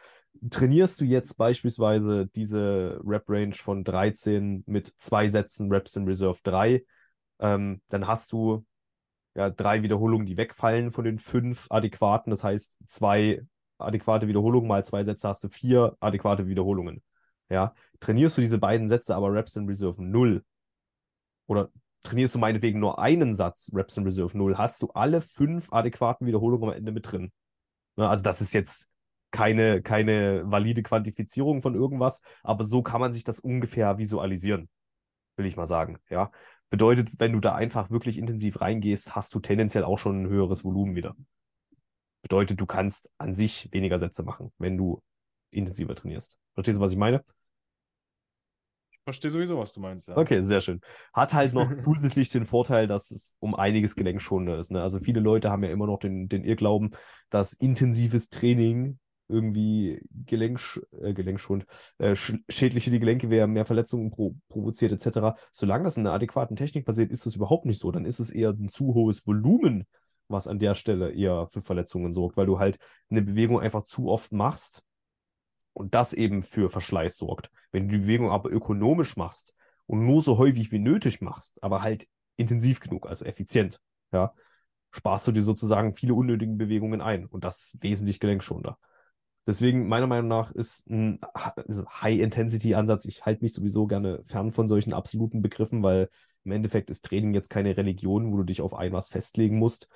Trainierst 0.50 1.00
du 1.00 1.04
jetzt 1.04 1.36
beispielsweise 1.36 2.26
diese 2.26 3.00
Rep-Range 3.04 3.54
von 3.54 3.84
13 3.84 4.64
mit 4.66 4.92
zwei 4.96 5.30
Sätzen 5.30 5.70
Reps 5.72 5.96
in 5.96 6.04
Reserve 6.06 6.38
3, 6.42 6.84
ähm, 7.38 7.80
dann 7.88 8.06
hast 8.06 8.32
du 8.32 8.64
ja, 9.34 9.50
drei 9.50 9.82
Wiederholungen, 9.82 10.26
die 10.26 10.36
wegfallen 10.36 10.90
von 10.90 11.04
den 11.04 11.18
fünf 11.18 11.66
adäquaten. 11.70 12.30
Das 12.30 12.42
heißt, 12.42 12.78
zwei 12.86 13.42
adäquate 13.78 14.28
Wiederholungen 14.28 14.68
mal 14.68 14.84
zwei 14.84 15.04
Sätze 15.04 15.28
hast 15.28 15.44
du 15.44 15.48
vier 15.50 15.96
adäquate 16.00 16.46
Wiederholungen. 16.46 17.02
Ja, 17.48 17.74
trainierst 18.00 18.36
du 18.36 18.42
diese 18.42 18.58
beiden 18.58 18.88
Sätze 18.88 19.14
aber 19.14 19.32
Reps 19.32 19.56
in 19.56 19.66
Reserve 19.66 20.02
0 20.02 20.42
oder 21.46 21.70
trainierst 22.02 22.34
du 22.34 22.38
meinetwegen 22.38 22.80
nur 22.80 22.98
einen 22.98 23.34
Satz 23.34 23.70
Reps 23.72 23.96
in 23.96 24.04
Reserve 24.04 24.36
0, 24.36 24.58
hast 24.58 24.82
du 24.82 24.88
alle 24.88 25.20
fünf 25.20 25.72
adäquaten 25.72 26.26
Wiederholungen 26.26 26.70
am 26.70 26.76
Ende 26.76 26.92
mit 26.92 27.10
drin. 27.10 27.32
Ja, 27.96 28.10
also 28.10 28.22
das 28.22 28.40
ist 28.40 28.52
jetzt 28.52 28.88
keine, 29.30 29.82
keine 29.82 30.44
valide 30.46 30.82
Quantifizierung 30.82 31.62
von 31.62 31.74
irgendwas, 31.74 32.20
aber 32.42 32.64
so 32.64 32.82
kann 32.82 33.00
man 33.00 33.12
sich 33.12 33.24
das 33.24 33.40
ungefähr 33.40 33.98
visualisieren, 33.98 34.68
will 35.36 35.46
ich 35.46 35.56
mal 35.56 35.66
sagen. 35.66 35.98
Ja, 36.08 36.30
bedeutet, 36.70 37.10
wenn 37.18 37.32
du 37.32 37.40
da 37.40 37.54
einfach 37.54 37.90
wirklich 37.90 38.18
intensiv 38.18 38.60
reingehst, 38.60 39.14
hast 39.14 39.34
du 39.34 39.40
tendenziell 39.40 39.84
auch 39.84 39.98
schon 39.98 40.22
ein 40.22 40.28
höheres 40.28 40.64
Volumen 40.64 40.94
wieder. 40.94 41.14
Bedeutet, 42.22 42.60
du 42.60 42.66
kannst 42.66 43.10
an 43.18 43.34
sich 43.34 43.68
weniger 43.72 43.98
Sätze 43.98 44.22
machen, 44.22 44.52
wenn 44.58 44.76
du 44.76 45.02
intensiver 45.50 45.94
trainierst. 45.94 46.38
Verstehst 46.54 46.78
du, 46.78 46.82
was 46.82 46.92
ich 46.92 46.98
meine? 46.98 47.22
Ich 48.90 48.98
verstehe 49.04 49.30
sowieso, 49.30 49.58
was 49.58 49.72
du 49.72 49.80
meinst, 49.80 50.08
ja. 50.08 50.16
Okay, 50.16 50.40
sehr 50.42 50.60
schön. 50.60 50.80
Hat 51.12 51.32
halt 51.32 51.52
noch 51.52 51.70
zusätzlich 51.78 52.28
den 52.30 52.46
Vorteil, 52.46 52.86
dass 52.86 53.10
es 53.10 53.36
um 53.38 53.54
einiges 53.54 53.94
gelenkschonender 53.94 54.58
ist. 54.58 54.70
Ne? 54.72 54.82
Also 54.82 54.98
viele 55.00 55.20
Leute 55.20 55.50
haben 55.50 55.62
ja 55.62 55.70
immer 55.70 55.86
noch 55.86 55.98
den, 55.98 56.28
den 56.28 56.44
Irrglauben, 56.44 56.90
dass 57.30 57.52
intensives 57.52 58.28
Training 58.28 58.98
irgendwie 59.28 60.00
Gelenk, 60.26 60.60
äh, 61.00 61.12
gelenkschonend, 61.12 61.66
äh, 61.98 62.14
sch 62.14 62.34
schädlich 62.48 62.84
für 62.84 62.90
die 62.90 63.00
Gelenke 63.00 63.30
wäre, 63.30 63.48
mehr 63.48 63.64
Verletzungen 63.64 64.10
pro 64.10 64.36
provoziert 64.48 64.92
etc. 64.92 65.38
Solange 65.52 65.84
das 65.84 65.96
in 65.96 66.06
einer 66.06 66.14
adäquaten 66.14 66.56
Technik 66.56 66.84
passiert, 66.84 67.10
ist 67.10 67.26
das 67.26 67.36
überhaupt 67.36 67.64
nicht 67.64 67.78
so. 67.78 67.90
Dann 67.90 68.04
ist 68.04 68.20
es 68.20 68.30
eher 68.30 68.50
ein 68.50 68.68
zu 68.68 68.94
hohes 68.94 69.26
Volumen, 69.26 69.86
was 70.28 70.48
an 70.48 70.58
der 70.58 70.74
Stelle 70.74 71.12
eher 71.12 71.48
für 71.50 71.60
Verletzungen 71.60 72.12
sorgt, 72.12 72.36
weil 72.36 72.46
du 72.46 72.58
halt 72.58 72.78
eine 73.10 73.22
Bewegung 73.22 73.60
einfach 73.60 73.82
zu 73.82 74.08
oft 74.08 74.32
machst 74.32 74.82
und 75.76 75.94
das 75.94 76.14
eben 76.14 76.42
für 76.42 76.70
Verschleiß 76.70 77.18
sorgt. 77.18 77.50
Wenn 77.70 77.88
du 77.88 77.96
die 77.96 78.02
Bewegung 78.02 78.30
aber 78.30 78.50
ökonomisch 78.50 79.16
machst 79.16 79.54
und 79.86 80.06
nur 80.06 80.22
so 80.22 80.38
häufig 80.38 80.72
wie 80.72 80.78
nötig 80.78 81.20
machst, 81.20 81.62
aber 81.62 81.82
halt 81.82 82.08
intensiv 82.38 82.80
genug, 82.80 83.06
also 83.06 83.26
effizient, 83.26 83.80
ja, 84.10 84.32
sparst 84.90 85.26
du 85.26 85.32
dir 85.32 85.42
sozusagen 85.42 85.92
viele 85.92 86.14
unnötige 86.14 86.54
Bewegungen 86.54 87.02
ein 87.02 87.26
und 87.26 87.44
das 87.44 87.76
wesentlich 87.80 88.20
gelenkschonender. 88.20 88.78
Deswegen, 89.46 89.86
meiner 89.86 90.06
Meinung 90.06 90.28
nach, 90.28 90.50
ist 90.50 90.88
ein 90.88 91.20
High-Intensity-Ansatz. 91.36 93.04
Ich 93.04 93.26
halte 93.26 93.44
mich 93.44 93.52
sowieso 93.52 93.86
gerne 93.86 94.22
fern 94.24 94.52
von 94.52 94.68
solchen 94.68 94.94
absoluten 94.94 95.42
Begriffen, 95.42 95.82
weil 95.82 96.08
im 96.44 96.52
Endeffekt 96.52 96.88
ist 96.88 97.04
Training 97.04 97.34
jetzt 97.34 97.50
keine 97.50 97.76
Religion, 97.76 98.32
wo 98.32 98.38
du 98.38 98.44
dich 98.44 98.62
auf 98.62 98.74
ein 98.74 98.92
was 98.92 99.10
festlegen 99.10 99.58
musst. 99.58 99.88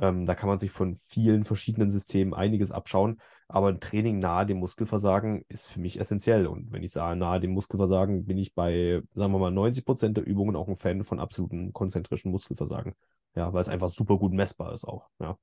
Ähm, 0.00 0.24
da 0.24 0.34
kann 0.34 0.48
man 0.48 0.58
sich 0.58 0.70
von 0.70 0.96
vielen 0.96 1.44
verschiedenen 1.44 1.90
Systemen 1.90 2.32
einiges 2.32 2.72
abschauen. 2.72 3.20
Aber 3.48 3.68
ein 3.68 3.80
Training 3.80 4.18
nahe 4.18 4.46
dem 4.46 4.58
Muskelversagen 4.58 5.44
ist 5.48 5.68
für 5.68 5.78
mich 5.78 6.00
essentiell. 6.00 6.46
Und 6.46 6.72
wenn 6.72 6.82
ich 6.82 6.92
sage 6.92 7.18
nahe 7.18 7.38
dem 7.38 7.50
Muskelversagen, 7.50 8.24
bin 8.24 8.38
ich 8.38 8.54
bei, 8.54 9.02
sagen 9.14 9.32
wir 9.32 9.38
mal, 9.38 9.50
90 9.50 9.84
Prozent 9.84 10.16
der 10.16 10.26
Übungen 10.26 10.56
auch 10.56 10.68
ein 10.68 10.76
Fan 10.76 11.04
von 11.04 11.20
absolutem 11.20 11.74
konzentrischen 11.74 12.30
Muskelversagen. 12.30 12.94
Ja, 13.34 13.52
weil 13.52 13.60
es 13.60 13.68
einfach 13.68 13.90
super 13.90 14.18
gut 14.18 14.32
messbar 14.32 14.72
ist 14.72 14.86
auch. 14.86 15.10
Ja, 15.18 15.38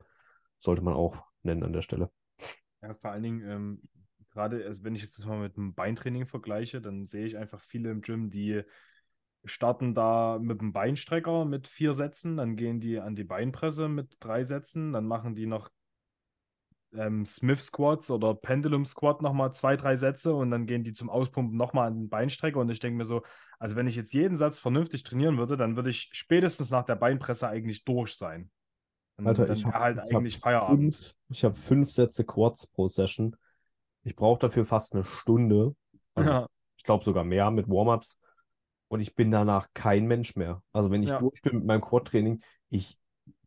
sollte 0.58 0.82
man 0.82 0.96
auch 0.96 1.24
nennen 1.44 1.64
an 1.64 1.74
der 1.74 1.84
Stelle. 1.84 2.10
Ja, 2.82 2.96
vor 2.96 3.12
allen 3.12 3.24
Dingen, 3.24 3.42
ähm, 3.48 3.82
gerade 4.32 4.66
also 4.66 4.84
wenn 4.84 4.96
ich 4.96 5.04
jetzt 5.04 5.20
das 5.20 5.26
mal 5.26 5.40
mit 5.40 5.56
dem 5.56 5.76
Beintraining 5.76 6.26
vergleiche, 6.26 6.82
dann 6.82 7.06
sehe 7.06 7.28
ich 7.28 7.38
einfach 7.38 7.62
viele 7.62 7.92
im 7.92 8.02
Gym, 8.02 8.32
die 8.32 8.64
starten 9.48 9.94
da 9.94 10.40
mit 10.42 10.62
dem 10.62 10.74
Beinstrecker 10.74 11.46
mit 11.46 11.68
vier 11.68 11.94
Sätzen, 11.94 12.38
dann 12.38 12.56
gehen 12.56 12.80
die 12.80 13.00
an 13.00 13.16
die 13.16 13.24
Beinpresse 13.24 13.90
mit 13.90 14.18
drei 14.20 14.44
Sätzen, 14.44 14.94
dann 14.94 15.06
machen 15.06 15.36
die 15.36 15.46
noch 15.46 15.70
ähm, 16.94 17.26
Smith 17.26 17.62
Squats 17.62 18.12
oder 18.12 18.34
Pendulum 18.34 18.86
Squat 18.86 19.22
nochmal 19.22 19.54
zwei, 19.54 19.76
drei 19.76 19.96
Sätze 19.96 20.34
und 20.34 20.52
dann 20.52 20.66
gehen 20.66 20.84
die 20.84 20.94
zum 20.94 21.10
Auspumpen 21.10 21.58
nochmal 21.58 21.88
an 21.88 21.96
den 21.96 22.10
Beinstrecker 22.10 22.60
und 22.60 22.70
ich 22.70 22.80
denke 22.80 22.98
mir 22.98 23.06
so, 23.06 23.24
also 23.60 23.76
wenn 23.76 23.88
ich 23.88 23.96
jetzt 23.96 24.14
jeden 24.14 24.38
Satz 24.38 24.60
vernünftig 24.60 25.04
trainieren 25.04 25.38
würde, 25.38 25.58
dann 25.58 25.76
würde 25.76 25.90
ich 25.90 26.10
spätestens 26.14 26.70
nach 26.72 26.86
der 26.86 26.96
Beinpresse 26.96 27.48
eigentlich 27.48 27.84
durch 27.84 28.16
sein. 28.16 28.50
Alter, 29.18 29.50
ich 29.50 29.66
habe 29.66 29.80
halt 29.80 30.00
eigentlich 30.00 30.40
hab 30.44 30.70
Fünf, 30.70 31.16
ich 31.30 31.44
habe 31.44 31.56
fünf 31.56 31.90
Sätze 31.90 32.24
Quads 32.24 32.68
pro 32.68 32.88
Session. 32.88 33.36
Ich 34.04 34.16
brauche 34.16 34.40
dafür 34.40 34.64
fast 34.64 34.94
eine 34.94 35.04
Stunde. 35.04 35.76
Also, 36.14 36.30
ja. 36.30 36.48
Ich 36.78 36.84
glaube 36.84 37.04
sogar 37.04 37.24
mehr 37.24 37.50
mit 37.50 37.68
Warm-ups. 37.68 38.20
Und 38.90 39.00
ich 39.00 39.16
bin 39.16 39.32
danach 39.32 39.68
kein 39.74 40.06
Mensch 40.06 40.36
mehr. 40.36 40.62
Also 40.72 40.92
wenn 40.92 41.04
ich 41.04 41.10
ja. 41.10 41.18
durch 41.18 41.42
bin 41.42 41.58
mit 41.58 41.66
meinem 41.66 41.82
Quad-Training, 41.82 42.42
ich 42.70 42.98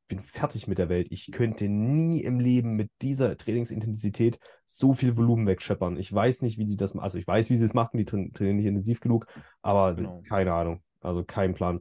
bin 0.08 0.20
fertig 0.20 0.66
mit 0.66 0.78
der 0.78 0.88
Welt. 0.88 1.08
Ich 1.10 1.30
könnte 1.30 1.68
nie 1.68 2.22
im 2.22 2.40
Leben 2.40 2.74
mit 2.74 2.90
dieser 3.00 3.36
Trainingsintensität 3.36 4.38
so 4.66 4.92
viel 4.92 5.16
Volumen 5.16 5.46
wegscheppern. 5.46 5.96
Ich 5.96 6.12
weiß 6.12 6.42
nicht, 6.42 6.58
wie 6.58 6.66
die 6.66 6.76
das 6.76 6.94
machen. 6.94 7.04
Also 7.04 7.18
ich 7.18 7.26
weiß, 7.26 7.48
wie 7.48 7.56
sie 7.56 7.64
es 7.64 7.74
machen, 7.74 7.96
die 7.96 8.04
trainieren 8.04 8.56
nicht 8.56 8.66
intensiv 8.66 9.00
genug, 9.00 9.26
aber 9.62 9.94
genau. 9.94 10.20
keine 10.28 10.52
Ahnung. 10.52 10.82
Also 11.00 11.24
kein 11.24 11.54
Plan. 11.54 11.80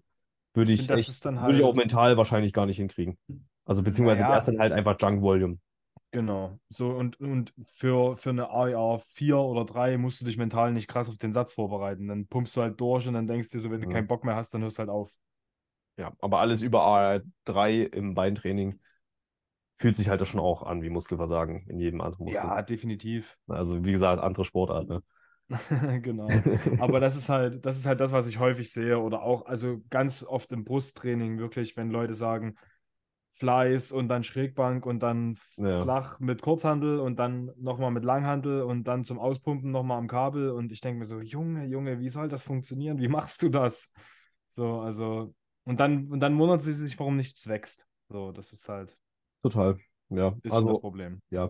Würde 0.54 0.72
ich, 0.72 0.82
ich 0.82 0.89
echt, 0.89 1.26
halt... 1.26 1.41
würde 1.41 1.56
ich 1.56 1.63
auch 1.63 1.67
halt 1.67 1.78
mental 1.78 2.17
wahrscheinlich 2.17 2.54
gar 2.54 2.65
nicht 2.65 2.78
hinkriegen. 2.78 3.17
Also 3.65 3.84
beziehungsweise 3.84 4.22
naja. 4.22 4.36
er 4.36 4.39
ist 4.39 4.48
dann 4.48 4.60
halt 4.60 4.74
einfach 4.74 4.95
Junk 5.00 5.22
Volume. 5.22 5.58
Genau. 6.12 6.60
So, 6.69 6.89
und, 6.89 7.19
und 7.19 7.54
für, 7.65 8.17
für 8.17 8.32
eine 8.32 8.50
AR 8.50 9.00
4 9.00 9.38
oder 9.38 9.63
3 9.63 9.98
musst 9.98 10.22
du 10.22 10.26
dich 10.26 10.38
mental 10.38 10.72
nicht 10.72 10.88
krass 10.88 11.10
auf 11.10 11.17
den 11.17 11.34
Satz 11.34 11.54
vorbereiten. 11.54 12.08
Dann 12.08 12.26
pumpst 12.26 12.56
du 12.56 12.62
halt 12.62 12.82
durch 12.82 13.08
und 13.08 13.13
dann 13.13 13.28
denkst 13.28 13.50
du 13.50 13.60
so, 13.60 13.69
wenn 13.69 13.82
du 13.82 13.88
ja. 13.88 13.93
keinen 13.93 14.08
Bock 14.08 14.24
mehr 14.24 14.36
hast, 14.36 14.54
dann 14.54 14.63
hörst 14.63 14.78
du 14.78 14.80
halt 14.80 14.89
auf. 14.89 15.13
Ja, 15.98 16.13
aber 16.19 16.39
alles 16.39 16.62
über 16.62 16.84
AR 16.84 17.22
3 17.45 17.82
im 17.82 18.15
Beintraining 18.15 18.80
fühlt 19.74 19.95
sich 19.95 20.10
halt 20.10 20.26
schon 20.28 20.39
auch 20.39 20.63
an 20.63 20.82
wie 20.82 20.89
Muskelversagen 20.89 21.67
in 21.67 21.80
jedem 21.80 22.02
anderen 22.02 22.26
Muskel. 22.26 22.43
Ja, 22.43 22.62
definitiv. 22.62 23.38
Also 23.48 23.86
wie 23.86 23.91
gesagt, 23.91 24.22
andere 24.22 24.45
Sportart, 24.45 24.89
ne? 24.89 25.04
genau. 26.02 26.28
Aber 26.80 27.00
das 27.00 27.15
ist 27.15 27.30
halt, 27.30 27.65
das 27.65 27.78
ist 27.78 27.86
halt 27.86 28.00
das, 28.00 28.12
was 28.12 28.28
ich 28.28 28.39
häufig 28.39 28.72
sehe. 28.72 29.00
Oder 29.00 29.22
auch, 29.22 29.45
also 29.45 29.82
ganz 29.89 30.24
oft 30.24 30.52
im 30.52 30.63
Brusttraining 30.63 31.38
wirklich, 31.38 31.78
wenn 31.78 31.91
Leute 31.91 32.13
sagen, 32.13 32.56
Fleiß 33.39 33.93
und 33.93 34.10
dann 34.10 34.25
Schrägbank 34.25 34.86
und 34.86 35.02
dann 35.02 35.36
ja. 35.56 35.82
flach 35.82 36.19
mit 36.19 36.41
Kurzhandel 36.41 36.99
und 36.99 37.19
dann 37.19 37.52
nochmal 37.58 37.89
mit 37.89 38.04
Langhandel 38.04 38.63
und 38.63 38.84
dann 38.84 39.06
zum 39.06 39.17
Auspumpen 39.17 39.71
nochmal 39.71 39.97
am 39.97 40.08
Kabel. 40.08 40.49
Und 40.49 40.73
ich 40.73 40.82
denke 40.82 40.99
mir 40.99 41.06
so, 41.06 41.21
Junge, 41.21 41.65
Junge, 41.65 41.99
wie 41.99 42.10
soll 42.10 42.28
das 42.28 42.43
funktionieren? 42.43 42.99
Wie 42.99 43.08
machst 43.08 43.41
du 43.41 43.47
das? 43.47 43.93
So, 44.49 44.82
also, 44.82 45.34
und 45.63 45.80
dann, 45.80 46.12
und 46.12 46.19
dann 46.19 46.38
wundert 46.38 46.63
sie 46.63 46.73
sich, 46.73 46.99
warum 46.99 47.15
nichts 47.15 47.47
wächst. 47.47 47.88
So, 48.10 48.34
das 48.34 48.52
ist 48.52 48.67
halt. 48.67 48.97
Total, 49.41 49.78
ja. 50.10 50.36
Ist 50.43 50.52
also, 50.52 50.69
das 50.69 50.82
Problem. 50.82 51.21
Ja. 51.30 51.49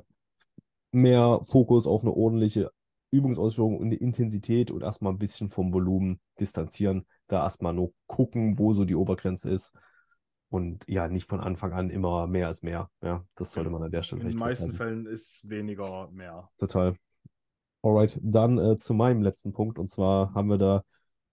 Mehr 0.92 1.40
Fokus 1.46 1.88
auf 1.88 2.04
eine 2.04 2.14
ordentliche 2.14 2.72
Übungsausführung 3.10 3.78
und 3.78 3.88
eine 3.88 3.96
Intensität 3.96 4.70
und 4.70 4.84
erstmal 4.84 5.12
ein 5.12 5.18
bisschen 5.18 5.50
vom 5.50 5.74
Volumen 5.74 6.20
distanzieren. 6.40 7.08
Da 7.28 7.42
erstmal 7.42 7.74
nur 7.74 7.94
gucken, 8.06 8.60
wo 8.60 8.74
so 8.74 8.86
die 8.86 8.96
Obergrenze 8.96 9.50
ist 9.50 9.74
und 10.50 10.84
ja, 10.88 11.08
nicht 11.08 11.30
von 11.30 11.40
Anfang 11.40 11.74
an 11.74 11.90
immer 11.90 12.28
mehr 12.28 12.50
ist 12.50 12.64
mehr. 12.64 12.90
Ja, 13.02 13.24
das 13.36 13.52
sollte 13.52 13.70
man 13.70 13.84
an 13.84 13.92
der 13.92 14.02
Stelle 14.02 14.24
In 14.24 14.30
den 14.30 14.38
meisten 14.38 14.74
Fällen 14.74 15.06
ist 15.06 15.48
weniger 15.48 16.10
mehr. 16.12 16.50
Total. 16.58 16.96
Alright, 17.82 18.20
dann 18.22 18.58
äh, 18.58 18.76
zu 18.76 18.94
meinem 18.94 19.22
letzten 19.22 19.54
Punkt. 19.54 19.80
Und 19.80 19.90
zwar 19.90 20.34
haben 20.34 20.50
wir 20.50 20.58
da 20.58 20.84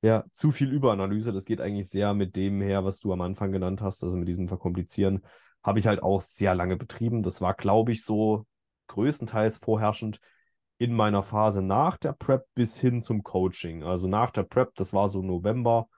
ja 0.02 0.24
zu 0.30 0.50
viel 0.50 0.70
Überanalyse. 0.70 1.32
Das 1.32 1.46
geht 1.46 1.60
eigentlich 1.60 1.88
sehr 1.88 2.14
mit 2.14 2.36
dem 2.36 2.60
her, 2.60 2.84
was 2.84 3.00
du 3.00 3.12
am 3.12 3.22
Anfang 3.22 3.52
genannt 3.52 3.80
hast, 3.80 4.04
also 4.04 4.16
mit 4.16 4.28
diesem 4.28 4.46
Verkomplizieren. 4.46 5.22
Habe 5.62 5.78
ich 5.78 5.86
halt 5.86 6.02
auch 6.02 6.20
sehr 6.20 6.54
lange 6.54 6.76
betrieben. 6.76 7.22
Das 7.22 7.40
war, 7.40 7.54
glaube 7.54 7.92
ich, 7.92 8.04
so 8.04 8.46
größtenteils 8.88 9.58
vorherrschend 9.58 10.20
in 10.78 10.94
meiner 10.94 11.22
Phase 11.22 11.62
nach 11.62 11.96
der 11.96 12.12
Prep 12.12 12.44
bis 12.54 12.78
hin 12.78 13.00
zum 13.00 13.22
Coaching. 13.22 13.82
Also 13.82 14.08
nach 14.08 14.30
der 14.30 14.42
Prep, 14.42 14.74
das 14.74 14.92
war 14.92 15.08
so 15.08 15.22
November 15.22 15.88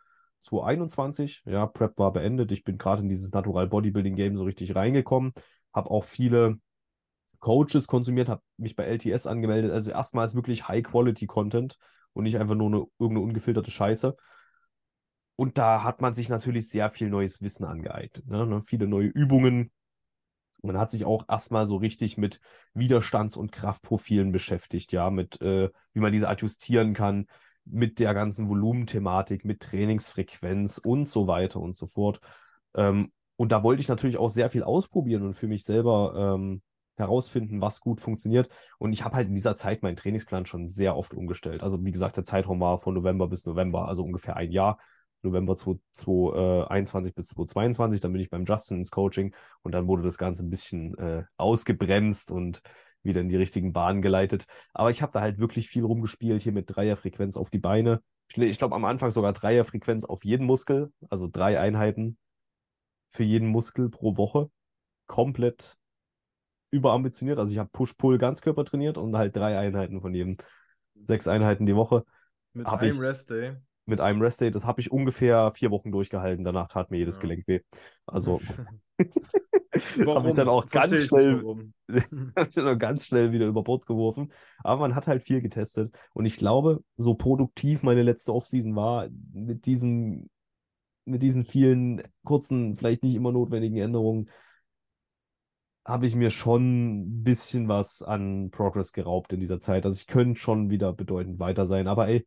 2021. 0.43 1.43
Ja, 1.45 1.67
Prep 1.67 1.99
war 1.99 2.13
beendet. 2.13 2.53
Ich 2.53 2.65
bin 2.65 2.79
gerade 2.79 3.03
in 3.03 3.09
dieses 3.09 3.33
Natural 3.33 3.67
Bodybuilding 3.69 4.15
Game 4.15 4.37
so 4.37 4.45
richtig 4.45 4.75
reingekommen. 4.75 5.33
Habe 5.73 5.91
auch 5.91 6.05
viele 6.05 6.59
Coaches 7.41 7.87
konsumiert, 7.87 8.29
habe 8.29 8.43
mich 8.57 8.77
bei 8.77 8.85
LTS 8.85 9.27
angemeldet. 9.27 9.71
Also 9.71 9.91
erstmals 9.91 10.35
wirklich 10.35 10.69
High-Quality-Content 10.69 11.77
und 12.13 12.25
nicht 12.25 12.39
einfach 12.39 12.55
nur 12.55 12.69
eine, 12.69 12.85
irgendeine 12.99 13.21
ungefilterte 13.21 13.71
Scheiße. 13.71 14.17
Und 15.37 15.57
da 15.57 15.85
hat 15.85 16.01
man 16.01 16.15
sich 16.15 16.29
natürlich 16.29 16.69
sehr 16.69 16.91
viel 16.91 17.11
neues 17.11 17.43
Wissen 17.43 17.65
angeeignet. 17.65 18.27
Ne? 18.27 18.45
ne 18.45 18.63
viele 18.63 18.89
neue 18.89 19.07
Übungen. 19.07 19.71
Man 20.63 20.77
hat 20.77 20.91
sich 20.91 21.05
auch 21.05 21.27
erstmal 21.29 21.67
so 21.67 21.77
richtig 21.77 22.19
mit 22.19 22.41
Widerstands- 22.75 23.37
und 23.37 23.53
Kraftprofilen 23.53 24.33
beschäftigt, 24.33 24.91
ja, 24.91 25.11
mit 25.11 25.41
äh, 25.41 25.71
wie 25.93 26.01
man 26.01 26.11
diese 26.11 26.29
adjustieren 26.29 26.95
kann, 26.95 27.27
mit 27.71 27.99
der 27.99 28.15
ganzen 28.15 28.49
Volumenthematik, 28.49 29.45
mit 29.45 29.61
Trainingsfrequenz 29.61 30.79
und 30.79 31.07
so 31.07 31.27
weiter 31.27 31.61
und 31.61 31.75
so 31.75 31.87
fort. 31.87 32.21
Ähm, 32.75 33.13
und 33.37 33.53
da 33.53 33.63
wollte 33.63 33.81
ich 33.81 33.89
natürlich 33.89 34.17
auch 34.19 34.31
sehr 34.31 34.51
viel 34.51 34.63
ausprobieren 34.63 35.23
und 35.23 35.35
für 35.35 35.47
mich 35.47 35.65
selber 35.65 36.35
ähm, 36.35 36.63
herausfinden, 36.97 37.61
was 37.61 37.81
gut 37.81 38.01
funktioniert. 38.01 38.49
Und 38.79 38.93
ich 38.93 39.05
habe 39.05 39.17
halt 39.17 39.29
in 39.29 39.35
dieser 39.35 39.57
Zeit 39.57 39.83
meinen 39.83 39.97
Trainingsplan 39.97 40.47
schon 40.47 40.67
sehr 40.67 40.97
oft 40.97 41.15
umgestellt. 41.15 41.63
Also 41.63 41.85
wie 41.85 41.93
gesagt, 41.93 42.17
der 42.17 42.25
Zeitraum 42.25 42.61
war 42.61 42.79
von 42.79 42.95
November 42.95 43.29
bis 43.29 43.47
November, 43.47 43.89
also 43.89 44.03
ungefähr 44.03 44.37
ein 44.37 44.51
Jahr. 44.51 44.79
November 45.23 45.57
2021 45.57 47.15
bis 47.15 47.29
2022. 47.29 48.01
Dann 48.01 48.13
bin 48.13 48.21
ich 48.21 48.31
beim 48.31 48.45
Justin 48.45 48.79
ins 48.79 48.91
Coaching 48.91 49.35
und 49.63 49.73
dann 49.73 49.89
wurde 49.89 50.03
das 50.03 50.19
Ganze 50.19 50.45
ein 50.45 50.51
bisschen 50.51 50.97
äh, 50.99 51.25
ausgebremst 51.37 52.31
und 52.31 52.63
wieder 53.03 53.21
in 53.21 53.29
die 53.29 53.37
richtigen 53.37 53.73
Bahnen 53.73 54.03
geleitet. 54.03 54.47
Aber 54.73 54.91
ich 54.91 55.03
habe 55.03 55.13
da 55.13 55.21
halt 55.21 55.39
wirklich 55.39 55.69
viel 55.69 55.85
rumgespielt, 55.85 56.43
hier 56.43 56.53
mit 56.53 56.75
Dreierfrequenz 56.75 57.37
auf 57.37 57.51
die 57.51 57.59
Beine. 57.59 58.03
Ich, 58.35 58.59
glaube 58.59 58.75
am 58.75 58.85
Anfang 58.85 59.11
sogar 59.11 59.33
Dreierfrequenz 59.33 60.05
auf 60.05 60.25
jeden 60.25 60.47
Muskel, 60.47 60.93
also 61.09 61.29
drei 61.31 61.59
Einheiten 61.59 62.19
für 63.09 63.23
jeden 63.23 63.49
Muskel 63.49 63.89
pro 63.89 64.17
Woche. 64.17 64.51
Komplett 65.07 65.79
überambitioniert. 66.71 67.39
Also 67.39 67.53
ich 67.53 67.59
habe 67.59 67.71
Push-Pull 67.73 68.19
Ganzkörper 68.19 68.65
trainiert 68.65 68.99
und 68.99 69.17
halt 69.17 69.37
drei 69.37 69.59
Einheiten 69.59 70.01
von 70.01 70.15
jedem. 70.15 70.35
Sechs 71.05 71.29
Einheiten 71.29 71.65
die 71.65 71.77
Woche. 71.77 72.05
Mit 72.53 72.67
Hab 72.67 72.83
einem 72.83 72.99
Rest-Day. 72.99 73.57
Mit 73.87 74.01
einem 74.01 74.21
Rest-Day. 74.21 74.51
Das 74.51 74.67
habe 74.67 74.81
ich 74.81 74.91
ungefähr 74.91 75.53
vier 75.53 75.71
Wochen 75.71 75.93
durchgehalten. 75.93 76.45
Danach 76.45 76.69
tat 76.69 76.91
mir 76.91 76.99
jedes 76.99 77.17
Ja. 77.17 77.23
Gelenk 77.23 77.49
weh. 77.49 77.61
Also 78.05 78.41
habe 80.15 80.29
Warum? 80.29 80.29
ich 80.29 80.35
dann 80.35 80.49
auch 80.49 80.69
Versteh 80.69 80.97
ganz 80.97 80.99
schnell 81.07 81.43
habe 82.37 82.49
ich 82.49 82.55
dann 82.55 82.69
auch 82.69 82.79
ganz 82.79 83.07
schnell 83.07 83.33
wieder 83.33 83.47
über 83.47 83.63
Bord 83.63 83.87
geworfen. 83.87 84.33
Aber 84.63 84.81
man 84.81 84.95
hat 84.95 85.07
halt 85.07 85.23
viel 85.23 85.41
getestet. 85.41 85.91
Und 86.13 86.27
ich 86.27 86.37
glaube, 86.37 86.83
so 86.97 87.15
produktiv 87.15 87.83
meine 87.83 88.03
letzte 88.03 88.35
Offseason 88.35 88.77
war, 88.77 89.09
mit 89.33 89.67
diesem, 89.67 90.29
mit 91.05 91.23
diesen 91.23 91.45
vielen 91.45 92.03
kurzen, 92.25 92.77
vielleicht 92.77 93.03
nicht 93.03 93.15
immer 93.15 93.33
notwendigen 93.33 93.79
Änderungen, 93.79 94.29
habe 95.85 96.07
ich 96.07 96.15
mir 96.15 96.29
schon 96.29 96.99
ein 96.99 97.23
bisschen 97.23 97.69
was 97.69 98.03
an 98.03 98.51
Progress 98.51 98.93
geraubt 98.93 99.33
in 99.33 99.41
dieser 99.41 99.59
Zeit. 99.59 99.87
Also 99.87 99.97
ich 99.97 100.07
könnte 100.07 100.39
schon 100.39 100.71
wieder 100.71 100.93
bedeutend 100.93 101.41
weiter 101.41 101.67
sein. 101.67 101.89
Aber 101.89 102.09
ey, 102.09 102.27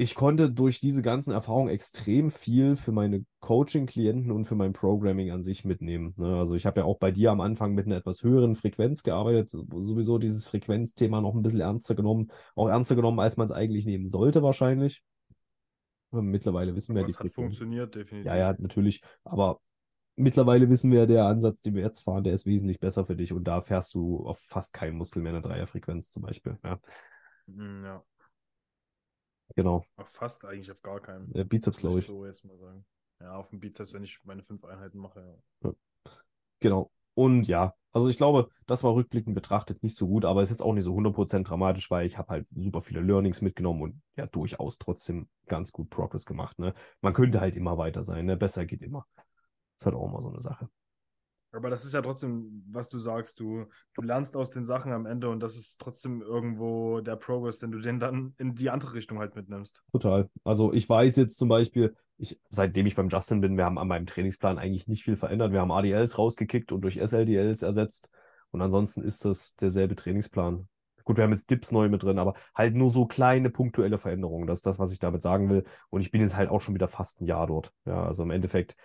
ich 0.00 0.14
konnte 0.14 0.48
durch 0.48 0.78
diese 0.78 1.02
ganzen 1.02 1.32
Erfahrungen 1.32 1.70
extrem 1.70 2.30
viel 2.30 2.76
für 2.76 2.92
meine 2.92 3.24
Coaching-Klienten 3.40 4.30
und 4.30 4.44
für 4.44 4.54
mein 4.54 4.72
Programming 4.72 5.32
an 5.32 5.42
sich 5.42 5.64
mitnehmen. 5.64 6.14
Ne? 6.16 6.38
Also 6.38 6.54
ich 6.54 6.66
habe 6.66 6.80
ja 6.80 6.86
auch 6.86 6.98
bei 6.98 7.10
dir 7.10 7.32
am 7.32 7.40
Anfang 7.40 7.74
mit 7.74 7.86
einer 7.86 7.96
etwas 7.96 8.22
höheren 8.22 8.54
Frequenz 8.54 9.02
gearbeitet, 9.02 9.50
so- 9.50 9.66
sowieso 9.82 10.18
dieses 10.18 10.46
Frequenzthema 10.46 11.20
noch 11.20 11.34
ein 11.34 11.42
bisschen 11.42 11.60
ernster 11.60 11.96
genommen, 11.96 12.30
auch 12.54 12.68
ernster 12.68 12.94
genommen, 12.94 13.18
als 13.18 13.36
man 13.36 13.46
es 13.46 13.52
eigentlich 13.52 13.86
nehmen 13.86 14.04
sollte 14.04 14.40
wahrscheinlich. 14.42 15.02
Aber 16.12 16.22
Mittlerweile 16.22 16.76
wissen 16.76 16.94
wir 16.94 17.00
Aber 17.02 17.06
die 17.08 17.12
es 17.12 17.18
hat 17.18 17.26
Frequenz. 17.26 17.56
funktioniert, 17.56 17.94
definitiv. 17.94 18.26
Ja, 18.32 18.36
ja, 18.36 18.54
natürlich. 18.56 19.02
Aber 19.24 19.60
mittlerweile 20.14 20.70
wissen 20.70 20.92
wir, 20.92 21.08
der 21.08 21.26
Ansatz, 21.26 21.60
den 21.60 21.74
wir 21.74 21.82
jetzt 21.82 22.00
fahren, 22.02 22.22
der 22.22 22.34
ist 22.34 22.46
wesentlich 22.46 22.78
besser 22.78 23.04
für 23.04 23.16
dich 23.16 23.32
und 23.32 23.44
da 23.44 23.60
fährst 23.60 23.94
du 23.94 24.24
auf 24.26 24.38
fast 24.38 24.72
keinen 24.72 24.96
Muskel 24.96 25.22
mehr 25.22 25.32
eine 25.32 25.40
Dreierfrequenz 25.40 26.12
zum 26.12 26.22
Beispiel. 26.22 26.56
Ja, 26.64 26.78
Mm, 27.48 27.84
ja. 27.84 28.04
Genau. 29.54 29.84
Auf 29.96 30.08
fast 30.08 30.44
eigentlich 30.44 30.70
auf 30.70 30.82
gar 30.82 31.00
keinen. 31.00 31.34
Äh, 31.34 31.44
Bizeps, 31.44 31.78
glaube 31.78 31.98
ich. 31.98 32.06
So 32.06 32.26
jetzt 32.26 32.44
mal 32.44 32.58
sagen. 32.58 32.84
Ja, 33.20 33.36
auf 33.36 33.50
dem 33.50 33.60
Bizeps, 33.60 33.92
wenn 33.92 34.04
ich 34.04 34.20
meine 34.24 34.42
fünf 34.42 34.64
Einheiten 34.64 34.98
mache. 34.98 35.40
Ja. 35.62 35.72
Genau. 36.60 36.90
Und 37.14 37.48
ja, 37.48 37.74
also 37.92 38.08
ich 38.08 38.16
glaube, 38.16 38.48
das 38.66 38.84
war 38.84 38.94
rückblickend 38.94 39.34
betrachtet 39.34 39.82
nicht 39.82 39.96
so 39.96 40.06
gut, 40.06 40.24
aber 40.24 40.42
ist 40.42 40.50
jetzt 40.50 40.62
auch 40.62 40.72
nicht 40.72 40.84
so 40.84 40.94
100% 40.94 41.42
dramatisch, 41.42 41.90
weil 41.90 42.06
ich 42.06 42.16
habe 42.16 42.28
halt 42.28 42.46
super 42.54 42.80
viele 42.80 43.00
Learnings 43.00 43.40
mitgenommen 43.40 43.82
und 43.82 44.02
ja, 44.16 44.26
durchaus 44.26 44.78
trotzdem 44.78 45.28
ganz 45.46 45.72
gut 45.72 45.90
Progress 45.90 46.26
gemacht. 46.26 46.58
Ne? 46.60 46.74
Man 47.00 47.14
könnte 47.14 47.40
halt 47.40 47.56
immer 47.56 47.76
weiter 47.76 48.04
sein, 48.04 48.26
ne? 48.26 48.36
Besser 48.36 48.66
geht 48.66 48.82
immer. 48.82 49.04
ist 49.78 49.86
halt 49.86 49.96
auch 49.96 50.06
immer 50.06 50.20
so 50.20 50.28
eine 50.28 50.40
Sache. 50.40 50.68
Aber 51.58 51.70
das 51.70 51.84
ist 51.84 51.92
ja 51.92 52.02
trotzdem, 52.02 52.62
was 52.70 52.88
du 52.88 52.98
sagst, 52.98 53.40
du, 53.40 53.66
du 53.94 54.02
lernst 54.02 54.36
aus 54.36 54.50
den 54.50 54.64
Sachen 54.64 54.92
am 54.92 55.06
Ende 55.06 55.28
und 55.28 55.40
das 55.40 55.56
ist 55.56 55.80
trotzdem 55.80 56.22
irgendwo 56.22 57.00
der 57.00 57.16
Progress, 57.16 57.58
den 57.58 57.72
du 57.72 57.80
den 57.80 57.98
dann 57.98 58.32
in 58.38 58.54
die 58.54 58.70
andere 58.70 58.94
Richtung 58.94 59.18
halt 59.18 59.34
mitnimmst. 59.34 59.82
Total. 59.90 60.30
Also 60.44 60.72
ich 60.72 60.88
weiß 60.88 61.16
jetzt 61.16 61.36
zum 61.36 61.48
Beispiel, 61.48 61.96
ich, 62.16 62.40
seitdem 62.50 62.86
ich 62.86 62.94
beim 62.94 63.08
Justin 63.08 63.40
bin, 63.40 63.56
wir 63.56 63.64
haben 63.64 63.76
an 63.76 63.88
meinem 63.88 64.06
Trainingsplan 64.06 64.56
eigentlich 64.56 64.86
nicht 64.86 65.02
viel 65.02 65.16
verändert. 65.16 65.50
Wir 65.50 65.60
haben 65.60 65.72
ADLs 65.72 66.16
rausgekickt 66.16 66.70
und 66.70 66.82
durch 66.82 66.96
SLDLs 66.96 67.62
ersetzt. 67.62 68.08
Und 68.52 68.62
ansonsten 68.62 69.02
ist 69.02 69.24
das 69.24 69.56
derselbe 69.56 69.96
Trainingsplan. 69.96 70.68
Gut, 71.02 71.16
wir 71.16 71.24
haben 71.24 71.32
jetzt 71.32 71.50
Dips 71.50 71.72
neu 71.72 71.88
mit 71.88 72.04
drin, 72.04 72.20
aber 72.20 72.34
halt 72.54 72.76
nur 72.76 72.90
so 72.90 73.04
kleine 73.04 73.50
punktuelle 73.50 73.98
Veränderungen. 73.98 74.46
Das 74.46 74.58
ist 74.58 74.66
das, 74.66 74.78
was 74.78 74.92
ich 74.92 75.00
damit 75.00 75.22
sagen 75.22 75.50
will. 75.50 75.64
Und 75.90 76.02
ich 76.02 76.12
bin 76.12 76.20
jetzt 76.20 76.36
halt 76.36 76.50
auch 76.50 76.60
schon 76.60 76.74
wieder 76.74 76.86
fast 76.86 77.20
ein 77.20 77.26
Jahr 77.26 77.48
dort. 77.48 77.72
Ja, 77.84 78.04
also 78.04 78.22
im 78.22 78.30
Endeffekt 78.30 78.76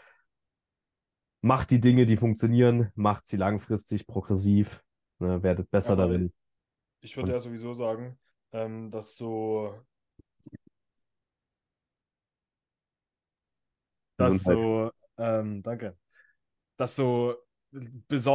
macht 1.44 1.72
die 1.72 1.80
Dinge, 1.80 2.06
die 2.08 2.18
funktionieren, 2.18 2.91
macht 2.96 3.28
sie 3.28 3.38
langfristig, 3.38 4.08
progressiv, 4.08 4.84
ne, 5.20 5.44
werdet 5.44 5.70
besser 5.70 5.94
Aber 5.94 6.08
darin. 6.08 6.34
Ich 7.02 7.18
würde 7.18 7.32
Und- 7.32 7.38
ja 7.38 7.39
sowieso 7.41 7.74
sagen, 7.74 8.18
ähm, 8.54 8.89
dass 8.91 9.18
so, 9.18 9.76
dass 14.18 14.44
so, 14.44 14.91
ähm, 15.18 15.64
danke, 15.64 15.98
dass 16.78 16.96
so 16.96 17.38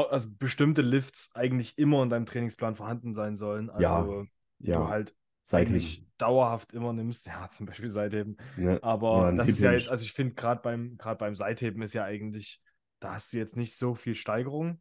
also 0.09 0.29
bestimmte 0.39 0.83
Lifts 0.83 1.35
eigentlich 1.35 1.79
immer 1.79 2.03
in 2.03 2.11
deinem 2.11 2.27
Trainingsplan 2.27 2.77
vorhanden 2.77 3.15
sein 3.15 3.37
sollen. 3.37 3.71
Ja, 3.79 4.03
Also 4.03 4.27
die 4.59 4.69
ja, 4.69 4.79
du 4.81 4.89
halt 4.89 5.17
eigentlich 5.53 6.05
dauerhaft 6.19 6.73
immer 6.75 6.93
nimmst. 6.93 7.27
Ja, 7.27 7.49
zum 7.49 7.67
Beispiel 7.67 7.89
Seitheben. 7.89 8.37
Ne? 8.57 8.81
Oder 9.11 9.29
Aber 9.29 9.29
ein 9.29 9.37
das 9.37 9.49
ist 9.51 9.63
ja 9.63 9.73
jetzt, 9.73 9.89
also 9.89 10.05
ich 10.05 10.13
finde 10.13 10.35
gerade 10.35 10.61
beim, 10.63 10.99
gerade 10.99 11.19
beim 11.19 11.37
Seitheben 11.37 11.83
ist 11.83 11.95
ja 11.95 12.05
eigentlich, 12.05 12.63
da 13.01 13.15
hast 13.15 13.33
du 13.33 13.39
jetzt 13.39 13.57
nicht 13.57 13.77
so 13.77 13.95
viel 13.95 14.15
Steigerung. 14.15 14.81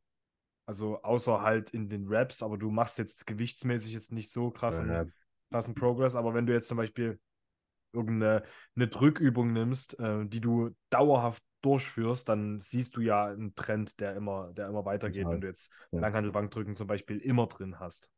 Also 0.66 1.02
außer 1.02 1.42
halt 1.42 1.70
in 1.72 1.90
den 1.90 2.08
Reps, 2.08 2.44
aber 2.44 2.58
du 2.58 2.70
machst 2.72 2.98
jetzt 2.98 3.26
gewichtsmäßig 3.26 3.94
jetzt 3.94 4.12
nicht 4.12 4.32
so 4.32 4.52
krassen, 4.52 4.90
Äh, 4.90 5.06
krassen 5.52 5.76
Progress. 5.76 6.16
Aber 6.16 6.34
wenn 6.34 6.46
du 6.46 6.54
jetzt 6.54 6.68
zum 6.68 6.78
Beispiel 6.78 7.20
irgendeine 7.94 8.44
eine 8.76 8.88
Drückübung 8.88 9.54
nimmst, 9.54 10.00
äh, 10.00 10.26
die 10.26 10.42
du 10.42 10.76
dauerhaft 10.90 11.44
durchführst, 11.62 12.28
dann 12.30 12.62
siehst 12.62 12.96
du 12.98 13.02
ja 13.02 13.26
einen 13.26 13.56
Trend, 13.56 14.00
der 14.00 14.16
immer, 14.16 14.54
der 14.54 14.68
immer 14.68 14.86
weitergeht, 14.86 15.24
Total. 15.24 15.34
wenn 15.34 15.42
du 15.42 15.48
jetzt 15.48 15.74
Ja. 15.92 16.00
Langhantelbankdrücken 16.02 16.76
zum 16.76 16.88
Beispiel 16.88 17.18
immer 17.20 17.48
drin 17.48 17.80
hast. 17.80 18.12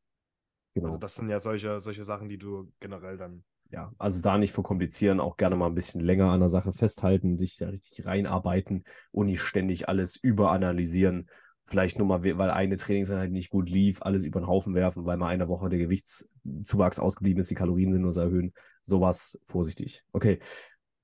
genau. 0.74 0.88
Also 0.88 0.98
das 0.98 1.16
sind 1.16 1.30
ja 1.30 1.40
solche, 1.40 1.80
solche 1.82 2.04
Sachen, 2.04 2.30
die 2.30 2.38
du 2.38 2.72
generell 2.80 3.18
dann 3.18 3.44
ja, 3.70 3.92
also 3.98 4.22
da 4.22 4.38
nicht 4.38 4.52
verkomplizieren, 4.54 5.20
auch 5.20 5.38
gerne 5.38 5.56
mal 5.56 5.68
ein 5.68 5.76
bisschen 5.76 6.02
länger 6.02 6.32
an 6.32 6.40
der 6.40 6.50
Sache 6.50 6.74
festhalten, 6.74 7.38
sich 7.38 7.58
da 7.58 7.70
richtig 7.70 8.06
reinarbeiten 8.06 8.84
und 9.12 9.28
nicht 9.28 9.42
ständig 9.42 9.88
alles 9.90 10.16
überanalysieren. 10.16 11.30
Vielleicht 11.66 12.00
nur 12.00 12.08
mal, 12.08 12.24
we- 12.24 12.38
weil 12.40 12.50
eine 12.50 12.78
Trainingseinheit 12.78 13.30
nicht 13.32 13.52
gut 13.52 13.70
lief, 13.70 14.02
alles 14.02 14.24
über 14.24 14.40
den 14.40 14.48
Haufen 14.48 14.74
werfen, 14.74 15.06
weil 15.06 15.18
mal 15.18 15.28
eine 15.28 15.48
Woche 15.48 15.70
der 15.70 15.78
Gewichtszuwachs 15.78 17.00
ausgeblieben 17.00 17.40
ist, 17.42 17.52
die 17.52 17.56
Kalorien 17.56 17.92
sind 17.92 18.02
nur 18.02 18.14
so 18.14 18.22
erhöhen. 18.22 18.54
Sowas 18.84 19.38
vorsichtig. 19.46 20.04
Okay. 20.14 20.40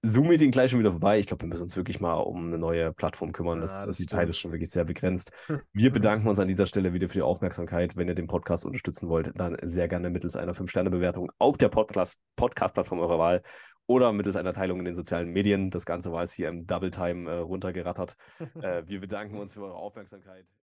Zoom-Meeting 0.06 0.51
gleich 0.51 0.72
schon 0.72 0.80
wieder 0.80 0.91
vorbei. 0.91 1.20
Ich 1.20 1.28
glaube, 1.28 1.43
wir 1.43 1.49
müssen 1.49 1.64
uns 1.64 1.76
wirklich 1.76 1.99
mal 1.99 2.14
um 2.16 2.47
eine 2.47 2.58
neue 2.58 2.93
Plattform 2.93 3.32
kümmern. 3.32 3.62
Das, 3.62 3.72
Ja, 3.72 3.86
das 3.88 3.97
die 3.97 4.06
Zeit 4.06 4.30
ist 4.30 4.38
schon 4.38 4.51
wirklich 4.51 4.70
sehr 4.70 4.86
begrenzt. 4.86 5.32
Wir 5.74 5.91
bedanken 5.91 6.28
uns 6.28 6.39
an 6.39 6.47
dieser 6.47 6.66
Stelle 6.66 6.93
wieder 6.93 7.08
für 7.08 7.16
die 7.16 7.22
Aufmerksamkeit. 7.22 7.95
Wenn 7.95 8.08
ihr 8.08 8.16
den 8.16 8.28
Podcast 8.28 8.66
unterstützen 8.66 9.10
wollt, 9.10 9.32
dann 9.36 9.58
sehr 9.62 9.88
gerne 9.88 10.10
mittels 10.10 10.36
einer 10.36 10.53
5-Sterne-Bewertung 10.53 11.32
auf 11.38 11.58
der 11.58 11.70
Podcast- 11.70 12.20
Podcast-Plattform 12.36 12.99
eurer 12.99 13.20
Wahl 13.20 13.41
oder 13.88 14.12
mittels 14.14 14.36
einer 14.36 14.53
Teilung 14.53 14.80
in 14.80 14.86
den 14.86 14.95
sozialen 14.95 15.30
Medien. 15.30 15.70
Das 15.70 15.86
Ganze 15.86 16.12
war 16.12 16.22
jetzt 16.22 16.34
hier 16.34 16.49
im 16.49 16.66
Double 16.66 16.91
Time 16.91 17.30
äh, 17.30 17.38
runtergerattert. 17.38 18.16
äh, 18.62 18.84
wir 18.86 18.99
bedanken 18.99 19.38
uns 19.38 19.53
für 19.53 19.64
eure 19.64 19.76
Aufmerksamkeit. 19.76 20.45